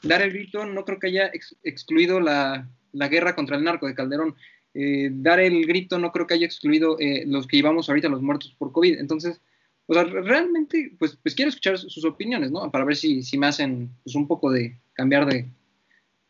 dar 0.02 0.22
el 0.22 0.32
grito 0.32 0.64
no 0.64 0.84
creo 0.84 1.00
que 1.00 1.08
haya 1.08 1.26
ex, 1.32 1.56
excluido 1.64 2.20
la, 2.20 2.68
la 2.92 3.08
guerra 3.08 3.34
contra 3.34 3.56
el 3.56 3.64
narco 3.64 3.88
de 3.88 3.94
Calderón 3.94 4.36
eh, 4.74 5.10
dar 5.12 5.40
el 5.40 5.66
grito 5.66 5.98
no 5.98 6.12
creo 6.12 6.26
que 6.26 6.34
haya 6.34 6.46
excluido 6.46 6.98
eh, 7.00 7.24
los 7.26 7.46
que 7.46 7.56
llevamos 7.56 7.88
ahorita 7.88 8.08
los 8.08 8.22
muertos 8.22 8.54
por 8.58 8.72
COVID. 8.72 8.98
Entonces, 8.98 9.40
o 9.86 9.94
sea, 9.94 10.04
realmente, 10.04 10.92
pues, 10.98 11.18
pues 11.22 11.34
quiero 11.34 11.48
escuchar 11.48 11.78
sus 11.78 12.04
opiniones, 12.04 12.50
¿no? 12.50 12.70
Para 12.70 12.84
ver 12.84 12.96
si, 12.96 13.22
si 13.22 13.38
me 13.38 13.46
hacen 13.46 13.90
pues, 14.04 14.14
un 14.14 14.26
poco 14.26 14.50
de 14.50 14.78
cambiar 14.92 15.26
de, 15.26 15.48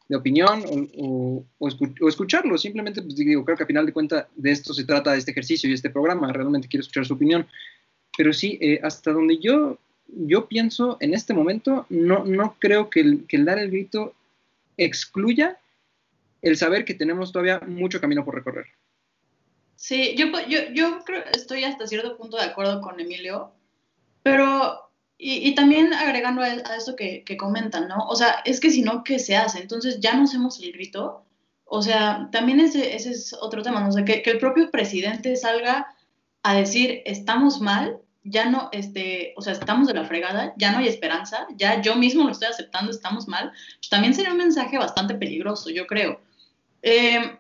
de 0.08 0.16
opinión 0.16 0.62
o, 0.66 0.86
o, 0.96 1.46
o, 1.58 1.68
escuch 1.68 2.00
o, 2.00 2.08
escucharlo. 2.08 2.56
Simplemente, 2.56 3.02
pues 3.02 3.16
digo, 3.16 3.44
creo 3.44 3.56
que 3.56 3.64
a 3.64 3.66
final 3.66 3.86
de 3.86 3.92
cuentas 3.92 4.26
de 4.36 4.52
esto 4.52 4.72
se 4.72 4.84
trata 4.84 5.16
este 5.16 5.32
ejercicio 5.32 5.68
y 5.68 5.72
este 5.72 5.90
programa. 5.90 6.32
Realmente 6.32 6.68
quiero 6.68 6.82
escuchar 6.82 7.04
su 7.04 7.14
opinión. 7.14 7.46
Pero 8.16 8.32
sí, 8.32 8.58
eh, 8.60 8.80
hasta 8.82 9.12
donde 9.12 9.38
yo, 9.38 9.78
yo 10.06 10.46
pienso 10.46 10.96
en 11.00 11.14
este 11.14 11.34
momento, 11.34 11.86
no, 11.88 12.24
no 12.24 12.56
creo 12.58 12.90
que 12.90 13.00
el 13.00 13.44
dar 13.44 13.58
el 13.58 13.70
grito 13.70 14.14
excluya 14.76 15.58
el 16.42 16.56
saber 16.56 16.84
que 16.84 16.94
tenemos 16.94 17.32
todavía 17.32 17.60
mucho 17.66 18.00
camino 18.00 18.24
por 18.24 18.34
recorrer. 18.34 18.66
Sí, 19.76 20.14
yo, 20.16 20.26
yo, 20.48 20.58
yo 20.72 21.04
creo, 21.04 21.22
estoy 21.32 21.64
hasta 21.64 21.86
cierto 21.86 22.16
punto 22.16 22.36
de 22.36 22.44
acuerdo 22.44 22.80
con 22.80 22.98
Emilio, 22.98 23.52
pero, 24.22 24.90
y, 25.16 25.54
también 25.54 25.94
agregando 25.94 26.42
a, 26.42 26.48
eso 26.76 26.96
que, 26.96 27.22
que, 27.24 27.36
comentan, 27.36 27.88
¿no? 27.88 27.98
O 28.08 28.16
sea, 28.16 28.42
es 28.44 28.60
que 28.60 28.70
si 28.70 28.82
no, 28.82 29.04
¿qué 29.04 29.18
se 29.18 29.36
hace? 29.36 29.60
Entonces 29.60 30.00
ya 30.00 30.14
no 30.14 30.24
hacemos 30.24 30.60
el 30.60 30.72
grito. 30.72 31.24
O 31.64 31.82
sea, 31.82 32.28
también 32.32 32.60
ese, 32.60 32.96
ese 32.96 33.10
es 33.10 33.34
otro 33.40 33.62
tema, 33.62 33.80
¿no? 33.80 33.88
O 33.88 33.92
sea, 33.92 34.04
que, 34.04 34.22
que 34.22 34.30
el 34.30 34.38
propio 34.38 34.70
presidente 34.70 35.36
salga 35.36 35.94
a 36.42 36.54
decir, 36.54 37.02
estamos 37.04 37.60
mal, 37.60 38.00
ya 38.24 38.50
no, 38.50 38.68
este, 38.72 39.32
o 39.36 39.42
sea, 39.42 39.52
estamos 39.52 39.88
de 39.88 39.94
la 39.94 40.04
fregada, 40.04 40.54
ya 40.56 40.72
no 40.72 40.78
hay 40.78 40.88
esperanza, 40.88 41.46
ya 41.56 41.80
yo 41.80 41.96
mismo 41.96 42.24
lo 42.24 42.32
estoy 42.32 42.48
aceptando, 42.48 42.90
estamos 42.90 43.28
mal, 43.28 43.52
pues 43.78 43.88
también 43.88 44.14
sería 44.14 44.32
un 44.32 44.38
mensaje 44.38 44.78
bastante 44.78 45.14
peligroso, 45.14 45.70
yo 45.70 45.86
creo. 45.86 46.20
Eh, 46.82 47.38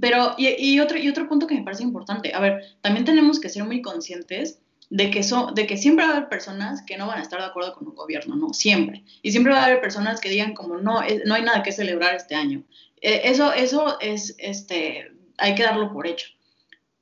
pero, 0.00 0.34
y, 0.36 0.48
y, 0.58 0.80
otro, 0.80 0.98
y 0.98 1.08
otro 1.08 1.28
punto 1.28 1.46
que 1.46 1.54
me 1.54 1.62
parece 1.62 1.82
importante, 1.82 2.34
a 2.34 2.40
ver, 2.40 2.62
también 2.80 3.04
tenemos 3.04 3.40
que 3.40 3.48
ser 3.48 3.64
muy 3.64 3.82
conscientes 3.82 4.60
de 4.90 5.10
que, 5.10 5.22
so, 5.22 5.50
de 5.52 5.66
que 5.66 5.76
siempre 5.76 6.04
va 6.04 6.12
a 6.12 6.16
haber 6.16 6.28
personas 6.28 6.82
que 6.82 6.96
no 6.96 7.06
van 7.06 7.18
a 7.18 7.22
estar 7.22 7.40
de 7.40 7.46
acuerdo 7.46 7.74
con 7.74 7.88
un 7.88 7.94
gobierno, 7.94 8.36
¿no? 8.36 8.52
Siempre. 8.52 9.04
Y 9.22 9.32
siempre 9.32 9.52
va 9.52 9.62
a 9.62 9.66
haber 9.66 9.80
personas 9.80 10.20
que 10.20 10.28
digan 10.28 10.54
como, 10.54 10.76
no, 10.76 11.02
es, 11.02 11.24
no 11.24 11.34
hay 11.34 11.42
nada 11.42 11.62
que 11.62 11.72
celebrar 11.72 12.14
este 12.14 12.34
año. 12.34 12.62
Eh, 13.00 13.22
eso, 13.24 13.52
eso 13.52 13.98
es, 14.00 14.36
este, 14.38 15.12
hay 15.38 15.54
que 15.54 15.64
darlo 15.64 15.92
por 15.92 16.06
hecho. 16.06 16.28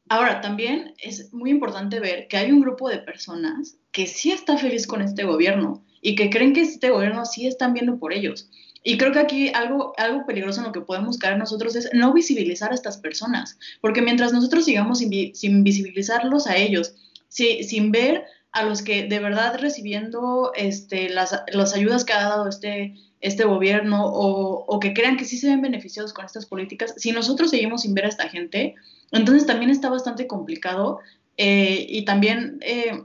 Ahora, 0.09 0.41
también 0.41 0.95
es 0.99 1.33
muy 1.33 1.51
importante 1.51 2.01
ver 2.01 2.29
que 2.29 2.37
hay 2.37 2.53
un 2.53 2.61
grupo 2.61 2.89
de 2.89 2.99
personas 2.99 3.77
que 3.91 4.07
sí 4.07 4.33
está 4.33 4.59
feliz 4.59 4.87
con 4.87 5.03
este 5.03 5.25
gobierno 5.25 5.85
y 6.01 6.15
que 6.15 6.29
creen 6.31 6.53
que 6.53 6.61
este 6.61 6.91
gobierno 6.91 7.25
sí 7.25 7.47
están 7.47 7.73
viendo 7.73 7.99
por 7.99 8.13
ellos. 8.13 8.51
Y 8.87 8.99
creo 8.99 9.13
que 9.13 9.19
aquí 9.19 9.49
algo, 9.55 9.95
algo 9.97 10.27
peligroso 10.27 10.61
en 10.61 10.67
lo 10.67 10.73
que 10.73 10.83
podemos 10.83 11.17
caer 11.17 11.39
nosotros 11.39 11.75
es 11.75 11.89
no 11.95 12.13
visibilizar 12.13 12.71
a 12.71 12.75
estas 12.75 12.99
personas, 12.99 13.59
porque 13.81 14.03
mientras 14.03 14.33
nosotros 14.33 14.67
sigamos 14.67 14.99
sin, 14.99 15.35
sin 15.35 15.65
visibilizarlos 15.65 16.47
a 16.47 16.57
ellos, 16.57 16.95
si, 17.29 17.65
sin 17.65 17.91
ver 17.91 18.25
a 18.53 18.63
los 18.63 18.83
que 18.83 19.09
de 19.09 19.19
verdad 19.19 19.59
recibiendo 19.59 20.53
este, 20.55 21.09
las, 21.09 21.43
las 21.53 21.75
ayudas 21.75 22.05
que 22.05 22.13
ha 22.13 22.29
dado 22.29 22.47
este, 22.47 22.95
este 23.21 23.45
gobierno 23.45 24.05
o, 24.07 24.65
o, 24.67 24.79
que 24.79 24.93
crean 24.93 25.17
que 25.17 25.25
sí 25.25 25.39
se 25.39 25.49
ven 25.49 25.63
beneficiados 25.63 26.13
con 26.13 26.27
estas 26.27 26.45
políticas, 26.45 26.95
si 26.99 27.11
nosotros 27.11 27.51
seguimos 27.51 27.83
sin 27.83 27.95
ver 27.95 28.05
a 28.05 28.11
esta 28.11 28.29
gente, 28.29 28.75
entonces 29.13 29.47
también 29.47 29.71
está 29.71 29.89
bastante 29.89 30.27
complicado 30.27 31.01
eh, 31.39 31.87
y 31.89 32.05
también 32.05 32.59
eh, 32.61 33.03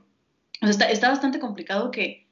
está, 0.62 0.92
está 0.92 1.10
bastante 1.10 1.40
complicado 1.40 1.90
que 1.90 2.28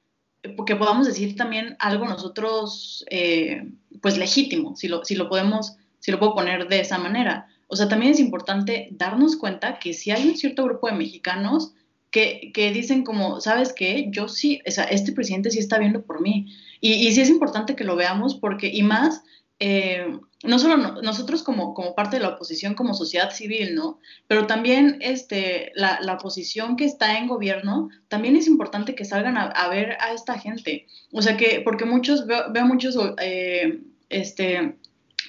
que 0.65 0.75
podamos 0.75 1.07
decir 1.07 1.35
también 1.35 1.75
algo 1.79 2.05
nosotros, 2.05 3.05
eh, 3.09 3.69
pues 4.01 4.17
legítimo, 4.17 4.75
si 4.75 4.87
lo, 4.87 5.03
si 5.03 5.15
lo 5.15 5.29
podemos, 5.29 5.75
si 5.99 6.11
lo 6.11 6.19
puedo 6.19 6.35
poner 6.35 6.67
de 6.67 6.81
esa 6.81 6.97
manera. 6.97 7.47
O 7.67 7.75
sea, 7.75 7.89
también 7.89 8.13
es 8.13 8.19
importante 8.19 8.87
darnos 8.91 9.35
cuenta 9.35 9.79
que 9.79 9.93
si 9.93 10.11
hay 10.11 10.27
un 10.27 10.37
cierto 10.37 10.63
grupo 10.63 10.87
de 10.87 10.95
mexicanos 10.95 11.73
que, 12.11 12.51
que 12.53 12.71
dicen 12.71 13.03
como, 13.03 13.41
¿sabes 13.41 13.73
qué? 13.73 14.07
Yo 14.09 14.27
sí, 14.27 14.61
o 14.65 14.71
sea, 14.71 14.85
este 14.85 15.11
presidente 15.11 15.51
sí 15.51 15.59
está 15.59 15.77
viendo 15.77 16.03
por 16.03 16.21
mí. 16.21 16.53
Y, 16.79 16.93
y 16.93 17.11
sí 17.11 17.21
es 17.21 17.29
importante 17.29 17.75
que 17.75 17.83
lo 17.83 17.95
veamos 17.95 18.35
porque, 18.35 18.67
y 18.67 18.83
más, 18.83 19.23
eh, 19.59 20.19
no 20.43 20.59
solo 20.59 20.77
no, 20.77 21.01
nosotros 21.01 21.41
como, 21.41 21.73
como, 21.73 21.95
parte 21.95 22.17
de 22.17 22.21
la 22.21 22.29
oposición, 22.29 22.75
como 22.75 22.93
sociedad 22.93 23.31
civil, 23.31 23.73
¿no? 23.73 23.99
Pero 24.27 24.45
también 24.45 24.97
este, 25.01 25.71
la, 25.75 25.99
la 26.01 26.13
oposición 26.13 26.75
que 26.75 26.85
está 26.85 27.17
en 27.17 27.27
gobierno, 27.27 27.89
también 28.07 28.35
es 28.35 28.47
importante 28.47 28.93
que 28.93 29.05
salgan 29.05 29.37
a, 29.37 29.45
a, 29.45 29.67
ver 29.69 29.97
a 29.99 30.13
esta 30.13 30.37
gente. 30.37 30.85
O 31.11 31.21
sea 31.21 31.37
que, 31.37 31.61
porque 31.61 31.85
muchos, 31.85 32.27
veo, 32.27 32.51
veo 32.51 32.65
muchos 32.65 32.97
eh, 33.19 33.81
este, 34.09 34.75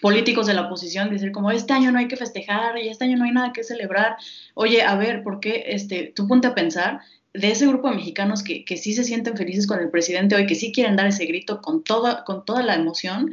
políticos 0.03 0.47
de 0.47 0.55
la 0.55 0.67
oposición 0.67 1.11
decir 1.11 1.33
como, 1.33 1.51
este 1.51 1.73
año 1.73 1.91
no 1.91 1.99
hay 1.99 2.09
que 2.09 2.17
festejar 2.17 2.79
y 2.79 2.89
este 2.89 3.05
año 3.05 3.17
no 3.17 3.25
hay 3.25 3.33
nada 3.33 3.53
que 3.55 3.65
celebrar. 3.65 4.17
Oye, 4.55 4.83
a 4.83 4.95
ver, 4.95 5.23
¿por 5.23 5.41
qué? 5.41 5.65
Este, 5.69 6.13
tú 6.15 6.29
ponte 6.29 6.49
a 6.49 6.55
pensar 6.55 7.01
de 7.33 7.51
ese 7.51 7.67
grupo 7.67 7.89
de 7.89 7.97
mexicanos 7.97 8.43
que, 8.43 8.65
que 8.65 8.77
sí 8.77 8.95
se 8.95 9.05
sienten 9.05 9.37
felices 9.37 9.67
con 9.67 9.79
el 9.81 9.91
presidente 9.91 10.35
hoy, 10.35 10.47
que 10.47 10.55
sí 10.55 10.73
quieren 10.73 10.97
dar 10.97 11.07
ese 11.07 11.25
grito 11.27 11.61
con 11.61 11.85
toda, 11.85 12.25
con 12.25 12.45
toda 12.45 12.63
la 12.63 12.75
emoción, 12.75 13.33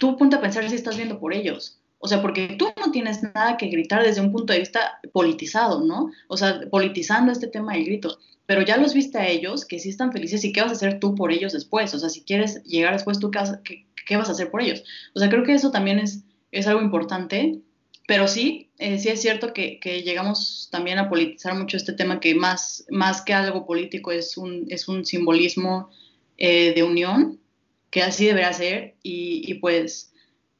tú 0.00 0.16
ponte 0.16 0.34
a 0.34 0.40
pensar 0.40 0.68
si 0.68 0.74
estás 0.74 0.96
viendo 0.96 1.20
por 1.20 1.32
ellos. 1.32 1.80
O 1.98 2.08
sea, 2.08 2.22
porque 2.22 2.56
tú 2.58 2.66
no 2.78 2.90
tienes 2.90 3.22
nada 3.22 3.58
que 3.58 3.68
gritar 3.68 4.02
desde 4.02 4.22
un 4.22 4.32
punto 4.32 4.54
de 4.54 4.60
vista 4.60 4.98
politizado, 5.12 5.84
¿no? 5.84 6.10
O 6.28 6.36
sea, 6.38 6.60
politizando 6.70 7.30
este 7.30 7.46
tema 7.46 7.74
del 7.74 7.84
grito. 7.84 8.18
Pero 8.46 8.62
ya 8.62 8.78
los 8.78 8.94
viste 8.94 9.18
a 9.18 9.28
ellos, 9.28 9.66
que 9.66 9.78
sí 9.78 9.90
están 9.90 10.10
felices, 10.10 10.42
y 10.42 10.52
qué 10.52 10.62
vas 10.62 10.70
a 10.70 10.74
hacer 10.74 10.98
tú 10.98 11.14
por 11.14 11.30
ellos 11.30 11.52
después. 11.52 11.94
O 11.94 11.98
sea, 11.98 12.08
si 12.08 12.24
quieres 12.24 12.64
llegar 12.64 12.94
después, 12.94 13.18
¿tú 13.20 13.30
qué 13.30 13.84
qué, 14.06 14.16
vas 14.16 14.30
a 14.30 14.32
hacer 14.32 14.50
por 14.50 14.62
ellos? 14.62 14.82
O 15.14 15.20
sea, 15.20 15.28
creo 15.28 15.44
que 15.44 15.52
eso 15.52 15.70
también 15.70 15.98
es, 15.98 16.24
es 16.50 16.66
algo 16.66 16.80
importante. 16.80 17.60
Pero 18.08 18.26
sí, 18.26 18.70
eh, 18.78 18.98
sí 18.98 19.10
es 19.10 19.20
cierto 19.20 19.52
que, 19.52 19.78
que, 19.78 20.02
llegamos 20.02 20.68
también 20.72 20.98
a 20.98 21.08
politizar 21.08 21.54
mucho 21.54 21.76
este 21.76 21.92
tema 21.92 22.18
que 22.18 22.34
más, 22.34 22.86
más 22.90 23.22
que 23.22 23.34
algo 23.34 23.66
político 23.66 24.10
es 24.10 24.36
un, 24.36 24.66
es 24.68 24.88
un 24.88 25.04
simbolismo 25.04 25.90
eh, 26.38 26.72
de 26.74 26.82
unión 26.82 27.38
que 27.90 28.02
así 28.02 28.26
deberá 28.26 28.52
ser 28.52 28.94
y, 29.02 29.54
pues 29.54 30.12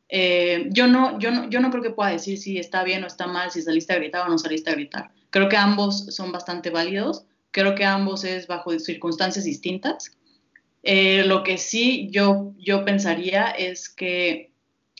eh, 0.09 0.69
yo, 0.71 0.89
no, 0.89 1.19
yo, 1.21 1.31
no, 1.31 1.49
yo 1.49 1.61
no 1.61 1.71
creo 1.71 1.83
que 1.83 1.91
pueda 1.91 2.11
decir 2.11 2.37
si 2.37 2.59
está 2.59 2.83
bien 2.83 3.05
o 3.05 3.07
está 3.07 3.29
mal, 3.29 3.51
si 3.51 3.63
saliste 3.63 3.93
a 3.93 3.97
gritar 3.97 4.27
o 4.27 4.31
no 4.31 4.39
saliste 4.39 4.71
a 4.71 4.75
gritar. 4.75 5.11
Creo 5.31 5.49
que 5.49 5.57
ambos 5.57 6.07
son 6.07 6.33
bastante 6.33 6.71
válidos, 6.71 7.25
creo 7.53 7.77
que 7.77 7.85
ambos 7.85 8.25
es 8.25 8.49
bajo 8.49 8.77
circunstancias 8.79 9.45
distintas. 9.45 10.17
Eh, 10.83 11.25
lo 11.25 11.45
que 11.45 11.59
sí 11.59 12.09
yo, 12.11 12.53
yo 12.59 12.85
pensaría 12.85 13.47
es 13.51 13.89
que 13.89 14.51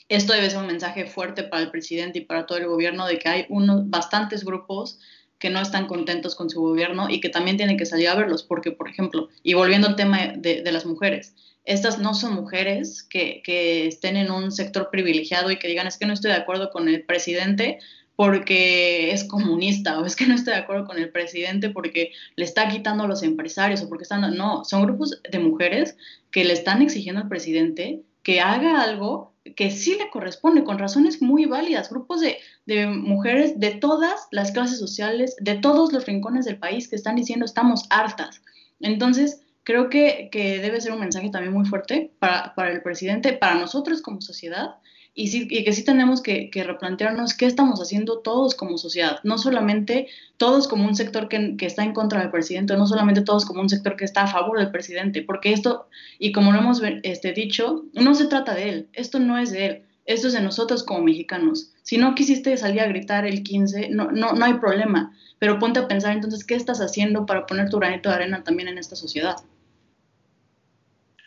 esto 0.09 0.33
debe 0.33 0.51
ser 0.51 0.61
un 0.61 0.67
mensaje 0.67 1.07
fuerte 1.07 1.43
para 1.43 1.63
el 1.63 1.71
presidente 1.71 2.21
y 2.21 2.25
para 2.25 2.47
todo 2.47 2.59
el 2.59 2.67
gobierno 2.67 3.07
de 3.07 3.19
que 3.19 3.29
hay 3.29 3.47
unos, 3.49 3.89
bastantes 3.91 4.45
grupos 4.45 5.01
que 5.39 5.51
no 5.51 5.61
están 5.61 5.87
contentos 5.87 6.35
con 6.35 6.51
su 6.51 6.61
gobierno 6.61 7.09
y 7.09 7.21
que 7.21 7.31
también 7.31 7.57
tienen 7.57 7.79
que 7.79 7.87
salir 7.87 8.09
a 8.09 8.15
verlos, 8.15 8.43
porque, 8.43 8.73
por 8.73 8.91
ejemplo, 8.91 9.29
y 9.43 9.55
volviendo 9.55 9.89
al 9.89 9.97
tema 9.97 10.35
de 10.37 10.71
las 10.71 10.85
mujeres, 10.85 11.35
estas 11.65 11.99
no 11.99 12.15
son 12.15 12.35
mujeres 12.35 13.03
que, 13.03 13.43
estén 13.87 14.17
en 14.17 14.31
un 14.31 14.51
sector 14.51 14.91
privilegiado 14.91 15.51
y 15.51 15.59
que 15.59 15.69
digan 15.69 15.87
es 15.87 15.99
que 15.99 16.07
no 16.07 16.13
estoy 16.13 16.31
de 16.31 16.39
acuerdo 16.39 16.71
con 16.71 16.89
el 16.89 17.05
presidente 17.05 17.79
porque 18.17 19.13
es 19.13 19.25
comunista 19.25 19.99
o 19.99 20.05
es 20.05 20.15
que 20.15 20.27
no 20.27 20.35
estoy 20.35 20.55
de 20.55 20.61
acuerdo 20.61 20.85
con 20.87 20.99
el 20.99 21.11
presidente 21.11 21.71
porque 21.71 22.13
le 22.37 22.45
está 22.45 22.69
quitando 22.69 23.05
a 23.05 23.09
los 23.09 23.23
empresarios 23.23 23.83
o 23.83 23.89
porque 23.89 24.03
están... 24.03 24.37
No, 24.37 24.65
son 24.65 24.83
grupos 24.83 25.23
de 25.31 25.39
mujeres 25.39 25.97
que 26.31 26.45
le 26.45 26.53
están 26.53 26.83
exigiendo 26.83 27.23
al 27.23 27.29
presidente 27.29 28.03
que 28.23 28.41
haga 28.41 28.83
algo 28.83 29.33
que 29.57 29.71
sí 29.71 29.97
le 29.99 30.11
corresponde, 30.11 30.65
con 30.65 30.79
razones 30.79 31.23
muy 31.23 31.47
válidas, 31.47 31.91
grupos 31.91 32.21
de, 32.21 32.39
mujeres 32.87 33.59
de 33.59 33.73
todas 33.73 34.29
las 34.31 34.53
clases 34.53 34.79
sociales, 34.79 35.35
de 35.41 35.57
todos 35.57 35.93
los 35.93 36.07
rincones 36.07 36.45
del 36.45 36.59
país 36.59 36.89
que 36.89 36.97
están 36.97 37.17
diciendo 37.17 37.47
estamos 37.47 37.85
hartas. 37.91 38.43
Entonces, 38.81 39.43
creo 39.71 39.89
que, 39.89 40.31
que 40.33 40.59
debe 40.59 40.81
ser 40.81 40.93
un 40.93 40.99
mensaje 40.99 41.31
también 41.31 41.53
muy 41.53 41.65
fuerte 41.65 42.11
para, 42.19 42.57
para, 42.57 42.73
el 42.73 42.83
presidente, 42.83 43.35
para 43.35 43.55
nosotros 43.55 44.03
como 44.03 44.21
sociedad, 44.21 44.75
y, 45.15 45.29
sí, 45.29 45.47
y 45.49 45.63
que 45.63 45.73
sí 45.73 45.85
tenemos 45.85 46.23
que, 46.23 46.51
que, 46.51 46.65
replantearnos 46.65 47.35
qué 47.35 47.47
estamos 47.47 47.81
haciendo 47.81 48.19
todos 48.19 48.57
como 48.57 48.79
sociedad, 48.79 49.21
no 49.23 49.39
solamente 49.39 50.09
todos 50.39 50.67
como 50.67 50.89
un 50.89 50.97
sector 50.97 51.29
que, 51.29 51.57
que, 51.57 51.67
está 51.67 51.85
en 51.85 51.93
contra 51.93 52.21
del 52.21 52.33
presidente, 52.33 52.77
no 52.77 52.87
solamente 52.89 53.23
todos 53.23 53.45
como 53.45 53.61
un 53.61 53.69
sector 53.69 53.95
que 53.95 54.05
está 54.05 54.23
a 54.23 54.27
favor 54.27 54.59
del 54.59 54.73
presidente, 54.73 55.23
porque 55.23 55.53
esto, 55.53 55.87
y 56.19 56.33
como 56.33 56.51
lo 56.51 56.59
hemos 56.59 56.83
este, 57.05 57.33
dicho, 57.33 57.85
no 57.93 58.17
se 58.17 58.27
trata 58.27 58.55
de 58.55 58.69
él, 58.71 58.89
esto 58.93 59.21
no 59.21 59.39
es 59.39 59.53
de 59.53 59.67
él, 59.67 59.83
esto 60.05 60.27
es 60.27 60.33
de 60.33 60.41
nosotros 60.41 60.83
como 60.83 61.05
mexicanos. 61.05 61.73
Si 61.83 61.97
no 61.97 62.17
quisiste 62.17 62.57
salir 62.57 62.81
a 62.81 62.89
gritar 62.89 63.25
el 63.25 63.45
15, 63.45 63.91
no, 63.91 64.11
no, 64.11 64.33
no 64.33 64.45
hay 64.45 64.55
problema, 64.55 65.15
pero 65.39 65.61
ponte 65.61 65.79
a 65.79 65.87
pensar 65.87 66.13
entonces 66.13 66.45
qué 66.45 66.57
estás 66.57 66.81
haciendo 66.81 67.25
para 67.25 67.47
poner 67.47 67.71
tu 67.71 67.79
granito 67.79 68.09
de 68.09 68.17
arena 68.17 68.43
también 68.43 68.69
en 68.69 68.79
esta 68.79 68.97
sociedad. 68.97 69.37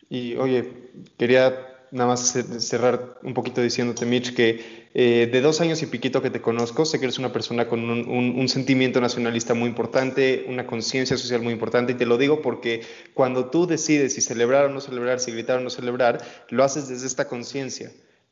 Y 0.09 0.35
oye, 0.35 0.91
quería 1.17 1.73
nada 1.91 2.09
más 2.09 2.33
cerrar 2.59 3.19
un 3.21 3.33
poquito 3.33 3.61
diciéndote, 3.61 4.05
Mitch, 4.05 4.33
que 4.33 4.89
eh, 4.95 5.29
de 5.31 5.41
dos 5.41 5.61
años 5.61 5.81
y 5.83 5.85
piquito 5.85 6.23
que 6.23 6.31
te 6.31 6.41
conozco, 6.41 6.85
sé 6.85 6.99
que 6.99 7.05
eres 7.05 7.19
una 7.19 7.31
persona 7.31 7.67
con 7.67 7.87
un, 7.87 8.09
un, 8.09 8.39
un 8.39 8.49
sentimiento 8.49 8.99
nacionalista 8.99 9.53
muy 9.53 9.69
importante, 9.69 10.45
una 10.49 10.65
conciencia 10.65 11.17
social 11.17 11.41
muy 11.41 11.53
importante, 11.53 11.93
y 11.93 11.95
te 11.95 12.07
lo 12.07 12.17
digo 12.17 12.41
porque 12.41 12.81
cuando 13.13 13.51
tú 13.51 13.67
decides 13.67 14.15
si 14.15 14.21
celebrar 14.21 14.65
o 14.65 14.69
no 14.69 14.81
celebrar, 14.81 15.19
si 15.19 15.31
gritar 15.31 15.59
o 15.59 15.61
no 15.61 15.69
celebrar, 15.69 16.25
lo 16.49 16.63
haces 16.63 16.87
desde 16.89 17.05
esta 17.05 17.27
conciencia. 17.27 17.91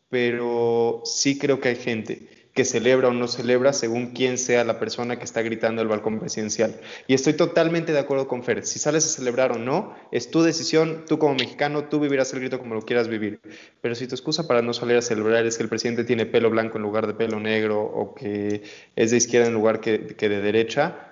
Pero 0.09 1.03
sí 1.05 1.37
creo 1.37 1.61
que 1.61 1.69
hay 1.69 1.77
gente 1.77 2.40
que 2.53 2.65
celebra 2.65 3.07
o 3.07 3.13
no 3.13 3.27
celebra 3.27 3.71
según 3.71 4.07
quién 4.07 4.37
sea 4.37 4.65
la 4.65 4.77
persona 4.77 5.17
que 5.17 5.23
está 5.23 5.41
gritando 5.41 5.81
el 5.81 5.87
balcón 5.87 6.19
presidencial. 6.19 6.79
Y 7.07 7.13
estoy 7.13 7.33
totalmente 7.33 7.93
de 7.93 7.99
acuerdo 7.99 8.27
con 8.27 8.43
Fer. 8.43 8.65
Si 8.65 8.77
sales 8.77 9.05
a 9.05 9.09
celebrar 9.09 9.53
o 9.53 9.57
no, 9.57 9.95
es 10.11 10.31
tu 10.31 10.41
decisión. 10.41 11.05
Tú 11.07 11.17
como 11.17 11.35
mexicano, 11.35 11.85
tú 11.85 11.99
vivirás 11.99 12.33
el 12.33 12.41
grito 12.41 12.59
como 12.59 12.75
lo 12.75 12.81
quieras 12.81 13.07
vivir. 13.07 13.39
Pero 13.79 13.95
si 13.95 14.07
tu 14.07 14.15
excusa 14.15 14.47
para 14.47 14.61
no 14.61 14.73
salir 14.73 14.97
a 14.97 15.01
celebrar 15.01 15.45
es 15.45 15.57
que 15.57 15.63
el 15.63 15.69
presidente 15.69 16.03
tiene 16.03 16.25
pelo 16.25 16.49
blanco 16.49 16.77
en 16.77 16.83
lugar 16.83 17.07
de 17.07 17.13
pelo 17.13 17.39
negro 17.39 17.81
o 17.81 18.13
que 18.13 18.63
es 18.95 19.11
de 19.11 19.17
izquierda 19.17 19.47
en 19.47 19.53
lugar 19.53 19.79
que, 19.79 19.97
de 19.97 20.41
derecha, 20.41 21.07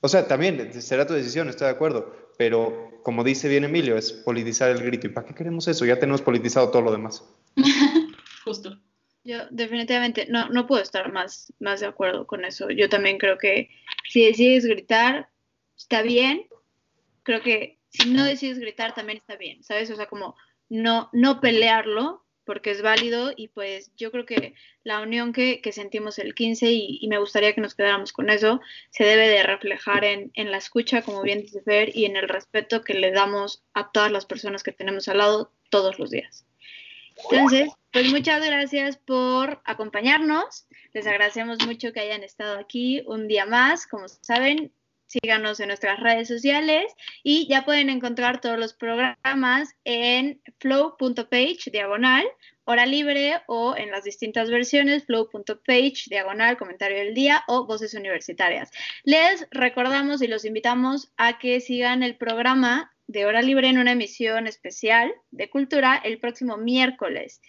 o 0.00 0.08
sea, 0.08 0.26
también 0.26 0.72
será 0.82 1.06
tu 1.06 1.14
decisión, 1.14 1.48
estoy 1.48 1.66
de 1.66 1.72
acuerdo. 1.72 2.14
Pero 2.36 2.90
como 3.02 3.24
dice 3.24 3.48
bien 3.48 3.64
Emilio, 3.64 3.96
es 3.96 4.12
politizar 4.12 4.70
el 4.70 4.82
grito. 4.82 5.06
¿Y 5.06 5.10
para 5.10 5.26
qué 5.26 5.34
queremos 5.34 5.66
eso? 5.68 5.86
Ya 5.86 5.98
tenemos 5.98 6.20
politizado 6.20 6.68
todo 6.68 6.82
lo 6.82 6.92
demás. 6.92 7.24
Yo 9.24 9.46
definitivamente 9.50 10.26
no, 10.28 10.48
no 10.48 10.66
puedo 10.66 10.82
estar 10.82 11.12
más, 11.12 11.52
más 11.60 11.80
de 11.80 11.86
acuerdo 11.86 12.26
con 12.26 12.44
eso. 12.44 12.70
Yo 12.70 12.88
también 12.88 13.18
creo 13.18 13.38
que 13.38 13.70
si 14.08 14.24
decides 14.24 14.66
gritar, 14.66 15.28
está 15.76 16.02
bien. 16.02 16.46
Creo 17.22 17.40
que 17.40 17.78
si 17.88 18.10
no 18.10 18.24
decides 18.24 18.58
gritar, 18.58 18.94
también 18.94 19.18
está 19.18 19.36
bien, 19.36 19.62
¿sabes? 19.62 19.90
O 19.90 19.96
sea, 19.96 20.06
como 20.06 20.34
no, 20.68 21.08
no 21.12 21.40
pelearlo, 21.40 22.24
porque 22.44 22.70
es 22.70 22.82
válido 22.82 23.32
y 23.36 23.48
pues 23.48 23.92
yo 23.96 24.10
creo 24.10 24.26
que 24.26 24.54
la 24.82 25.00
unión 25.00 25.32
que, 25.32 25.60
que 25.60 25.72
sentimos 25.72 26.18
el 26.18 26.34
15 26.34 26.70
y, 26.72 26.98
y, 27.00 27.08
me 27.08 27.18
gustaría 27.18 27.54
que 27.54 27.60
nos 27.60 27.74
quedáramos 27.74 28.12
con 28.12 28.30
eso, 28.30 28.60
se 28.90 29.04
debe 29.04 29.28
de 29.28 29.42
reflejar 29.42 30.04
en, 30.04 30.32
en, 30.34 30.50
la 30.50 30.58
escucha, 30.58 31.02
como 31.02 31.22
bien 31.22 31.42
dice 31.42 31.62
Fer, 31.62 31.96
y 31.96 32.04
en 32.04 32.16
el 32.16 32.28
respeto 32.28 32.82
que 32.82 32.94
le 32.94 33.12
damos 33.12 33.62
a 33.74 33.92
todas 33.92 34.10
las 34.10 34.26
personas 34.26 34.62
que 34.62 34.72
tenemos 34.72 35.08
al 35.08 35.18
lado 35.18 35.52
todos 35.70 35.98
los 35.98 36.10
días. 36.10 36.44
Entonces, 37.30 37.70
pues 37.92 38.10
muchas 38.10 38.44
gracias 38.44 38.96
por 38.96 39.60
acompañarnos. 39.64 40.66
Les 40.92 41.06
agradecemos 41.06 41.58
mucho 41.66 41.92
que 41.92 42.00
hayan 42.00 42.22
estado 42.22 42.58
aquí 42.58 43.02
un 43.06 43.28
día 43.28 43.46
más. 43.46 43.86
Como 43.86 44.08
saben, 44.08 44.72
síganos 45.06 45.60
en 45.60 45.68
nuestras 45.68 46.00
redes 46.00 46.28
sociales 46.28 46.92
y 47.22 47.46
ya 47.48 47.64
pueden 47.64 47.90
encontrar 47.90 48.40
todos 48.40 48.58
los 48.58 48.72
programas 48.72 49.74
en 49.84 50.40
flow.page 50.58 51.70
diagonal 51.70 52.24
hora 52.64 52.86
libre 52.86 53.42
o 53.46 53.76
en 53.76 53.90
las 53.90 54.04
distintas 54.04 54.50
versiones 54.50 55.04
flow.page 55.04 56.04
diagonal 56.08 56.56
comentario 56.56 56.98
del 56.98 57.14
día 57.14 57.42
o 57.48 57.66
voces 57.66 57.94
universitarias. 57.94 58.70
Les 59.04 59.46
recordamos 59.50 60.22
y 60.22 60.28
los 60.28 60.44
invitamos 60.44 61.12
a 61.16 61.38
que 61.38 61.60
sigan 61.60 62.02
el 62.02 62.16
programa 62.16 62.91
de 63.06 63.26
hora 63.26 63.42
libre 63.42 63.68
en 63.68 63.78
una 63.78 63.92
emisión 63.92 64.46
especial 64.46 65.12
de 65.30 65.50
cultura 65.50 66.00
el 66.02 66.18
próximo 66.18 66.56
miércoles. 66.56 67.40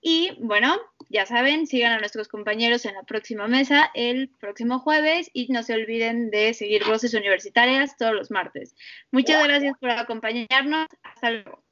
Y 0.00 0.36
bueno, 0.40 0.76
ya 1.08 1.26
saben, 1.26 1.66
sigan 1.66 1.92
a 1.92 1.98
nuestros 1.98 2.28
compañeros 2.28 2.84
en 2.84 2.94
la 2.94 3.02
próxima 3.02 3.48
mesa 3.48 3.90
el 3.94 4.30
próximo 4.38 4.78
jueves 4.78 5.30
y 5.32 5.48
no 5.48 5.62
se 5.62 5.74
olviden 5.74 6.30
de 6.30 6.54
seguir 6.54 6.84
Voces 6.84 7.14
Universitarias 7.14 7.96
todos 7.96 8.12
los 8.12 8.30
martes. 8.30 8.76
Muchas 9.10 9.42
gracias 9.44 9.76
por 9.80 9.90
acompañarnos. 9.90 10.86
Hasta 11.02 11.30
luego. 11.30 11.62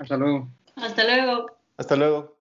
Hasta 0.00 0.16
luego. 0.16 0.48
Hasta 0.76 1.04
luego. 1.04 1.58
Hasta 1.76 1.96
luego. 1.96 2.41